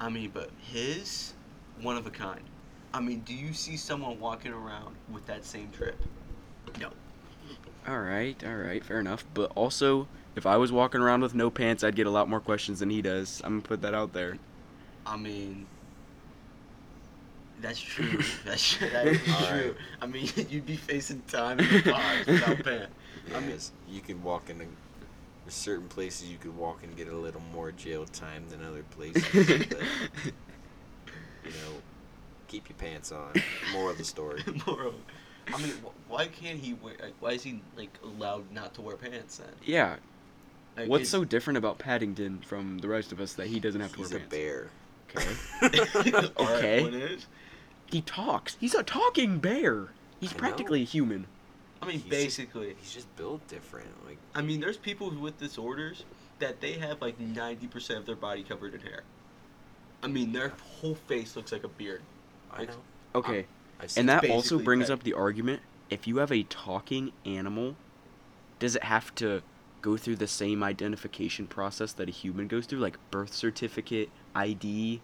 I 0.00 0.08
mean, 0.08 0.30
but 0.34 0.50
his, 0.60 1.32
one 1.80 1.96
of 1.96 2.06
a 2.06 2.10
kind. 2.10 2.40
I 2.92 3.00
mean, 3.00 3.20
do 3.20 3.34
you 3.34 3.52
see 3.52 3.76
someone 3.76 4.18
walking 4.20 4.52
around 4.52 4.94
with 5.12 5.26
that 5.26 5.44
same 5.44 5.68
drip? 5.68 5.96
No. 6.80 6.90
All 7.86 8.00
right, 8.00 8.42
all 8.44 8.56
right, 8.56 8.84
fair 8.84 8.98
enough. 9.00 9.24
But 9.34 9.52
also, 9.54 10.08
if 10.34 10.44
I 10.46 10.56
was 10.56 10.72
walking 10.72 11.00
around 11.00 11.20
with 11.22 11.34
no 11.34 11.50
pants, 11.50 11.84
I'd 11.84 11.94
get 11.96 12.06
a 12.06 12.10
lot 12.10 12.28
more 12.28 12.40
questions 12.40 12.80
than 12.80 12.90
he 12.90 13.00
does. 13.02 13.40
I'm 13.44 13.58
gonna 13.60 13.68
put 13.68 13.82
that 13.82 13.94
out 13.94 14.12
there. 14.12 14.38
I 15.06 15.16
mean, 15.16 15.66
that's 17.60 17.80
true. 17.80 18.18
That's 18.44 18.76
that 18.78 19.06
is 19.06 19.20
true. 19.22 19.32
right. 19.68 19.74
I 20.02 20.06
mean, 20.06 20.28
you'd 20.50 20.66
be 20.66 20.76
facing 20.76 21.22
time 21.22 21.58
in 21.60 21.68
the 21.84 21.90
bars 21.92 22.26
without 22.26 22.62
pants. 22.64 22.92
I 23.34 23.40
mean- 23.40 23.50
Yes, 23.50 23.72
you 23.88 24.00
could 24.00 24.22
walk 24.22 24.50
in. 24.50 24.60
A, 24.60 24.64
there's 25.46 25.54
certain 25.54 25.86
places 25.86 26.28
you 26.28 26.38
could 26.38 26.56
walk 26.56 26.82
and 26.82 26.96
get 26.96 27.06
a 27.06 27.16
little 27.16 27.40
more 27.52 27.70
jail 27.70 28.04
time 28.04 28.44
than 28.50 28.64
other 28.64 28.82
places. 28.90 29.22
but, 29.32 29.78
you 31.44 31.50
know, 31.52 31.76
keep 32.48 32.68
your 32.68 32.76
pants 32.76 33.12
on. 33.12 33.32
More 33.72 33.92
of 33.92 33.98
the 33.98 34.02
story. 34.04 34.42
More 34.66 34.86
of- 34.88 34.94
I 35.54 35.58
mean, 35.62 35.72
why 36.08 36.26
can't 36.26 36.58
he 36.58 36.74
wear? 36.74 36.94
Like, 37.00 37.14
why 37.20 37.30
is 37.30 37.44
he 37.44 37.62
like 37.76 37.96
allowed 38.02 38.50
not 38.50 38.74
to 38.74 38.82
wear 38.82 38.96
pants 38.96 39.36
then? 39.38 39.48
yeah. 39.64 39.96
Like, 40.76 40.88
What's 40.90 41.08
so 41.08 41.24
different 41.24 41.56
about 41.56 41.78
Paddington 41.78 42.40
from 42.40 42.78
the 42.78 42.88
rest 42.88 43.10
of 43.12 43.20
us 43.20 43.32
that 43.34 43.46
he 43.46 43.60
doesn't 43.60 43.80
have 43.80 43.92
to 43.94 44.00
wear 44.00 44.08
pants? 44.08 44.24
He's 44.34 44.40
a 44.40 44.44
bear. 44.44 44.70
Okay. 45.62 46.28
Okay. 46.38 46.82
what 46.82 46.92
is? 46.92 47.26
He 47.86 48.00
talks. 48.02 48.56
He's 48.60 48.74
a 48.74 48.82
talking 48.82 49.38
bear. 49.38 49.88
He's 50.20 50.32
I 50.32 50.34
know. 50.34 50.38
practically 50.40 50.82
a 50.82 50.84
human. 50.84 51.26
I 51.82 51.86
mean, 51.86 51.94
He's 51.94 52.02
just- 52.02 52.10
basically. 52.10 52.76
He's 52.80 52.92
just 52.92 53.16
built 53.16 53.46
different. 53.48 53.88
Like 54.06 54.18
I 54.34 54.42
mean, 54.42 54.60
there's 54.60 54.76
people 54.76 55.10
with 55.10 55.38
disorders 55.38 56.04
that 56.38 56.60
they 56.60 56.74
have 56.74 57.00
like 57.00 57.18
90% 57.18 57.96
of 57.98 58.06
their 58.06 58.16
body 58.16 58.42
covered 58.42 58.74
in 58.74 58.80
hair. 58.80 59.02
I 60.02 60.08
mean, 60.08 60.32
their 60.32 60.52
whole 60.80 60.94
face 60.94 61.36
looks 61.36 61.52
like 61.52 61.64
a 61.64 61.68
beard. 61.68 62.02
I 62.52 62.60
Like, 62.60 62.68
know. 62.68 62.74
Okay. 63.16 63.46
I've 63.80 63.96
And 63.96 64.08
that 64.08 64.28
also 64.30 64.58
brings 64.58 64.88
that. 64.88 64.94
up 64.94 65.02
the 65.02 65.14
argument 65.14 65.60
if 65.88 66.06
you 66.06 66.16
have 66.18 66.32
a 66.32 66.42
talking 66.44 67.12
animal, 67.24 67.76
does 68.58 68.74
it 68.76 68.82
have 68.84 69.14
to 69.16 69.42
go 69.82 69.96
through 69.96 70.16
the 70.16 70.26
same 70.26 70.62
identification 70.64 71.46
process 71.46 71.92
that 71.92 72.08
a 72.08 72.12
human 72.12 72.48
goes 72.48 72.66
through, 72.66 72.80
like 72.80 72.98
birth 73.10 73.32
certificate, 73.32 74.08
ID? 74.34 75.00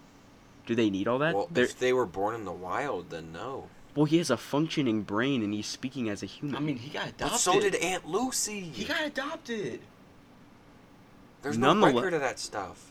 Do 0.67 0.75
they 0.75 0.91
need 0.91 1.07
all 1.09 1.19
that? 1.21 1.35
Well, 1.35 1.49
They're- 1.51 1.65
if 1.65 1.79
they 1.79 1.93
were 1.93 2.07
born 2.07 2.35
in 2.35 2.45
the 2.45 2.53
wild, 2.53 3.11
then 3.11 3.33
no. 3.33 3.69
Well, 3.95 4.05
he 4.07 4.19
has 4.19 4.31
a 4.31 4.37
functioning 4.37 5.03
brain 5.03 5.43
and 5.43 5.53
he's 5.53 5.67
speaking 5.67 6.09
as 6.09 6.23
a 6.23 6.27
human. 6.27 6.57
I 6.57 6.61
mean, 6.61 6.77
he 6.77 6.91
got 6.91 7.09
adopted. 7.09 7.31
But 7.31 7.37
so 7.39 7.61
did 7.61 7.75
Aunt 7.77 8.07
Lucy. 8.09 8.61
he 8.61 8.85
got 8.85 9.05
adopted. 9.05 9.81
There's 11.43 11.59
no 11.59 11.69
Nonetheless- 11.69 11.95
record 11.97 12.15
of 12.15 12.21
that 12.21 12.39
stuff. 12.39 12.89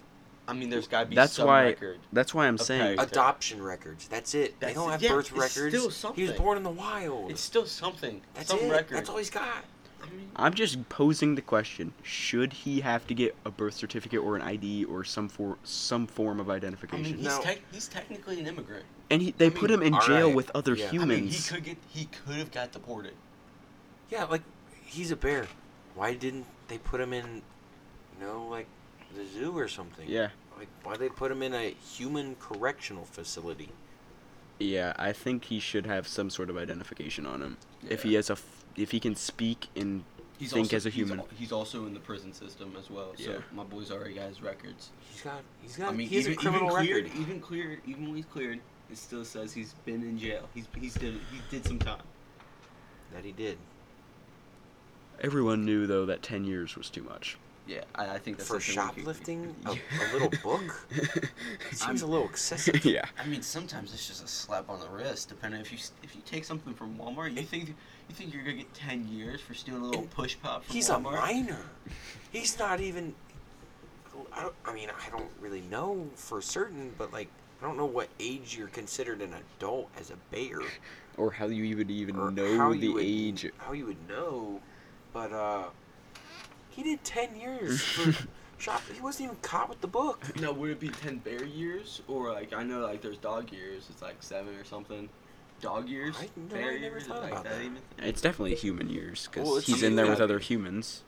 I 0.48 0.54
mean, 0.54 0.70
there's 0.70 0.88
got 0.88 1.02
to 1.02 1.06
be 1.06 1.16
That's 1.16 1.34
some 1.34 1.48
why- 1.48 1.64
record. 1.66 2.00
That's 2.12 2.34
why 2.34 2.48
I'm 2.48 2.56
Okay. 2.56 2.64
saying. 2.66 3.00
Uh, 3.00 3.04
Adoption 3.04 3.64
records. 3.64 4.08
That's 4.10 4.34
it. 4.36 4.60
they 4.60 4.74
don't 4.74 4.90
it. 4.90 4.92
have 4.94 5.02
Yeah, 5.02 5.10
birth 5.14 5.28
it's 5.28 5.32
records. 5.32 5.54
still 5.74 5.82
He 5.82 5.86
was 5.88 5.96
something. 5.96 6.38
born 6.38 6.58
in 6.58 6.64
the 6.64 6.70
wild. 6.70 7.32
It's 7.32 7.42
still 7.42 7.66
something. 7.66 8.22
That's 8.34 8.50
some 8.50 8.60
it. 8.60 8.70
record. 8.72 8.98
That's 8.98 9.10
all 9.10 9.18
he's 9.18 9.30
got. 9.30 9.64
I 10.02 10.10
mean, 10.10 10.30
I'm 10.36 10.54
just 10.54 10.88
posing 10.90 11.36
the 11.36 11.42
question: 11.42 11.94
Should 12.04 12.54
he 12.54 12.82
have 12.82 13.06
to 13.08 13.14
get 13.14 13.36
a 13.46 13.52
birth 13.52 13.74
certificate 13.76 14.20
or 14.20 14.36
an 14.36 14.42
ID 14.42 14.86
or 14.86 15.04
some 15.04 15.30
for 15.30 15.58
some 15.64 16.08
form 16.08 16.40
of 16.40 16.50
I 16.50 16.56
identification? 16.56 17.04
mean, 17.04 17.16
he's, 17.18 17.26
No. 17.26 17.42
tec- 17.42 17.62
he's 17.72 17.88
technically 17.88 18.40
an 18.40 18.48
immigrant. 18.48 18.86
and 19.10 19.22
he, 19.22 19.32
they 19.32 19.48
I 19.48 19.50
put 19.50 19.70
mean, 19.70 19.82
him 19.82 19.94
in 19.94 20.00
jail 20.02 20.28
right, 20.28 20.36
with 20.36 20.52
other 20.56 20.76
yeah. 20.76 20.90
Humans. 20.90 21.12
I 21.12 21.22
mean, 21.22 21.28
he 21.32 21.42
could 21.50 21.64
get. 21.64 21.78
He 21.90 22.06
could 22.06 22.36
have 22.38 22.52
got 22.52 22.72
deported. 22.72 23.14
Yeah, 24.10 24.24
like 24.26 24.42
he's 24.86 25.12
a 25.12 25.16
bear. 25.16 25.48
Why 25.96 26.14
didn't 26.14 26.46
they 26.68 26.78
put 26.78 27.00
him 27.02 27.14
in, 27.14 27.42
you 28.20 28.26
know, 28.26 28.48
like 28.50 28.68
the 29.16 29.26
zoo 29.26 29.58
or 29.58 29.68
something? 29.68 30.08
yeah, 30.08 30.30
Like 30.58 30.68
why 30.84 30.96
they 30.98 31.10
put 31.10 31.32
him 31.32 31.42
in 31.44 31.54
a 31.54 31.70
human 31.72 32.36
correctional 32.40 33.06
facility? 33.06 33.70
yeah. 34.60 34.94
I 34.98 35.12
think 35.12 35.46
he 35.46 35.60
should 35.60 35.86
have 35.86 36.08
some 36.08 36.30
sort 36.30 36.50
of 36.50 36.58
identification 36.58 37.26
on 37.26 37.42
him. 37.42 37.58
If 37.90 38.04
he 38.04 38.14
has 38.14 38.30
a, 38.30 38.34
f- 38.34 38.61
if 38.76 38.92
he 38.92 39.00
can 39.00 39.16
speak 39.16 39.68
and 39.76 40.04
He's 40.38 40.52
think 40.52 40.66
also, 40.66 40.76
as 40.78 40.86
a 40.88 40.90
he's 40.90 40.96
human. 41.08 41.20
al- 41.20 41.28
He's, 41.38 41.52
also 41.52 41.86
in 41.86 41.94
the 41.94 42.00
prison 42.00 42.34
system 42.34 42.74
as 42.80 42.90
well. 42.90 43.14
So 43.16 43.44
my 43.54 43.64
boy's 43.64 43.92
already 43.92 44.16
got 44.16 44.28
his 44.30 44.42
records. 44.42 44.90
He's 45.12 45.22
got. 45.22 45.42
He's 45.62 45.78
got. 45.78 45.90
I 45.90 45.92
mean, 45.92 46.08
he 46.08 46.16
has 46.16 46.26
even, 46.28 46.38
a 46.38 46.42
criminal 46.42 46.68
even 46.72 46.84
cleared, 46.86 47.04
record. 47.06 47.22
even 47.22 47.40
cleared, 47.40 47.82
even 47.86 48.06
when 48.08 48.16
he's 48.16 48.26
cleared, 48.26 48.60
it 48.90 48.98
still 48.98 49.24
says 49.24 49.54
he's 49.54 49.74
been 49.86 50.02
in 50.02 50.18
jail. 50.18 50.50
He's 50.56 50.66
he's 50.80 50.96
did 50.96 51.14
he 51.32 51.40
did 51.52 51.64
some 51.66 51.78
time. 51.78 52.02
That 53.14 53.24
he 53.24 53.32
did 53.34 53.58
everyone 55.22 55.64
knew 55.66 55.86
though 55.88 56.06
that 56.08 56.22
ten 56.24 56.44
years 56.44 56.76
was 56.76 56.90
too 56.90 57.04
much. 57.04 57.38
Yeah, 57.68 57.84
I, 57.94 58.16
I 58.16 58.18
think 58.18 58.38
that's 58.38 58.50
for 58.50 58.60
something 58.60 59.06
we 59.06 59.14
could- 59.14 59.16
shoplifting 59.24 59.56
a, 59.66 59.70
a 59.72 60.06
little 60.14 60.32
book. 60.44 60.88
It 60.90 61.30
seems 61.78 62.02
a 62.02 62.08
little 62.08 62.26
excessive. 62.28 62.84
yeah. 62.84 63.06
I 63.24 63.28
mean, 63.28 63.44
sometimes 63.44 63.94
it's 63.94 64.08
just 64.08 64.24
a 64.24 64.28
slap 64.28 64.68
on 64.70 64.80
the 64.80 64.90
wrist. 64.90 65.30
Depending 65.30 65.62
if 65.62 65.72
you 65.72 65.78
if 66.04 66.16
you 66.16 66.22
take 66.26 66.44
something 66.44 66.74
from 66.74 66.96
Walmart, 66.98 67.38
you 67.38 67.44
think 67.44 67.76
you 68.12 68.18
think 68.18 68.34
you're 68.34 68.44
gonna 68.44 68.58
get 68.58 68.74
ten 68.74 69.08
years 69.08 69.40
for 69.40 69.54
stealing 69.54 69.82
a 69.82 69.86
little 69.86 70.04
push 70.04 70.36
pop 70.42 70.66
from 70.66 70.76
He's 70.76 70.90
a 70.90 71.00
minor. 71.00 71.66
He's 72.32 72.60
not 72.60 72.82
even. 72.82 73.16
I, 74.34 74.42
don't, 74.44 74.56
I 74.66 74.74
mean, 74.74 74.90
I 74.90 75.10
don't 75.10 75.32
really 75.40 75.62
know 75.62 76.08
for 76.16 76.42
certain, 76.42 76.92
but 76.98 77.14
like, 77.14 77.30
I 77.62 77.66
don't 77.66 77.78
know 77.78 77.86
what 77.86 78.10
age 78.20 78.58
you're 78.58 78.68
considered 78.68 79.22
an 79.22 79.34
adult 79.34 79.90
as 79.98 80.12
a 80.12 80.18
bear, 80.30 80.60
Or 81.18 81.32
how 81.32 81.46
you 81.48 81.64
even 81.64 81.90
even 81.90 82.18
or 82.18 82.32
know 82.32 82.58
how 82.58 82.74
the 82.74 82.90
would, 82.90 83.04
age. 83.04 83.50
How 83.58 83.72
you 83.72 83.86
would 83.86 84.10
know, 84.10 84.60
but 85.14 85.32
uh, 85.32 85.64
he 86.70 86.84
did 86.84 87.04
ten 87.06 87.36
years 87.38 87.82
for 87.82 88.28
shop. 88.58 88.82
He 88.94 89.00
wasn't 89.00 89.30
even 89.30 89.38
caught 89.42 89.70
with 89.70 89.80
the 89.80 89.88
book. 89.88 90.26
No, 90.42 90.52
would 90.52 90.72
it 90.72 90.80
be 90.82 90.90
ten 90.90 91.20
bear 91.20 91.46
years 91.46 92.02
or 92.10 92.34
like 92.34 92.52
I 92.52 92.64
know 92.64 92.82
like 92.82 93.02
there's 93.02 93.18
dog 93.18 93.54
years. 93.54 93.88
It's 93.90 94.02
like 94.02 94.22
seven 94.22 94.54
or 94.56 94.66
something. 94.66 95.08
Dog 95.62 95.88
years, 95.88 96.16
I- 96.20 96.30
no, 96.36 96.46
bear 96.56 96.72
I 96.72 96.74
never 96.80 96.96
years, 96.98 97.04
thought 97.06 97.22
like 97.22 97.32
about 97.32 97.44
that. 97.46 97.62
even. 97.62 97.78
It's 98.00 98.22
definitely 98.22 98.56
human 98.56 98.90
years 98.90 99.28
because 99.28 99.48
Well, 99.48 99.60
he's 99.60 99.84
in 99.84 99.96
there 99.96 100.08
with 100.08 100.20
other 100.20 100.40
humans. 100.40 101.04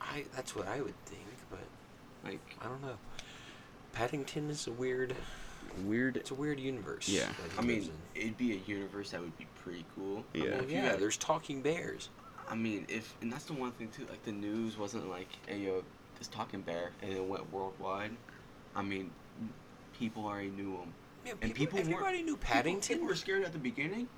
I 0.00 0.24
that's 0.34 0.56
what 0.56 0.66
I 0.66 0.80
would 0.80 0.96
think, 1.06 1.22
but 1.50 1.60
Like 2.24 2.40
I 2.60 2.64
don't 2.66 2.82
know. 2.82 2.96
Paddington 3.92 4.50
is 4.50 4.66
a 4.66 4.72
weird. 4.72 5.14
Weird. 5.84 6.16
It's 6.16 6.30
a 6.32 6.34
weird 6.34 6.58
universe. 6.58 7.08
Yeah. 7.08 7.28
I 7.56 7.62
mean, 7.62 7.82
in. 8.14 8.22
it'd 8.22 8.36
be 8.36 8.52
a 8.52 8.60
universe 8.66 9.10
that 9.12 9.20
would 9.20 9.36
be 9.38 9.46
pretty 9.62 9.84
cool. 9.94 10.24
I 10.34 10.38
Yeah. 10.38 10.44
mean, 10.44 10.52
Well, 10.58 10.64
yeah. 10.70 10.80
had- 10.82 11.00
There's 11.00 11.16
talking 11.16 11.62
bears. 11.62 12.08
I 12.48 12.56
mean, 12.56 12.86
if 12.88 13.14
and 13.22 13.32
that's 13.32 13.44
the 13.44 13.52
one 13.52 13.70
thing 13.72 13.88
too. 13.96 14.06
Like 14.06 14.24
the 14.24 14.32
news 14.32 14.76
wasn't 14.76 15.08
like, 15.08 15.28
"Hey 15.46 15.58
yo, 15.60 15.84
this 16.18 16.26
talking 16.26 16.62
bear," 16.62 16.90
and 17.02 17.12
it 17.12 17.24
went 17.24 17.52
worldwide. 17.52 18.16
I 18.74 18.82
mean, 18.82 19.12
people 19.96 20.24
already 20.26 20.50
knew 20.50 20.72
him. 20.78 20.92
Yeah, 21.30 21.36
And 21.42 21.54
people 21.54 21.78
weren't- 21.78 21.90
everybody 21.92 22.22
knew 22.22 22.36
Paddington. 22.36 22.96
People, 22.96 23.08
were 23.08 23.14
scared 23.14 23.44
at 23.44 23.52
the 23.52 23.58
beginning, 23.58 24.08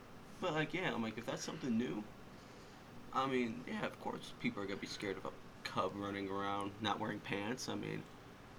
but 0.41 0.55
like, 0.55 0.73
yeah, 0.73 0.93
I'm 0.93 1.03
like, 1.03 1.19
if 1.19 1.27
that's 1.27 1.45
something 1.45 1.77
new, 1.77 2.03
I 3.13 3.27
mean, 3.27 3.63
yeah, 3.69 3.85
of 3.85 4.01
course, 4.01 4.33
people 4.41 4.63
are 4.63 4.67
gonna 4.67 4.81
be 4.81 4.87
scared 4.87 5.19
of 5.19 5.27
a 5.27 5.31
cub 5.65 5.93
running 5.95 6.29
around 6.31 6.73
not 6.81 6.99
wearing 6.99 7.21
pants. 7.21 7.69
I 7.69 7.75
mean, 7.75 8.03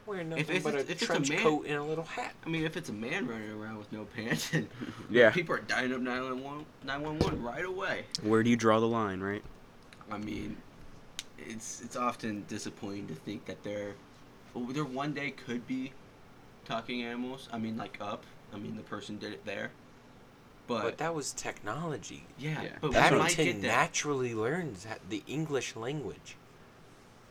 Wearing 0.05 0.33
If 0.33 0.37
nothing 0.39 0.55
it's- 0.57 0.63
but 0.63 0.75
a 0.75 0.79
if 0.79 0.89
it's 0.89 1.01
a 1.01 1.05
trench 1.05 1.29
man- 1.29 1.39
coat 1.39 1.65
and 1.65 1.75
a 1.77 1.83
little 1.83 2.03
hat. 2.03 2.35
I 2.45 2.49
mean, 2.49 2.65
if 2.65 2.75
it's 2.75 2.89
a 2.89 2.93
man 2.93 3.25
running 3.25 3.49
around 3.51 3.77
with 3.77 3.89
no 3.93 4.03
pants, 4.03 4.53
and 4.53 4.67
Yeah. 5.09 5.31
people 5.31 5.55
are 5.55 5.59
dialing 5.61 5.93
up 5.93 6.01
911, 6.01 6.65
911 6.83 7.41
right 7.41 7.63
away. 7.63 8.05
Where 8.21 8.43
do 8.43 8.49
you 8.49 8.57
draw 8.57 8.81
the 8.81 8.87
line, 8.87 9.21
right? 9.21 9.41
I 10.11 10.17
mean, 10.17 10.57
it's 11.39 11.79
it's 11.81 11.95
often 11.95 12.43
disappointing 12.49 13.07
to 13.07 13.15
think 13.15 13.45
that 13.45 13.63
they're, 13.63 13.95
well, 14.53 14.65
there 14.65 14.83
one 14.83 15.13
day 15.13 15.31
could 15.31 15.65
be 15.65 15.93
talking 16.65 17.01
animals. 17.03 17.47
I 17.53 17.57
mean, 17.57 17.77
like 17.77 17.97
up. 18.01 18.25
I 18.53 18.57
mean, 18.57 18.75
the 18.75 18.83
person 18.83 19.17
did 19.17 19.33
it 19.33 19.45
there, 19.45 19.71
but, 20.67 20.83
But 20.83 20.97
that 20.99 21.13
was 21.15 21.33
technology. 21.33 22.23
yeah, 22.37 22.61
Yeah. 22.61 22.69
but 22.81 22.89
we 22.91 22.95
might 22.95 23.09
Paddington 23.11 23.45
get 23.45 23.61
that. 23.63 23.67
naturally 23.67 24.33
learns 24.33 24.85
the 25.09 25.23
English 25.27 25.75
language. 25.75 26.35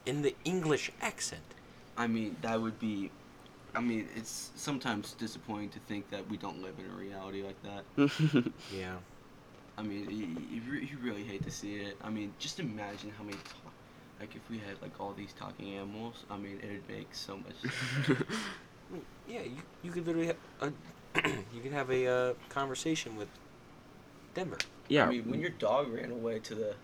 in 0.04 0.22
the 0.22 0.34
English 0.44 0.90
accent. 1.00 1.54
I 1.96 2.08
mean, 2.08 2.34
that 2.42 2.60
would 2.60 2.78
be. 2.80 3.10
I 3.74 3.80
mean, 3.80 4.08
it's 4.16 4.50
sometimes 4.56 5.12
disappointing 5.12 5.68
to 5.70 5.78
think 5.88 6.10
that 6.10 6.28
we 6.28 6.36
don't 6.36 6.60
live 6.60 6.74
in 6.78 6.86
a 6.90 6.94
reality 6.98 7.42
like 7.42 7.60
that. 7.62 7.84
Yeah. 8.74 8.96
I 9.78 9.82
mean, 9.82 10.10
you, 10.10 10.26
you, 10.80 10.98
really 11.00 11.22
hate 11.22 11.42
to 11.44 11.50
see 11.50 11.76
it. 11.76 11.96
I 12.02 12.10
mean, 12.10 12.34
just 12.38 12.58
imagine 12.60 13.10
how 13.16 13.22
many, 13.24 13.36
ta- 13.38 13.70
like, 14.20 14.34
if 14.36 14.42
we 14.50 14.58
had 14.58 14.76
like 14.82 14.92
all 15.00 15.12
these 15.16 15.32
talking 15.32 15.72
animals. 15.74 16.24
I 16.30 16.36
mean, 16.36 16.58
it'd 16.62 16.86
make 16.88 17.14
so 17.14 17.36
much. 17.36 17.54
I 18.08 18.92
mean, 18.92 19.02
yeah, 19.28 19.40
you, 19.42 19.62
you 19.84 19.90
could 19.92 20.04
literally 20.06 20.26
have 20.26 20.36
a, 20.60 20.72
you 21.54 21.60
can 21.62 21.72
have 21.72 21.90
a 21.90 22.06
uh, 22.06 22.34
conversation 22.48 23.16
with 23.16 23.28
Denver. 24.34 24.58
yeah. 24.88 25.06
I 25.06 25.10
mean, 25.10 25.30
when 25.30 25.40
your 25.40 25.50
dog 25.50 25.92
ran 25.92 26.10
away 26.10 26.38
to 26.40 26.54
the 26.54 26.74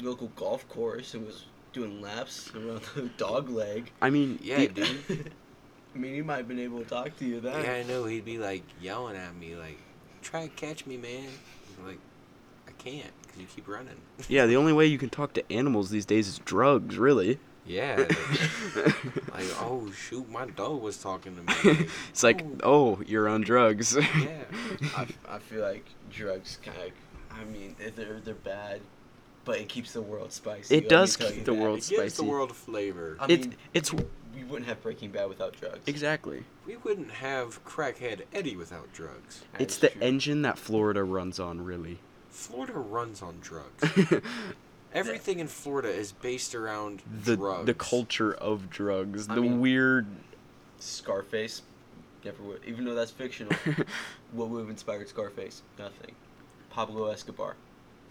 local 0.00 0.28
golf 0.36 0.66
course 0.68 1.14
and 1.14 1.26
was 1.26 1.44
doing 1.72 2.00
laps 2.00 2.50
around 2.54 2.82
the 2.94 3.02
dog 3.18 3.50
leg. 3.50 3.90
I 4.00 4.10
mean, 4.10 4.38
Yeah, 4.42 4.58
the- 4.58 4.68
dude. 4.68 5.32
I 5.94 5.98
mean, 5.98 6.14
he 6.14 6.22
might 6.22 6.38
have 6.38 6.48
been 6.48 6.58
able 6.58 6.78
to 6.78 6.86
talk 6.86 7.14
to 7.18 7.24
you 7.26 7.40
then. 7.40 7.62
Yeah, 7.64 7.74
I 7.74 7.82
know. 7.82 8.06
He'd 8.06 8.24
be 8.24 8.38
like 8.38 8.62
yelling 8.80 9.14
at 9.14 9.36
me, 9.36 9.54
like, 9.56 9.76
"Try 10.22 10.44
to 10.46 10.48
catch 10.54 10.86
me, 10.86 10.96
man!" 10.96 11.28
I'm 11.78 11.86
like, 11.86 11.98
I 12.66 12.70
can't 12.78 13.10
because 13.20 13.38
you 13.42 13.46
keep 13.54 13.68
running. 13.68 13.96
yeah, 14.26 14.46
the 14.46 14.56
only 14.56 14.72
way 14.72 14.86
you 14.86 14.96
can 14.96 15.10
talk 15.10 15.34
to 15.34 15.52
animals 15.52 15.90
these 15.90 16.06
days 16.06 16.28
is 16.28 16.38
drugs, 16.38 16.96
really. 16.96 17.38
Yeah. 17.66 18.06
Like, 19.32 19.46
oh 19.60 19.90
shoot, 19.92 20.28
my 20.30 20.46
dog 20.46 20.82
was 20.82 20.98
talking 20.98 21.36
to 21.36 21.42
me. 21.42 21.86
It's 22.10 22.22
like, 22.22 22.44
oh, 22.62 23.00
you're 23.06 23.28
on 23.28 23.40
drugs. 23.42 23.96
yeah. 23.96 24.44
I, 24.96 25.06
I 25.28 25.38
feel 25.38 25.62
like 25.62 25.84
drugs 26.10 26.58
kind 26.62 26.76
of. 26.78 26.90
I 27.38 27.44
mean, 27.44 27.74
they're 27.96 28.20
they're 28.20 28.34
bad, 28.34 28.80
but 29.46 29.58
it 29.58 29.68
keeps 29.68 29.92
the 29.92 30.02
world 30.02 30.32
spicy. 30.32 30.76
It 30.76 30.88
does 30.88 31.16
keep 31.16 31.44
the 31.44 31.52
that. 31.52 31.54
world 31.54 31.78
It 31.78 31.88
gives 31.88 32.16
the 32.16 32.24
world 32.24 32.54
flavor. 32.54 33.16
I 33.20 33.24
It, 33.24 33.40
mean, 33.40 33.54
it's 33.72 33.92
we 33.92 34.44
wouldn't 34.44 34.66
have 34.68 34.82
Breaking 34.82 35.10
Bad 35.10 35.28
without 35.30 35.54
drugs. 35.58 35.80
exactly. 35.86 36.44
We 36.66 36.76
wouldn't 36.76 37.10
have 37.10 37.64
crackhead 37.64 38.22
Eddie 38.34 38.56
without 38.56 38.92
drugs. 38.92 39.42
That 39.52 39.60
It's 39.62 39.76
the 39.78 39.88
true. 39.90 40.00
engine 40.02 40.42
that 40.42 40.58
Florida 40.58 41.04
runs 41.04 41.38
on, 41.40 41.64
really. 41.64 41.98
Florida 42.30 42.74
runs 42.74 43.22
on 43.22 43.38
drugs. 43.40 44.20
Everything 44.94 45.38
in 45.40 45.48
Florida 45.48 45.88
is 45.88 46.12
based 46.12 46.54
around 46.54 47.02
the 47.24 47.36
drugs. 47.36 47.66
the 47.66 47.74
culture 47.74 48.34
of 48.34 48.68
drugs, 48.70 49.28
I 49.28 49.34
the 49.34 49.40
mean- 49.42 49.60
weird. 49.60 50.06
Scarface, 50.78 51.62
never 52.24 52.42
would. 52.42 52.60
Even 52.66 52.84
though 52.84 52.94
that's 52.94 53.10
fictional, 53.12 53.52
what 54.32 54.48
would 54.48 54.60
have 54.60 54.70
inspired 54.70 55.08
Scarface? 55.08 55.62
Nothing. 55.78 56.14
Pablo 56.70 57.06
Escobar, 57.06 57.54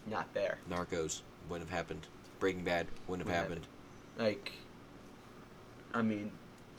not 0.07 0.33
there. 0.33 0.57
Narcos 0.69 1.21
wouldn't 1.49 1.69
have 1.69 1.77
happened. 1.77 2.07
Breaking 2.39 2.63
Bad 2.63 2.87
wouldn't 3.07 3.27
have 3.27 3.49
Wouldn't 3.49 3.65
happened. 3.65 3.67
Like, 4.17 4.51
I 5.93 6.01
mean, 6.01 6.31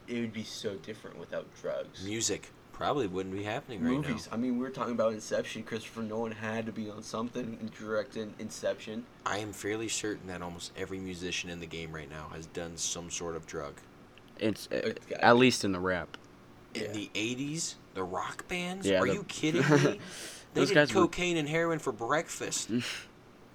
it 0.09 0.21
would 0.21 0.33
be 0.33 0.45
so 0.45 0.75
different 0.77 1.19
without 1.19 1.47
drugs. 1.61 2.05
Music 2.05 2.51
probably 2.73 3.07
wouldn't 3.07 3.35
be 3.35 3.43
happening 3.45 3.83
right 3.83 3.93
Movies. 3.93 4.29
I 4.33 4.37
mean, 4.37 4.55
we 4.59 4.63
were 4.65 4.71
talking 4.71 4.93
about 4.95 5.13
Inception. 5.13 5.63
Christopher 5.63 6.03
Nolan 6.03 6.33
had 6.33 6.67
to 6.67 6.73
be 6.73 6.91
on 6.91 7.03
something 7.03 7.57
and 7.61 7.71
directing 7.75 8.35
Inception. 8.39 9.05
I 9.27 9.39
am 9.39 9.53
fairly 9.53 9.89
certain 9.89 10.27
that 10.29 10.43
almost 10.43 10.73
every 10.77 10.99
musician 10.99 11.51
in 11.51 11.61
the 11.61 11.67
game 11.67 11.93
right 11.93 12.11
now 12.11 12.29
has 12.35 12.47
done 12.47 12.77
some 12.77 13.11
sort 13.11 13.37
of 13.37 13.47
drug. 13.47 13.75
It's 14.39 14.69
uh, 14.73 14.95
at 15.21 15.37
least 15.37 15.65
in 15.65 15.73
the 15.73 15.81
rap. 15.81 16.17
In 16.75 16.83
Yeah. 16.83 16.93
the 16.93 17.11
80s, 17.15 17.75
the 17.95 18.03
rock 18.03 18.49
bands? 18.49 18.87
Yeah, 18.87 19.01
Are 19.01 19.07
the- 19.07 19.15
you 19.15 19.25
kidding 19.25 19.61
me? 19.71 19.77
They 19.77 20.61
Those 20.61 20.69
did 20.69 20.75
guys 20.75 20.95
were- 20.95 21.03
cocaine 21.03 21.37
and 21.37 21.49
heroin 21.49 21.79
for 21.79 21.93
breakfast. 21.93 22.69
and 22.71 22.89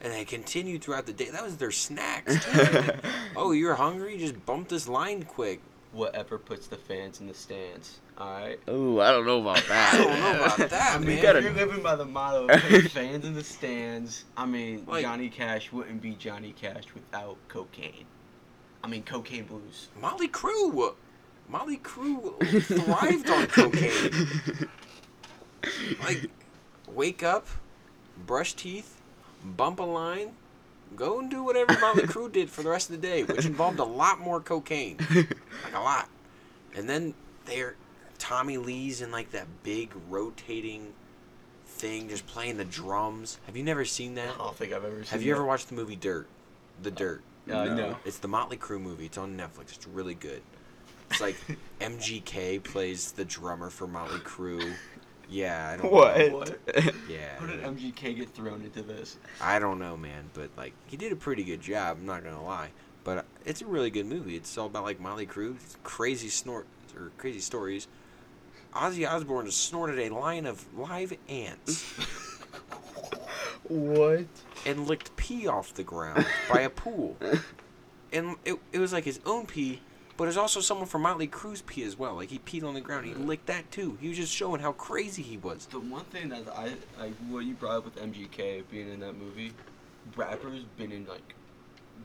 they 0.01 0.23
continued 0.25 0.83
throughout 0.83 1.05
the 1.07 1.13
day. 1.13 1.29
That 1.31 1.43
was 1.43 1.57
their 1.57 1.71
snacks. 1.71 2.45
too. 2.45 2.91
oh, 3.35 3.51
you're 3.51 3.75
hungry? 3.75 4.17
Just 4.17 4.45
bump 4.45 4.69
this 4.69 4.87
line 4.87 5.23
quick. 5.23 5.59
Whatever 5.91 6.37
puts 6.37 6.67
the 6.67 6.75
fans 6.77 7.19
in 7.19 7.27
the 7.27 7.33
stands. 7.33 7.99
All 8.19 8.27
right. 8.31 8.59
Oh, 8.67 8.99
I 8.99 9.11
don't 9.11 9.25
know 9.27 9.41
about 9.41 9.63
that. 9.67 9.93
I 9.93 9.97
don't 9.97 10.19
know 10.19 10.43
about 10.45 10.69
that, 10.71 10.95
I 10.95 10.97
mean, 10.97 11.21
man. 11.21 11.35
if 11.37 11.43
you're 11.43 11.53
living 11.53 11.83
by 11.83 11.95
the 11.95 12.05
motto 12.05 12.47
of 12.47 12.61
fans 12.91 13.25
in 13.25 13.35
the 13.35 13.43
stands, 13.43 14.25
I 14.35 14.45
mean, 14.45 14.85
Like- 14.87 15.03
Johnny 15.03 15.29
Cash 15.29 15.71
wouldn't 15.71 16.01
be 16.01 16.13
Johnny 16.15 16.53
Cash 16.59 16.85
without 16.95 17.37
cocaine. 17.47 18.05
I 18.83 18.87
mean, 18.87 19.03
cocaine 19.03 19.45
blues. 19.45 19.89
Motley 20.01 20.27
Crue. 20.29 20.95
Motley 21.49 21.77
Crue 21.77 22.33
thrived 22.63 23.29
on 23.29 23.47
cocaine. 23.47 24.67
Like, 26.03 26.29
wake 26.87 27.23
up, 27.23 27.47
brush 28.25 28.53
teeth, 28.53 29.01
bump 29.43 29.79
a 29.79 29.83
line, 29.83 30.31
go 30.95 31.19
and 31.19 31.29
do 31.29 31.43
whatever 31.43 31.77
Motley 31.79 32.03
Crue 32.03 32.31
did 32.31 32.49
for 32.49 32.63
the 32.63 32.69
rest 32.69 32.89
of 32.89 32.99
the 32.99 33.07
day, 33.07 33.23
which 33.23 33.45
involved 33.45 33.79
a 33.79 33.83
lot 33.83 34.19
more 34.19 34.39
cocaine. 34.41 34.97
Like, 35.13 35.73
a 35.73 35.79
lot. 35.79 36.09
And 36.75 36.89
then 36.89 37.13
they're. 37.45 37.75
Tommy 38.19 38.57
Lee's 38.57 39.01
in, 39.01 39.11
like, 39.11 39.31
that 39.31 39.47
big 39.63 39.91
rotating 40.09 40.93
thing, 41.65 42.09
just 42.09 42.25
playing 42.27 42.57
the 42.57 42.65
drums. 42.65 43.39
Have 43.45 43.55
you 43.57 43.63
never 43.63 43.85
seen 43.85 44.15
that? 44.15 44.29
I 44.35 44.37
don't 44.37 44.55
think 44.55 44.73
I've 44.73 44.83
ever 44.83 45.03
seen 45.03 45.11
Have 45.11 45.23
you 45.23 45.33
ever 45.33 45.45
watched 45.45 45.69
the 45.69 45.75
movie 45.75 45.95
Dirt? 45.95 46.27
The 46.81 46.91
Dirt. 46.91 47.21
Uh, 47.49 47.63
No. 47.65 47.75
no. 47.75 47.97
It's 48.05 48.17
the 48.19 48.27
Motley 48.27 48.57
Crue 48.57 48.81
movie. 48.81 49.05
It's 49.05 49.17
on 49.17 49.37
Netflix. 49.37 49.73
It's 49.75 49.87
really 49.87 50.15
good. 50.15 50.41
It's 51.09 51.21
like 51.21 51.35
MGK 51.81 52.63
plays 52.63 53.11
the 53.13 53.23
drummer 53.25 53.69
for 53.69 53.87
Motley 53.87 54.19
Crue. 54.19 54.73
Yeah, 55.29 55.71
I 55.73 55.77
don't 55.81 55.91
What? 55.91 56.17
Know. 56.17 56.37
What? 56.37 56.57
Yeah, 57.09 57.37
How 57.39 57.45
did 57.45 57.61
MGK 57.61 58.15
get 58.15 58.29
thrown 58.33 58.61
into 58.63 58.81
this? 58.81 59.17
I 59.41 59.59
don't 59.59 59.77
know, 59.79 59.95
man, 59.97 60.29
but 60.33 60.49
like 60.57 60.73
he 60.87 60.95
did 60.97 61.11
a 61.11 61.15
pretty 61.17 61.43
good 61.43 61.61
job. 61.61 61.97
I'm 61.99 62.05
not 62.05 62.23
gonna 62.23 62.43
lie, 62.43 62.69
but 63.03 63.17
uh, 63.19 63.21
it's 63.45 63.61
a 63.61 63.65
really 63.65 63.89
good 63.89 64.05
movie. 64.05 64.35
It's 64.37 64.57
all 64.57 64.67
about 64.67 64.83
like 64.83 64.99
Motley 65.01 65.25
Crue, 65.25 65.55
it's 65.55 65.75
crazy 65.83 66.29
snort 66.29 66.65
or 66.95 67.11
crazy 67.17 67.39
stories. 67.41 67.87
Ozzy 68.73 69.09
Osbourne 69.09 69.49
snorted 69.51 69.99
a 69.99 70.13
line 70.13 70.45
of 70.45 70.65
live 70.77 71.13
ants 71.29 71.83
what? 73.67 74.25
and 74.65 74.87
licked 74.87 75.15
pee 75.15 75.47
off 75.47 75.73
the 75.73 75.83
ground 75.83 76.25
by 76.51 76.61
a 76.61 76.69
pool. 76.69 77.17
And 78.13 78.35
it, 78.45 78.57
it 78.71 78.79
was 78.79 78.93
like 78.93 79.03
his 79.03 79.19
own 79.25 79.45
pee, 79.45 79.81
but 80.15 80.25
it 80.25 80.27
was 80.27 80.37
also 80.37 80.59
someone 80.59 80.87
from 80.87 81.01
Motley 81.03 81.27
Crue's 81.27 81.61
pee 81.61 81.83
as 81.83 81.97
well. 81.97 82.15
Like 82.15 82.29
he 82.29 82.39
peed 82.39 82.63
on 82.63 82.73
the 82.73 82.81
ground, 82.81 83.05
he 83.05 83.13
licked 83.13 83.47
that 83.47 83.69
too. 83.71 83.97
He 83.99 84.09
was 84.09 84.17
just 84.17 84.33
showing 84.33 84.61
how 84.61 84.71
crazy 84.73 85.21
he 85.21 85.37
was. 85.37 85.65
The 85.67 85.79
one 85.79 86.05
thing 86.05 86.29
that 86.29 86.47
I 86.55 86.73
like, 86.99 87.13
what 87.29 87.45
you 87.45 87.53
brought 87.53 87.77
up 87.77 87.85
with 87.85 87.95
MGK 87.95 88.63
being 88.69 88.91
in 88.91 88.99
that 89.01 89.17
movie, 89.17 89.51
rappers 90.15 90.63
been 90.77 90.91
in 90.91 91.05
like 91.05 91.33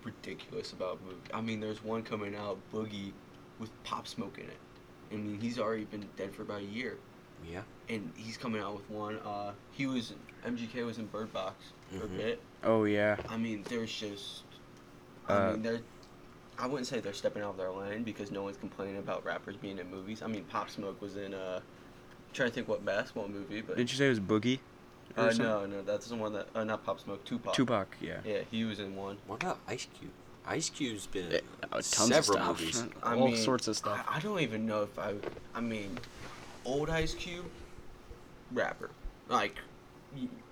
ridiculous 0.05 0.73
about 0.73 1.03
movie. 1.05 1.17
I 1.33 1.41
mean, 1.41 1.61
there's 1.61 1.83
one 1.85 2.03
coming 2.03 2.35
out, 2.35 2.59
Boogie, 2.73 3.13
with 3.59 3.71
Pop 3.85 4.07
Smoke 4.07 4.39
in 4.39 4.45
it. 4.45 4.59
I 5.13 5.17
mean, 5.17 5.39
he's 5.41 5.59
already 5.59 5.85
been 5.85 6.07
dead 6.17 6.35
for 6.35 6.43
about 6.43 6.61
a 6.61 6.65
year, 6.65 6.99
Yeah. 7.49 7.63
and 7.89 8.13
he's 8.17 8.37
coming 8.37 8.61
out 8.63 8.75
with 8.77 8.91
one. 8.91 9.19
Uh, 9.19 9.53
he 9.73 9.87
was 9.87 10.15
MGK 10.45 10.85
was 10.85 10.99
in 10.99 11.07
Bird 11.07 11.33
Box 11.33 11.73
for 11.91 11.99
Mhm. 11.99 12.05
a 12.05 12.09
bit. 12.09 12.41
Oh 12.65 12.85
yeah. 12.85 13.17
I 13.29 13.37
mean, 13.37 13.63
there's 13.69 13.93
just, 13.93 14.43
I 15.29 15.35
Uh, 15.35 15.53
mean, 15.53 15.63
they're. 15.63 15.81
I 16.59 16.67
wouldn't 16.67 16.87
say 16.87 17.01
they're 17.01 17.13
stepping 17.15 17.43
out 17.43 17.51
of 17.51 17.57
their 17.57 17.71
lane 17.71 18.03
because 18.05 18.31
no 18.31 18.43
one's 18.43 18.59
complaining 18.59 18.99
about 18.99 19.25
rappers 19.25 19.57
being 19.57 19.79
in 19.79 19.91
movies. 19.91 20.23
I 20.23 20.27
mean, 20.27 20.45
Pop 20.45 20.69
Smoke 20.71 21.01
was 21.01 21.17
in 21.17 21.33
uh, 21.35 21.61
trying 22.33 22.51
to 22.51 22.55
think 22.55 22.69
what 22.69 22.85
basketball 22.85 23.29
movie, 23.29 23.63
but 23.63 23.77
Didn't 23.77 23.91
you 23.91 23.97
say 23.99 24.07
it 24.07 24.11
was 24.11 24.21
Boogie? 24.21 24.59
uh, 25.17 25.31
something? 25.31 25.45
no, 25.47 25.67
no, 25.67 25.83
that's 25.83 26.09
the 26.09 26.15
one 26.17 26.33
that 26.35 26.49
uh, 26.55 26.63
not 26.65 26.85
Pop 26.85 27.01
Smoke, 27.01 27.25
Tupac. 27.25 27.55
Tupac. 27.55 27.97
Yeah. 28.01 28.21
Yeah, 28.25 28.43
he 28.51 28.65
was 28.65 28.81
in 28.81 28.95
one. 28.97 29.19
What 29.27 29.43
about 29.43 29.61
Ice 29.67 29.87
Cube? 29.99 30.11
Ice 30.47 30.71
Cube's 30.71 31.07
been 31.07 31.31
in 31.33 31.41
uh, 31.65 31.69
tons 31.77 31.87
several 31.87 32.39
of 32.39 32.59
stuff. 32.59 32.61
movies. 32.61 32.85
I 33.03 33.15
All 33.17 33.27
mean, 33.29 33.37
sorts 33.37 33.69
of 33.69 33.77
stuff. 33.77 34.05
I, 34.09 34.17
I 34.17 34.21
don't 34.21 34.41
even 34.41 34.67
know 34.67 34.83
if 34.83 34.99
I. 34.99 35.15
I 35.55 35.61
mean, 35.61 35.99
old 36.65 36.91
Ice 36.91 37.15
Cube, 37.15 37.45
rapper, 38.53 38.91
like, 39.29 39.57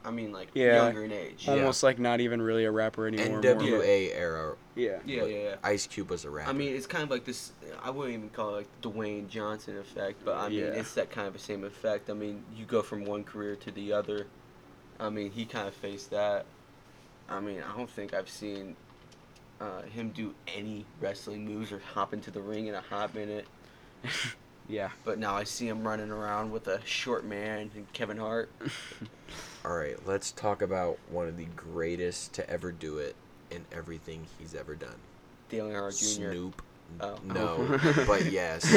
I 0.05 0.11
mean, 0.11 0.32
like 0.32 0.49
Yeah. 0.55 0.84
younger 0.84 1.05
in 1.05 1.12
age. 1.12 1.45
Yeah. 1.47 1.53
Almost 1.55 1.82
like 1.82 1.99
not 1.99 2.20
even 2.20 2.41
really 2.41 2.64
a 2.64 2.70
rapper 2.70 3.07
anymore. 3.07 3.43
more- 3.43 3.43
NWA 3.43 4.11
era. 4.14 4.55
Yeah. 4.76 4.99
Yeah, 5.05 5.24
yeah, 5.24 5.36
yeah. 5.43 5.55
Ice 5.64 5.86
Cube 5.86 6.09
was 6.11 6.24
a 6.24 6.30
rapper. 6.30 6.49
I 6.49 6.53
mean, 6.55 6.74
it's 6.74 6.86
kind 6.86 7.05
of 7.05 7.11
like 7.11 7.24
this. 7.24 7.53
I 7.82 7.91
wouldn't 7.91 8.14
even 8.16 8.30
call 8.30 8.55
it 8.55 8.59
like 8.59 8.80
Dwayne 8.80 9.28
Johnson 9.28 9.76
effect, 9.76 10.24
but 10.24 10.36
I 10.36 10.49
mean, 10.49 10.61
Yeah. 10.61 10.64
it's 10.66 10.95
that 10.95 11.11
kind 11.11 11.26
of 11.26 11.32
the 11.34 11.38
same 11.41 11.64
effect. 11.64 12.09
I 12.09 12.14
mean, 12.14 12.43
you 12.57 12.64
go 12.64 12.80
from 12.80 13.05
one 13.05 13.24
career 13.24 13.57
to 13.57 13.70
the 13.70 13.93
other. 13.93 14.26
I 14.99 15.11
mean, 15.11 15.30
he 15.32 15.45
kind 15.45 15.66
of 15.68 15.74
faced 15.74 16.11
that. 16.11 16.47
I 17.28 17.41
mean, 17.41 17.61
I 17.62 17.76
don't 17.76 17.91
think 17.91 18.14
I've 18.14 18.28
seen 18.30 18.76
uh, 19.61 19.82
him 19.82 20.11
do 20.11 20.34
any 20.54 20.84
wrestling 21.00 21.44
moves 21.44 21.72
or 21.72 21.80
hop 21.92 22.12
into 22.12 22.30
the 22.30 22.40
ring 22.40 22.66
in 22.66 22.74
a 22.74 22.80
hot 22.80 23.14
minute. 23.14 23.46
Yeah. 24.70 24.90
But 25.04 25.18
now 25.18 25.34
I 25.34 25.44
see 25.44 25.66
him 25.66 25.86
running 25.86 26.11
around 26.11 26.52
with 26.52 26.68
a 26.68 26.80
short 26.86 27.24
man 27.24 27.70
and 27.74 27.92
Kevin 27.92 28.16
Hart. 28.16 28.50
All 29.64 29.76
right, 29.76 29.96
let's 30.06 30.30
talk 30.30 30.62
about 30.62 30.98
one 31.11 31.26
of 31.26 31.36
the 31.36 31.46
greatest 31.56 32.32
to 32.34 32.48
ever 32.48 32.70
do 32.70 32.98
it 32.98 33.16
in 33.50 33.64
everything 33.72 34.26
he's 34.38 34.54
ever 34.54 34.76
done. 34.76 34.94
Dale 35.48 35.66
Earnhardt 35.66 35.98
Jr. 35.98 36.04
Snoop. 36.04 36.62
Oh. 37.00 37.18
No, 37.24 37.78
but 38.06 38.30
yes. 38.30 38.72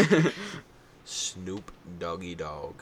Snoop 1.05 1.71
Doggy 1.99 2.35
Dogg. 2.35 2.81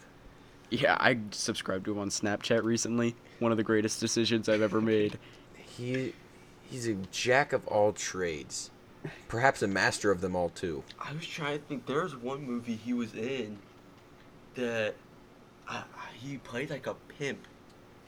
Yeah, 0.69 0.95
I 0.99 1.19
subscribed 1.31 1.85
to 1.85 1.91
him 1.91 1.99
on 1.99 2.09
Snapchat 2.09 2.63
recently. 2.63 3.15
One 3.39 3.51
of 3.51 3.57
the 3.57 3.63
greatest 3.63 3.99
decisions 3.99 4.47
I've 4.47 4.61
ever 4.61 4.79
made. 4.79 5.19
He 5.53 6.13
he's 6.71 6.87
a 6.87 6.95
jack 7.11 7.53
of 7.53 7.67
all 7.67 7.93
trades. 7.93 8.71
Perhaps 9.27 9.61
a 9.63 9.67
master 9.67 10.11
of 10.11 10.21
them 10.21 10.35
all 10.35 10.49
too. 10.49 10.83
I 10.99 11.11
was 11.13 11.25
trying 11.27 11.59
to 11.59 11.65
think. 11.65 11.85
There 11.85 12.03
was 12.03 12.15
one 12.15 12.43
movie 12.43 12.75
he 12.75 12.93
was 12.93 13.13
in 13.15 13.57
that 14.55 14.95
I, 15.67 15.77
I- 15.77 15.83
he 16.19 16.37
played 16.37 16.69
like 16.69 16.85
a 16.87 16.93
pimp 17.17 17.39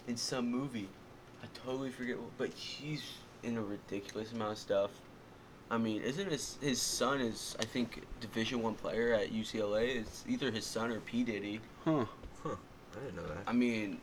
in 0.07 0.17
some 0.17 0.49
movie. 0.51 0.87
I 1.41 1.47
totally 1.65 1.89
forget 1.89 2.17
what, 2.19 2.29
but 2.37 2.53
he's 2.53 3.03
in 3.41 3.57
a 3.57 3.61
ridiculous 3.61 4.31
amount 4.33 4.51
of 4.53 4.57
stuff. 4.59 4.91
I 5.71 5.77
mean, 5.77 6.01
isn't 6.03 6.29
his 6.31 6.57
his 6.61 6.79
son 6.81 7.19
is 7.21 7.55
I 7.59 7.65
think 7.65 8.03
Division 8.21 8.61
One 8.61 8.75
player 8.75 9.13
at 9.13 9.33
UCLA? 9.33 9.95
It's 9.97 10.23
either 10.27 10.51
his 10.51 10.65
son 10.65 10.91
or 10.91 10.99
P 10.99 11.23
Diddy. 11.23 11.59
Huh. 11.83 12.05
Huh. 12.43 12.55
I 12.95 12.99
didn't 12.99 13.15
know 13.15 13.27
that. 13.27 13.37
I 13.47 13.53
mean, 13.53 13.99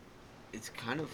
it's 0.52 0.70
kind 0.70 0.98
of, 0.98 1.08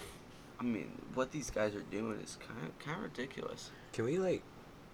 I 0.58 0.64
mean, 0.64 0.90
what 1.14 1.30
these 1.32 1.50
guys 1.50 1.74
are 1.74 1.82
doing 1.90 2.18
is 2.20 2.38
kind 2.46 2.66
of 2.66 2.78
kind 2.78 2.96
of 2.98 3.04
ridiculous. 3.04 3.70
Can 3.92 4.04
we 4.04 4.18
like? 4.18 4.42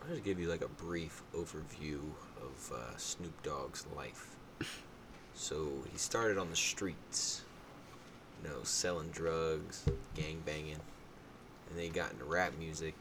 I'll 0.03 0.09
just 0.11 0.25
give 0.25 0.41
you 0.41 0.49
like 0.49 0.63
a 0.63 0.69
brief 0.69 1.23
overview 1.35 2.01
of 2.41 2.73
uh, 2.75 2.97
Snoop 2.97 3.43
Dogg's 3.43 3.87
life. 3.97 4.37
So 5.35 5.69
he 5.91 5.97
started 5.97 6.37
on 6.37 6.51
the 6.51 6.57
streets, 6.57 7.41
you 8.43 8.51
know, 8.51 8.57
selling 8.65 9.09
drugs, 9.09 9.83
gang 10.15 10.43
banging, 10.45 10.73
and 10.75 11.75
then 11.75 11.85
he 11.85 11.89
got 11.89 12.13
into 12.13 12.27
rap 12.27 12.53
music. 12.59 12.93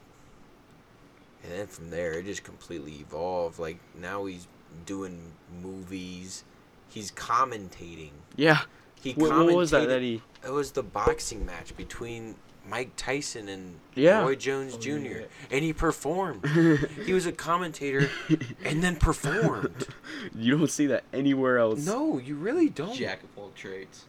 And 1.44 1.52
then 1.52 1.68
from 1.68 1.90
there, 1.90 2.14
it 2.14 2.26
just 2.26 2.46
completely 2.46 2.94
evolved. 3.02 3.60
Like 3.60 3.80
now 4.00 4.24
he's 4.26 4.48
doing 4.86 5.20
movies. 5.62 6.46
He's 6.88 7.12
commentating. 7.12 8.12
Yeah. 8.38 8.62
He 9.02 9.12
What, 9.12 9.32
what 9.32 9.54
was 9.54 9.72
that 9.72 9.84
commentated- 9.84 9.88
that 9.90 10.02
he? 10.02 10.22
It 10.46 10.52
was 10.52 10.72
the 10.72 10.84
boxing 10.84 11.46
match 11.46 11.76
between 11.76 12.36
Mike 12.72 12.96
Tyson 12.96 13.48
and 13.50 13.76
Yeah. 13.94 14.22
Roy 14.22 14.36
Jones 14.36 14.76
Oh, 14.76 14.80
Jr. 14.80 14.90
yeah. 14.98 15.22
And 15.52 15.64
he 15.64 15.74
performed. 15.74 16.46
he 17.06 17.14
was 17.14 17.26
a 17.28 17.32
commentator 17.32 18.10
and 18.66 18.82
then 18.82 18.96
performed. 18.96 19.88
you 20.34 20.58
don't 20.58 20.70
see 20.72 20.88
that 20.88 21.04
anywhere 21.14 21.60
else. 21.60 21.86
No, 21.86 22.18
you 22.18 22.36
really 22.36 22.70
don't. 22.70 22.96
Jack 22.96 23.22
of 23.24 23.30
all 23.38 23.52
trades. 23.56 24.06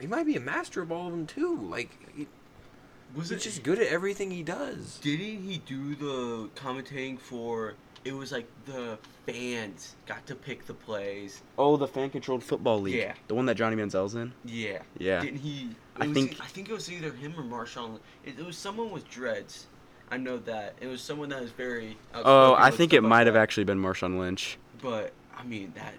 He 0.00 0.06
might 0.06 0.24
be 0.26 0.36
a 0.36 0.40
master 0.40 0.80
of 0.82 0.90
all 0.90 1.06
of 1.06 1.12
them 1.12 1.26
too. 1.26 1.56
Like 1.56 1.90
he, 2.16 2.26
Was 3.16 3.30
he's 3.30 3.42
just 3.42 3.62
good 3.62 3.78
at 3.78 3.88
everything 3.88 4.30
he 4.30 4.42
does. 4.42 4.98
Didn't 5.02 5.42
he 5.42 5.58
do 5.66 5.94
the 5.96 6.48
commentating 6.54 7.18
for? 7.18 7.74
It 8.04 8.12
was 8.14 8.32
like 8.32 8.46
the 8.66 8.98
fans 9.26 9.94
got 10.06 10.26
to 10.26 10.34
pick 10.34 10.66
the 10.66 10.72
plays. 10.74 11.42
Oh, 11.58 11.76
the 11.76 11.86
fan-controlled 11.86 12.42
football 12.42 12.80
league. 12.80 12.94
Yeah. 12.94 13.12
The 13.28 13.34
one 13.34 13.44
that 13.46 13.56
Johnny 13.56 13.76
Manziel's 13.76 14.14
in. 14.14 14.32
Yeah. 14.44 14.78
Yeah. 14.98 15.20
Didn't 15.20 15.40
he? 15.40 15.70
I 15.96 16.06
was 16.06 16.14
think- 16.14 16.40
I 16.40 16.46
think 16.46 16.70
it 16.70 16.72
was 16.72 16.90
either 16.90 17.12
him 17.12 17.34
or 17.36 17.42
Marshawn. 17.42 17.98
It, 18.24 18.38
it 18.38 18.46
was 18.46 18.56
someone 18.56 18.90
with 18.90 19.08
dreads. 19.10 19.66
I 20.10 20.16
know 20.16 20.38
that 20.38 20.74
it 20.80 20.86
was 20.86 21.02
someone 21.02 21.28
that 21.28 21.40
was 21.42 21.50
very. 21.52 21.96
Oh, 22.14 22.54
I 22.54 22.70
think 22.70 22.92
it 22.92 23.02
might 23.02 23.26
have 23.26 23.34
that. 23.34 23.40
actually 23.42 23.64
been 23.64 23.78
Marshawn 23.80 24.18
Lynch. 24.18 24.56
But 24.82 25.12
I 25.36 25.44
mean 25.44 25.72
that, 25.76 25.92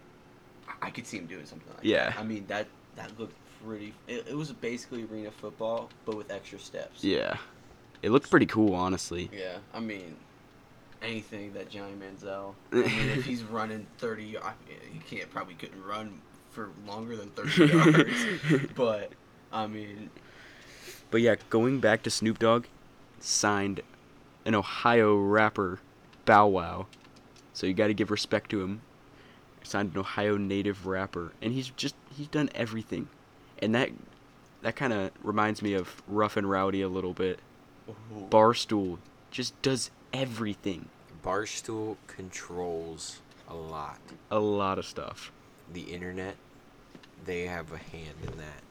I- 0.68 0.88
I 0.88 0.90
could 0.90 1.06
see 1.06 1.18
him 1.18 1.28
doing 1.28 1.46
something 1.46 1.68
like 1.76 1.84
Yeah. 1.84 2.10
that. 2.10 2.20
I 2.20 2.24
mean 2.24 2.46
that 2.48 2.68
that 2.96 3.18
looked 3.20 3.36
pretty. 3.66 3.94
It, 4.08 4.28
it 4.30 4.36
was 4.38 4.52
basically 4.52 5.04
arena 5.04 5.32
football, 5.32 5.90
but 6.06 6.18
with 6.18 6.32
extra 6.32 6.60
steps. 6.60 7.04
Yeah. 7.04 7.38
It 8.02 8.10
looked 8.12 8.30
pretty 8.30 8.48
cool, 8.48 8.74
honestly. 8.74 9.30
Yeah, 9.32 9.58
I 9.74 9.80
mean, 9.80 10.16
anything 11.02 11.54
that 11.54 11.70
Johnny 11.70 11.94
Manziel. 11.94 12.56
I 12.72 12.76
mean, 12.78 13.10
if 13.10 13.26
he's 13.26 13.44
running 13.44 13.86
thirty, 14.00 14.38
I, 14.38 14.54
he 14.92 15.00
can't 15.00 15.30
probably 15.30 15.54
couldn't 15.54 15.84
run 15.84 16.20
for 16.50 16.70
longer 16.88 17.16
than 17.16 17.30
thirty 17.30 17.66
yards. 17.66 18.70
But 18.76 19.12
I 19.54 19.68
mean, 19.68 20.10
But 21.12 21.22
yeah, 21.22 21.36
going 21.50 21.80
back 21.80 22.04
to 22.04 22.10
Snoop 22.10 22.40
Dogg, 22.40 22.66
signed 23.20 23.82
an 24.46 24.56
Ohio 24.56 25.16
rapper, 25.16 25.80
Bow 26.26 26.48
Wow. 26.48 26.88
So 27.54 27.68
you 27.68 27.74
got 27.74 27.88
to 27.88 27.94
give 27.94 28.10
respect 28.10 28.50
to 28.52 28.62
him. 28.62 28.82
Signed 29.64 29.94
an 29.94 30.00
Ohio 30.00 30.38
native 30.38 30.88
rapper, 30.88 31.34
and 31.42 31.54
he's 31.54 31.70
just 31.70 31.94
he's 32.18 32.28
done 32.28 32.50
everything, 32.56 33.10
and 33.62 33.76
that 33.76 33.90
that 34.62 34.76
kind 34.76 34.94
of 34.94 35.12
reminds 35.24 35.62
me 35.62 35.74
of 35.74 36.02
Rough 36.08 36.38
and 36.38 36.50
Rowdy 36.50 36.82
a 36.82 36.90
little 36.90 37.14
bit. 37.14 37.40
ooh, 37.90 38.28
Barstool 38.30 39.00
just 39.32 39.60
does 39.62 39.90
everything, 40.14 40.90
Barstool 41.24 41.98
controls 42.08 43.22
a 43.48 43.56
lot. 43.56 44.00
a 44.30 44.40
lot 44.40 44.78
of 44.78 44.86
stuff. 44.86 45.32
The 45.74 45.82
internet, 45.82 46.36
they 47.26 47.42
have 47.48 47.72
a 47.72 47.78
hand 47.78 48.18
in 48.24 48.38
that. 48.38 48.62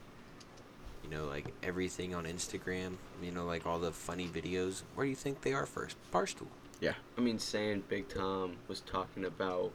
You 1.03 1.09
know, 1.09 1.25
like 1.25 1.47
everything 1.63 2.13
on 2.15 2.25
Instagram. 2.25 2.93
You 3.23 3.31
know, 3.31 3.45
like 3.45 3.65
all 3.65 3.79
the 3.79 3.91
funny 3.91 4.27
videos. 4.27 4.83
Where 4.95 5.05
do 5.05 5.09
you 5.09 5.15
think 5.15 5.41
they 5.41 5.53
are 5.53 5.65
first? 5.65 5.97
Barstool. 6.13 6.47
Yeah. 6.79 6.93
I 7.17 7.21
mean, 7.21 7.37
saying 7.39 7.83
Big 7.89 8.07
Tom 8.07 8.55
was 8.67 8.81
talking 8.81 9.25
about 9.25 9.71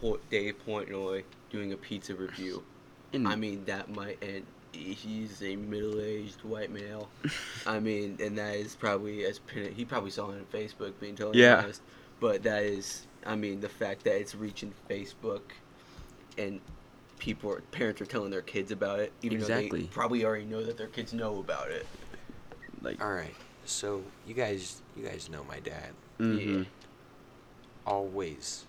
Po- 0.00 0.20
Dave 0.30 0.56
Portnoy 0.66 1.22
doing 1.50 1.72
a 1.72 1.76
pizza 1.76 2.14
review. 2.14 2.64
And 3.12 3.26
I 3.28 3.36
mean, 3.36 3.64
that 3.66 3.88
might 3.94 4.22
and 4.22 4.44
he's 4.72 5.42
a 5.42 5.56
middle-aged 5.56 6.42
white 6.44 6.70
male. 6.70 7.08
I 7.66 7.80
mean, 7.80 8.18
and 8.20 8.36
that 8.36 8.56
is 8.56 8.74
probably 8.74 9.24
as 9.24 9.40
he 9.74 9.84
probably 9.84 10.10
saw 10.10 10.30
it 10.30 10.34
on 10.38 10.46
Facebook, 10.52 10.92
being 11.00 11.14
totally 11.16 11.40
Yeah. 11.42 11.62
honest. 11.62 11.80
But 12.20 12.42
that 12.44 12.62
is, 12.62 13.06
I 13.24 13.36
mean, 13.36 13.60
the 13.60 13.68
fact 13.68 14.04
that 14.04 14.16
it's 14.20 14.34
reaching 14.34 14.72
Facebook, 14.90 15.40
and 16.38 16.60
people, 17.18 17.50
are, 17.52 17.60
parents 17.72 18.00
are 18.00 18.06
telling 18.06 18.30
their 18.30 18.42
kids 18.42 18.70
about 18.70 19.00
it, 19.00 19.12
even 19.22 19.38
though 19.38 19.44
Exactly. 19.46 19.80
they 19.82 19.86
probably 19.88 20.24
already 20.24 20.44
know 20.44 20.62
that 20.64 20.76
their 20.76 20.86
kids 20.88 21.12
know 21.14 21.38
about 21.40 21.70
it. 21.70 21.86
like, 22.82 23.02
All 23.02 23.12
right. 23.12 23.34
So 23.64 24.02
you 24.26 24.34
guys, 24.34 24.82
you 24.96 25.04
guys 25.06 25.28
know 25.30 25.44
my 25.44 25.60
dad. 25.60 25.90
Mm-hmm. 26.20 26.62
Always, 27.86 28.64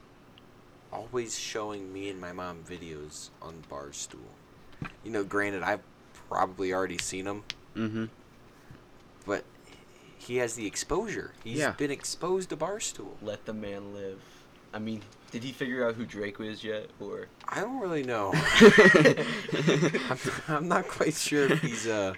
always 0.92 1.38
showing 1.38 1.92
me 1.94 2.10
and 2.10 2.20
my 2.20 2.32
mom 2.32 2.64
videos 2.68 3.30
on 3.42 3.64
Barstool. 3.70 4.20
You 5.04 5.12
know, 5.12 5.24
granted, 5.24 5.64
I've 5.64 5.82
probably 6.30 6.74
already 6.74 6.98
seen 6.98 7.26
them, 7.26 7.44
Mhm. 7.76 8.10
but 9.26 9.44
he 10.18 10.38
has 10.38 10.56
the 10.56 10.66
exposure. 10.68 11.34
He's 11.44 11.60
Yeah. 11.60 11.72
been 11.72 11.92
exposed 11.92 12.50
to 12.50 12.58
Barstool. 12.58 13.16
Let 13.22 13.46
the 13.46 13.54
man 13.54 13.94
live. 13.94 14.22
I 14.74 14.80
mean, 14.80 15.02
did 15.32 15.44
he 15.44 15.52
figure 15.52 15.88
out 15.88 15.96
who 15.96 16.06
Drake 16.06 16.40
was 16.40 16.64
yet, 16.64 16.90
or? 17.00 17.28
I 17.48 17.62
don't 17.62 17.80
really 17.80 18.04
know. 18.04 18.32
I'm, 20.10 20.18
I'm 20.48 20.68
not 20.68 20.88
quite 20.88 21.14
sure 21.14 21.52
if 21.52 21.62
he's 21.62 21.88
uh 21.88 22.14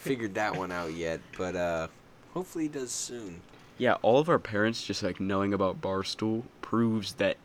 figured 0.00 0.34
that 0.34 0.56
one 0.56 0.72
out 0.72 0.92
yet, 0.92 1.20
but 1.38 1.54
uh 1.56 1.88
hopefully 2.34 2.64
he 2.64 2.68
does 2.68 2.90
soon. 2.90 3.40
Yeah, 3.78 3.94
all 4.02 4.18
of 4.18 4.28
our 4.28 4.38
parents 4.38 4.82
just 4.82 5.02
like 5.02 5.20
knowing 5.20 5.54
about 5.54 5.80
Barstool 5.80 6.44
proves 6.60 7.14
that 7.14 7.36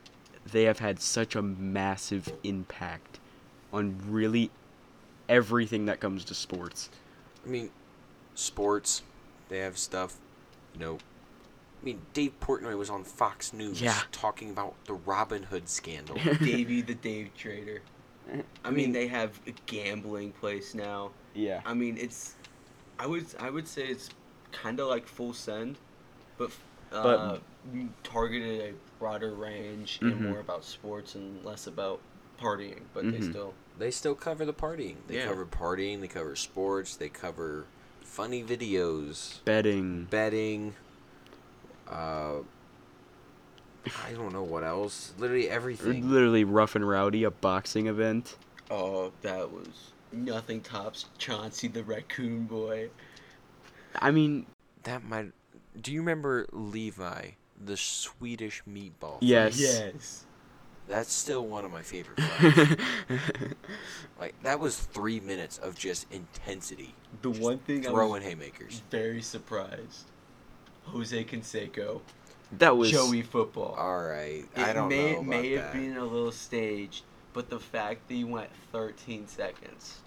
they 0.51 0.63
have 0.63 0.79
had 0.79 0.99
such 0.99 1.35
a 1.35 1.41
massive 1.41 2.31
impact 2.43 3.19
on 3.73 3.97
really 4.07 4.49
everything 5.29 5.85
that 5.85 5.99
comes 5.99 6.23
to 6.25 6.33
sports. 6.33 6.89
I 7.45 7.49
mean, 7.49 7.69
sports, 8.35 9.03
they 9.49 9.59
have 9.59 9.77
stuff, 9.77 10.15
you 10.73 10.79
know. 10.79 10.95
I 11.81 11.85
mean, 11.85 12.01
Dave 12.13 12.39
Portnoy 12.39 12.77
was 12.77 12.89
on 12.89 13.03
Fox 13.03 13.53
News 13.53 13.81
Yeah. 13.81 13.99
talking 14.11 14.49
about 14.49 14.73
the 14.85 14.93
Robin 14.93 15.43
Hood 15.43 15.69
scandal. 15.69 16.15
Davey 16.41 16.81
the 16.81 16.95
Dave 16.95 17.29
Trader. 17.37 17.81
I 18.29 18.69
mean, 18.69 18.75
mean- 18.75 18.91
they 18.93 19.07
have 19.07 19.39
a 19.47 19.51
gambling 19.67 20.31
place 20.33 20.73
now. 20.73 21.11
Yeah. 21.33 21.61
I 21.65 21.73
mean, 21.73 21.97
it's. 21.97 22.35
I 22.99 23.05
would 23.05 23.27
I 23.39 23.49
would 23.51 23.67
say 23.67 23.85
it's 23.87 24.09
kind 24.51 24.79
of 24.79 24.87
like 24.87 25.05
Full 25.07 25.33
Send, 25.33 25.77
but 26.37 26.51
uh, 26.91 27.03
But- 27.03 27.41
m- 27.73 27.93
targeted 28.03 28.61
a 28.61 28.73
broader 28.99 29.33
range 29.33 29.99
Mhm. 29.99 30.11
and 30.13 30.21
more 30.21 30.39
about 30.39 30.63
sports 30.63 31.15
and 31.15 31.43
less 31.43 31.67
about 31.67 31.99
partying. 32.39 32.81
But 32.93 33.11
they 33.11 33.19
Mhm. 33.19 33.29
still. 33.31 33.53
they 33.79 33.91
still 33.91 34.15
cover 34.15 34.43
the 34.43 34.53
partying. 34.53 34.95
They 35.07 35.17
Yeah. 35.17 35.27
cover 35.27 35.45
partying, 35.45 36.01
they 36.01 36.07
cover 36.07 36.35
sports, 36.35 36.95
they 36.95 37.09
cover 37.09 37.65
funny 38.01 38.43
videos, 38.43 39.43
Betting. 39.45 40.05
betting, 40.05 40.73
uh 41.87 42.39
I 44.05 44.11
don't 44.13 44.33
know 44.33 44.43
what 44.43 44.63
else. 44.63 45.13
Literally 45.17 45.49
everything. 45.49 46.09
Literally 46.09 46.43
rough 46.43 46.75
and 46.75 46.87
rowdy, 46.87 47.23
a 47.23 47.31
boxing 47.31 47.85
event. 47.87 48.35
Oh, 48.71 49.13
that 49.21 49.51
was 49.51 49.91
nothing 50.11 50.61
tops 50.61 51.05
Chauncey 51.17 51.67
the 51.67 51.83
Raccoon 51.83 52.45
Boy. 52.45 52.89
I 53.95 54.11
mean, 54.11 54.45
That 54.83 55.03
might. 55.03 55.31
Do 55.79 55.91
you 55.91 55.99
remember 55.99 56.47
Levi, 56.51 57.31
the 57.63 57.77
Swedish 57.77 58.63
meatball? 58.69 59.17
Yes. 59.21 59.59
Yes. 59.59 60.23
That's 60.87 61.11
still 61.11 61.45
one 61.45 61.65
of 61.65 61.71
my 61.71 61.81
favorite 61.81 62.19
fights. 62.21 62.81
like 64.19 64.41
that 64.43 64.59
was 64.59 64.77
three 64.79 65.19
minutes 65.19 65.57
of 65.57 65.77
just 65.77 66.05
intensity, 66.13 66.95
The 67.21 67.29
Just 67.31 67.41
one 67.41 67.57
thing 67.59 67.85
I 67.85 67.89
throwing 67.89 68.21
was 68.21 68.23
haymakers. 68.23 68.81
very 68.89 69.21
surprised. 69.21 70.05
Jose 70.85 71.25
Canseco, 71.25 71.99
that 72.57 72.77
was 72.77 72.89
Joey 72.89 73.21
Football. 73.21 73.75
All 73.77 74.01
right, 74.01 74.45
It 74.55 74.59
I 74.63 74.71
don't 74.71 74.87
may, 74.87 75.11
know 75.11 75.17
about 75.19 75.25
may 75.25 75.55
that. 75.55 75.63
have 75.65 75.73
been 75.73 75.97
a 75.97 76.05
little 76.05 76.31
staged, 76.31 77.03
but 77.33 77.49
the 77.49 77.59
fact 77.59 78.07
that 78.07 78.13
he 78.13 78.23
went 78.23 78.49
13 78.71 79.27
seconds. 79.27 79.99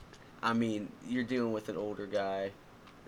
I 0.42 0.54
mean, 0.54 0.88
you're 1.06 1.24
dealing 1.24 1.52
with 1.52 1.68
an 1.68 1.76
older 1.76 2.06
guy. 2.06 2.52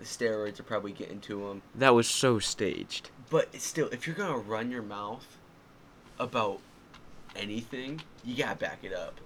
The 0.03 0.09
steroids 0.09 0.59
are 0.59 0.63
probably 0.63 0.91
getting 0.91 1.21
to 1.21 1.47
him. 1.47 1.61
that 1.75 1.95
was 1.95 2.09
so 2.09 2.37
staged. 2.37 3.09
But 3.29 3.55
still, 3.61 3.87
if 3.93 4.05
you're 4.05 4.17
gonna 4.17 4.37
run 4.37 4.69
your 4.69 4.81
mouth 4.81 5.25
about 6.19 6.59
anything, 7.37 8.01
you 8.21 8.35
gotta 8.35 8.57
back 8.57 8.79
it 8.83 8.93
up. 8.93 9.21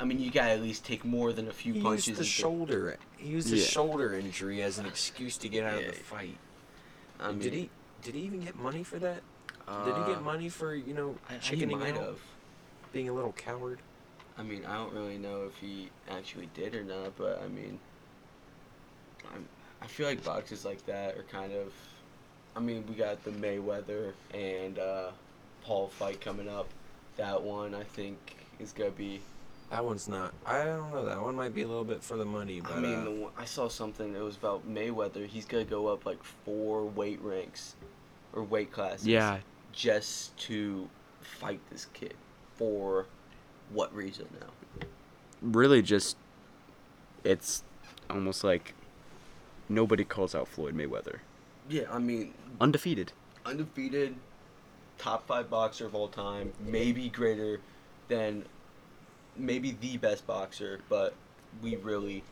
I 0.00 0.06
mean, 0.06 0.18
you 0.18 0.30
gotta 0.30 0.52
at 0.52 0.62
least 0.62 0.86
take 0.86 1.04
more 1.04 1.34
than 1.34 1.48
a 1.48 1.52
few 1.52 1.74
He 1.74 1.82
punches. 1.82 2.08
used 2.08 2.18
the 2.18 2.22
and 2.22 2.26
get- 2.28 2.32
shoulder. 2.32 2.96
He 3.18 3.28
used 3.28 3.50
the 3.50 3.58
Yeah. 3.58 3.66
shoulder 3.66 4.14
injury 4.14 4.62
as 4.62 4.78
an 4.78 4.86
excuse 4.86 5.36
to 5.36 5.50
get 5.50 5.64
out 5.64 5.82
of 5.82 5.86
the 5.86 5.92
fight. 5.92 6.38
I 7.20 7.28
mean, 7.32 7.38
did 7.40 7.52
he? 7.52 7.70
Did 8.00 8.14
he 8.14 8.22
even 8.22 8.40
get 8.40 8.56
money 8.56 8.82
for 8.84 8.98
that? 9.00 9.22
did 9.84 9.94
he 9.94 10.00
uh, 10.02 10.06
get 10.06 10.22
money 10.22 10.48
for 10.48 10.74
you 10.74 10.94
know 10.94 11.14
I, 11.28 11.34
he 11.34 11.40
chickening 11.40 11.78
might 11.78 11.94
out, 11.94 12.00
have. 12.04 12.18
being 12.90 13.10
a 13.10 13.12
little 13.12 13.32
coward? 13.32 13.80
I 14.38 14.42
mean, 14.42 14.64
I 14.64 14.76
don't 14.76 14.94
really 14.94 15.18
know 15.18 15.44
if 15.44 15.56
he 15.58 15.90
actually 16.10 16.48
did 16.54 16.74
or 16.74 16.82
not, 16.84 17.16
but 17.18 17.40
I 17.44 17.48
mean, 17.48 17.78
I'm, 19.32 19.46
I 19.82 19.86
feel 19.86 20.06
like 20.06 20.24
boxes 20.24 20.64
like 20.64 20.84
that 20.86 21.16
are 21.18 21.24
kind 21.24 21.52
of. 21.52 21.72
I 22.54 22.60
mean, 22.60 22.84
we 22.88 22.94
got 22.94 23.24
the 23.24 23.30
Mayweather 23.30 24.12
and 24.32 24.78
uh, 24.78 25.10
Paul 25.64 25.88
fight 25.88 26.20
coming 26.20 26.48
up. 26.48 26.68
That 27.16 27.42
one, 27.42 27.74
I 27.74 27.82
think, 27.82 28.36
is 28.60 28.72
gonna 28.72 28.90
be. 28.90 29.20
That 29.70 29.84
one's 29.84 30.06
not. 30.08 30.34
I 30.46 30.64
don't 30.64 30.92
know. 30.92 31.04
That 31.04 31.20
one 31.20 31.34
might 31.34 31.54
be 31.54 31.62
a 31.62 31.66
little 31.66 31.84
bit 31.84 32.02
for 32.02 32.16
the 32.16 32.24
money, 32.24 32.60
but 32.60 32.72
I 32.72 32.80
mean, 32.80 33.00
uh, 33.00 33.04
the 33.04 33.10
one, 33.10 33.32
I 33.38 33.44
saw 33.44 33.68
something 33.68 34.12
that 34.12 34.22
was 34.22 34.36
about 34.36 34.68
Mayweather. 34.68 35.26
He's 35.26 35.46
gonna 35.46 35.64
go 35.64 35.88
up 35.88 36.06
like 36.06 36.22
four 36.22 36.84
weight 36.84 37.20
ranks, 37.22 37.74
or 38.32 38.42
weight 38.44 38.70
classes. 38.70 39.06
Yeah, 39.06 39.38
Just 39.72 40.36
to 40.40 40.88
fight 41.22 41.60
this 41.70 41.86
kid, 41.94 42.14
for 42.56 43.06
what 43.70 43.94
reason 43.94 44.26
now? 44.40 44.86
really 45.40 45.82
just 45.82 46.16
it's 47.24 47.64
almost 48.08 48.44
like 48.44 48.74
nobody 49.74 50.04
calls 50.04 50.34
out 50.34 50.48
Floyd 50.48 50.74
Mayweather. 50.76 51.18
Yeah, 51.68 51.84
I 51.90 51.98
mean, 51.98 52.34
Undefeated. 52.60 53.12
undefeated, 53.46 54.14
top 54.98 55.26
five 55.26 55.48
boxer 55.50 55.86
of 55.86 55.94
all 55.94 56.08
time, 56.08 56.52
maybe 56.64 57.08
greater 57.08 57.60
than, 58.08 58.44
maybe 59.36 59.76
the 59.80 59.96
best 59.96 60.26
boxer, 60.26 60.80
but 60.88 61.14
we 61.62 61.76
really, 61.76 62.22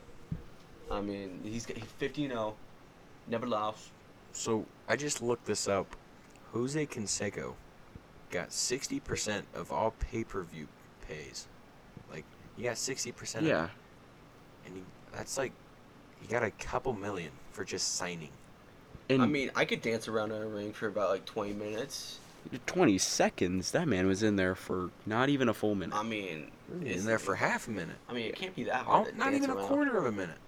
I 0.91 1.01
mean, 1.01 1.41
he's 1.45 1.67
50 1.67 2.29
0, 2.29 2.55
never 3.29 3.47
lost. 3.47 3.91
so 4.33 4.67
I 4.89 4.97
just 4.97 5.23
looked 5.23 5.47
this 5.47 5.69
up. 5.69 5.97
Jose 6.53 6.85
Canseco 6.87 7.55
got 8.31 8.53
sixty 8.53 8.99
percent 9.01 9.45
of 9.55 9.71
all 9.73 9.93
pay-per-view 10.01 10.67
pays. 11.07 11.47
Like 12.13 12.25
he 12.57 12.65
got 12.65 12.77
sixty 12.77 13.13
percent. 13.13 13.47
Yeah. 13.47 13.69
and 14.67 14.75
he, 14.77 14.83
that's 15.13 15.39
like 15.39 15.53
he 16.21 16.27
got 16.29 16.43
a 16.43 16.51
couple 16.53 16.93
million 16.93 17.31
for 17.53 17.65
just 17.65 17.97
signing. 17.97 18.31
In 19.09 19.21
I 19.21 19.27
mean, 19.27 19.51
I 19.57 19.65
could 19.65 19.83
dance 19.83 20.07
around 20.09 20.33
in 20.33 20.41
a 20.43 20.47
ring 20.47 20.73
for 20.73 20.87
about 20.87 21.11
like 21.11 21.25
20 21.25 21.53
minutes. 21.55 22.19
20 22.67 22.97
seconds, 22.99 23.71
that 23.73 23.87
man 23.87 24.07
was 24.07 24.23
in 24.23 24.37
there 24.37 24.55
for 24.55 24.91
not 25.05 25.29
even 25.29 25.49
a 25.49 25.55
full 25.55 25.75
minute. 25.75 25.95
I 25.95 26.03
mean, 26.03 26.51
in 26.83 27.05
there 27.05 27.19
for 27.19 27.35
half 27.35 27.69
a 27.69 27.71
minute. 27.71 27.97
I 28.09 28.13
mean, 28.15 28.27
it 28.27 28.37
can't 28.37 28.55
be 28.57 28.65
that 28.65 28.83
Oh, 28.87 28.91
hard. 28.91 29.09
to 29.13 29.19
not 29.19 29.31
dance 29.33 29.37
even 29.45 29.51
a 29.51 29.57
around. 29.57 29.67
quarter 29.69 29.97
of 29.99 30.07
a 30.07 30.13
minute. 30.13 30.39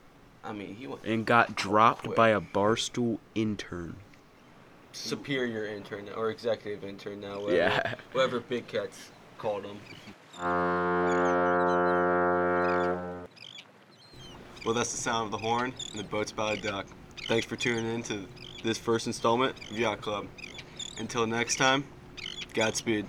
I 0.44 0.52
mean, 0.52 0.74
he 0.74 0.86
went 0.86 1.04
and 1.04 1.26
got 1.26 1.54
dropped 1.54 2.04
Quick. 2.04 2.16
by 2.16 2.28
a 2.30 2.40
barstool 2.40 3.18
intern. 3.34 3.96
superior 4.92 5.64
intern 5.66 6.08
or 6.16 6.30
executive 6.30 6.82
intern 6.84 7.20
now. 7.20 7.40
Whatever, 7.40 7.56
Yeah. 7.56 7.94
Whatever 8.12 8.40
Big 8.40 8.66
Cats 8.68 9.10
called 9.38 9.64
him. 9.64 9.78
Well, 14.64 14.74
that's 14.74 14.92
the 14.92 14.98
sound 14.98 15.26
of 15.26 15.32
the 15.32 15.38
horn 15.38 15.74
and 15.90 15.98
the 15.98 16.04
boat's 16.04 16.30
about 16.30 16.56
to 16.56 16.62
dock. 16.62 16.86
Thanks 17.26 17.46
for 17.46 17.56
tuning 17.56 17.94
in 17.94 18.02
to 18.04 18.26
this 18.62 18.78
first 18.78 19.06
installment 19.08 19.56
of 19.70 19.78
Yacht 19.78 20.00
Club. 20.00 20.26
Until 20.98 21.26
next 21.26 21.56
time, 21.56 21.84
Godspeed. 22.54 23.06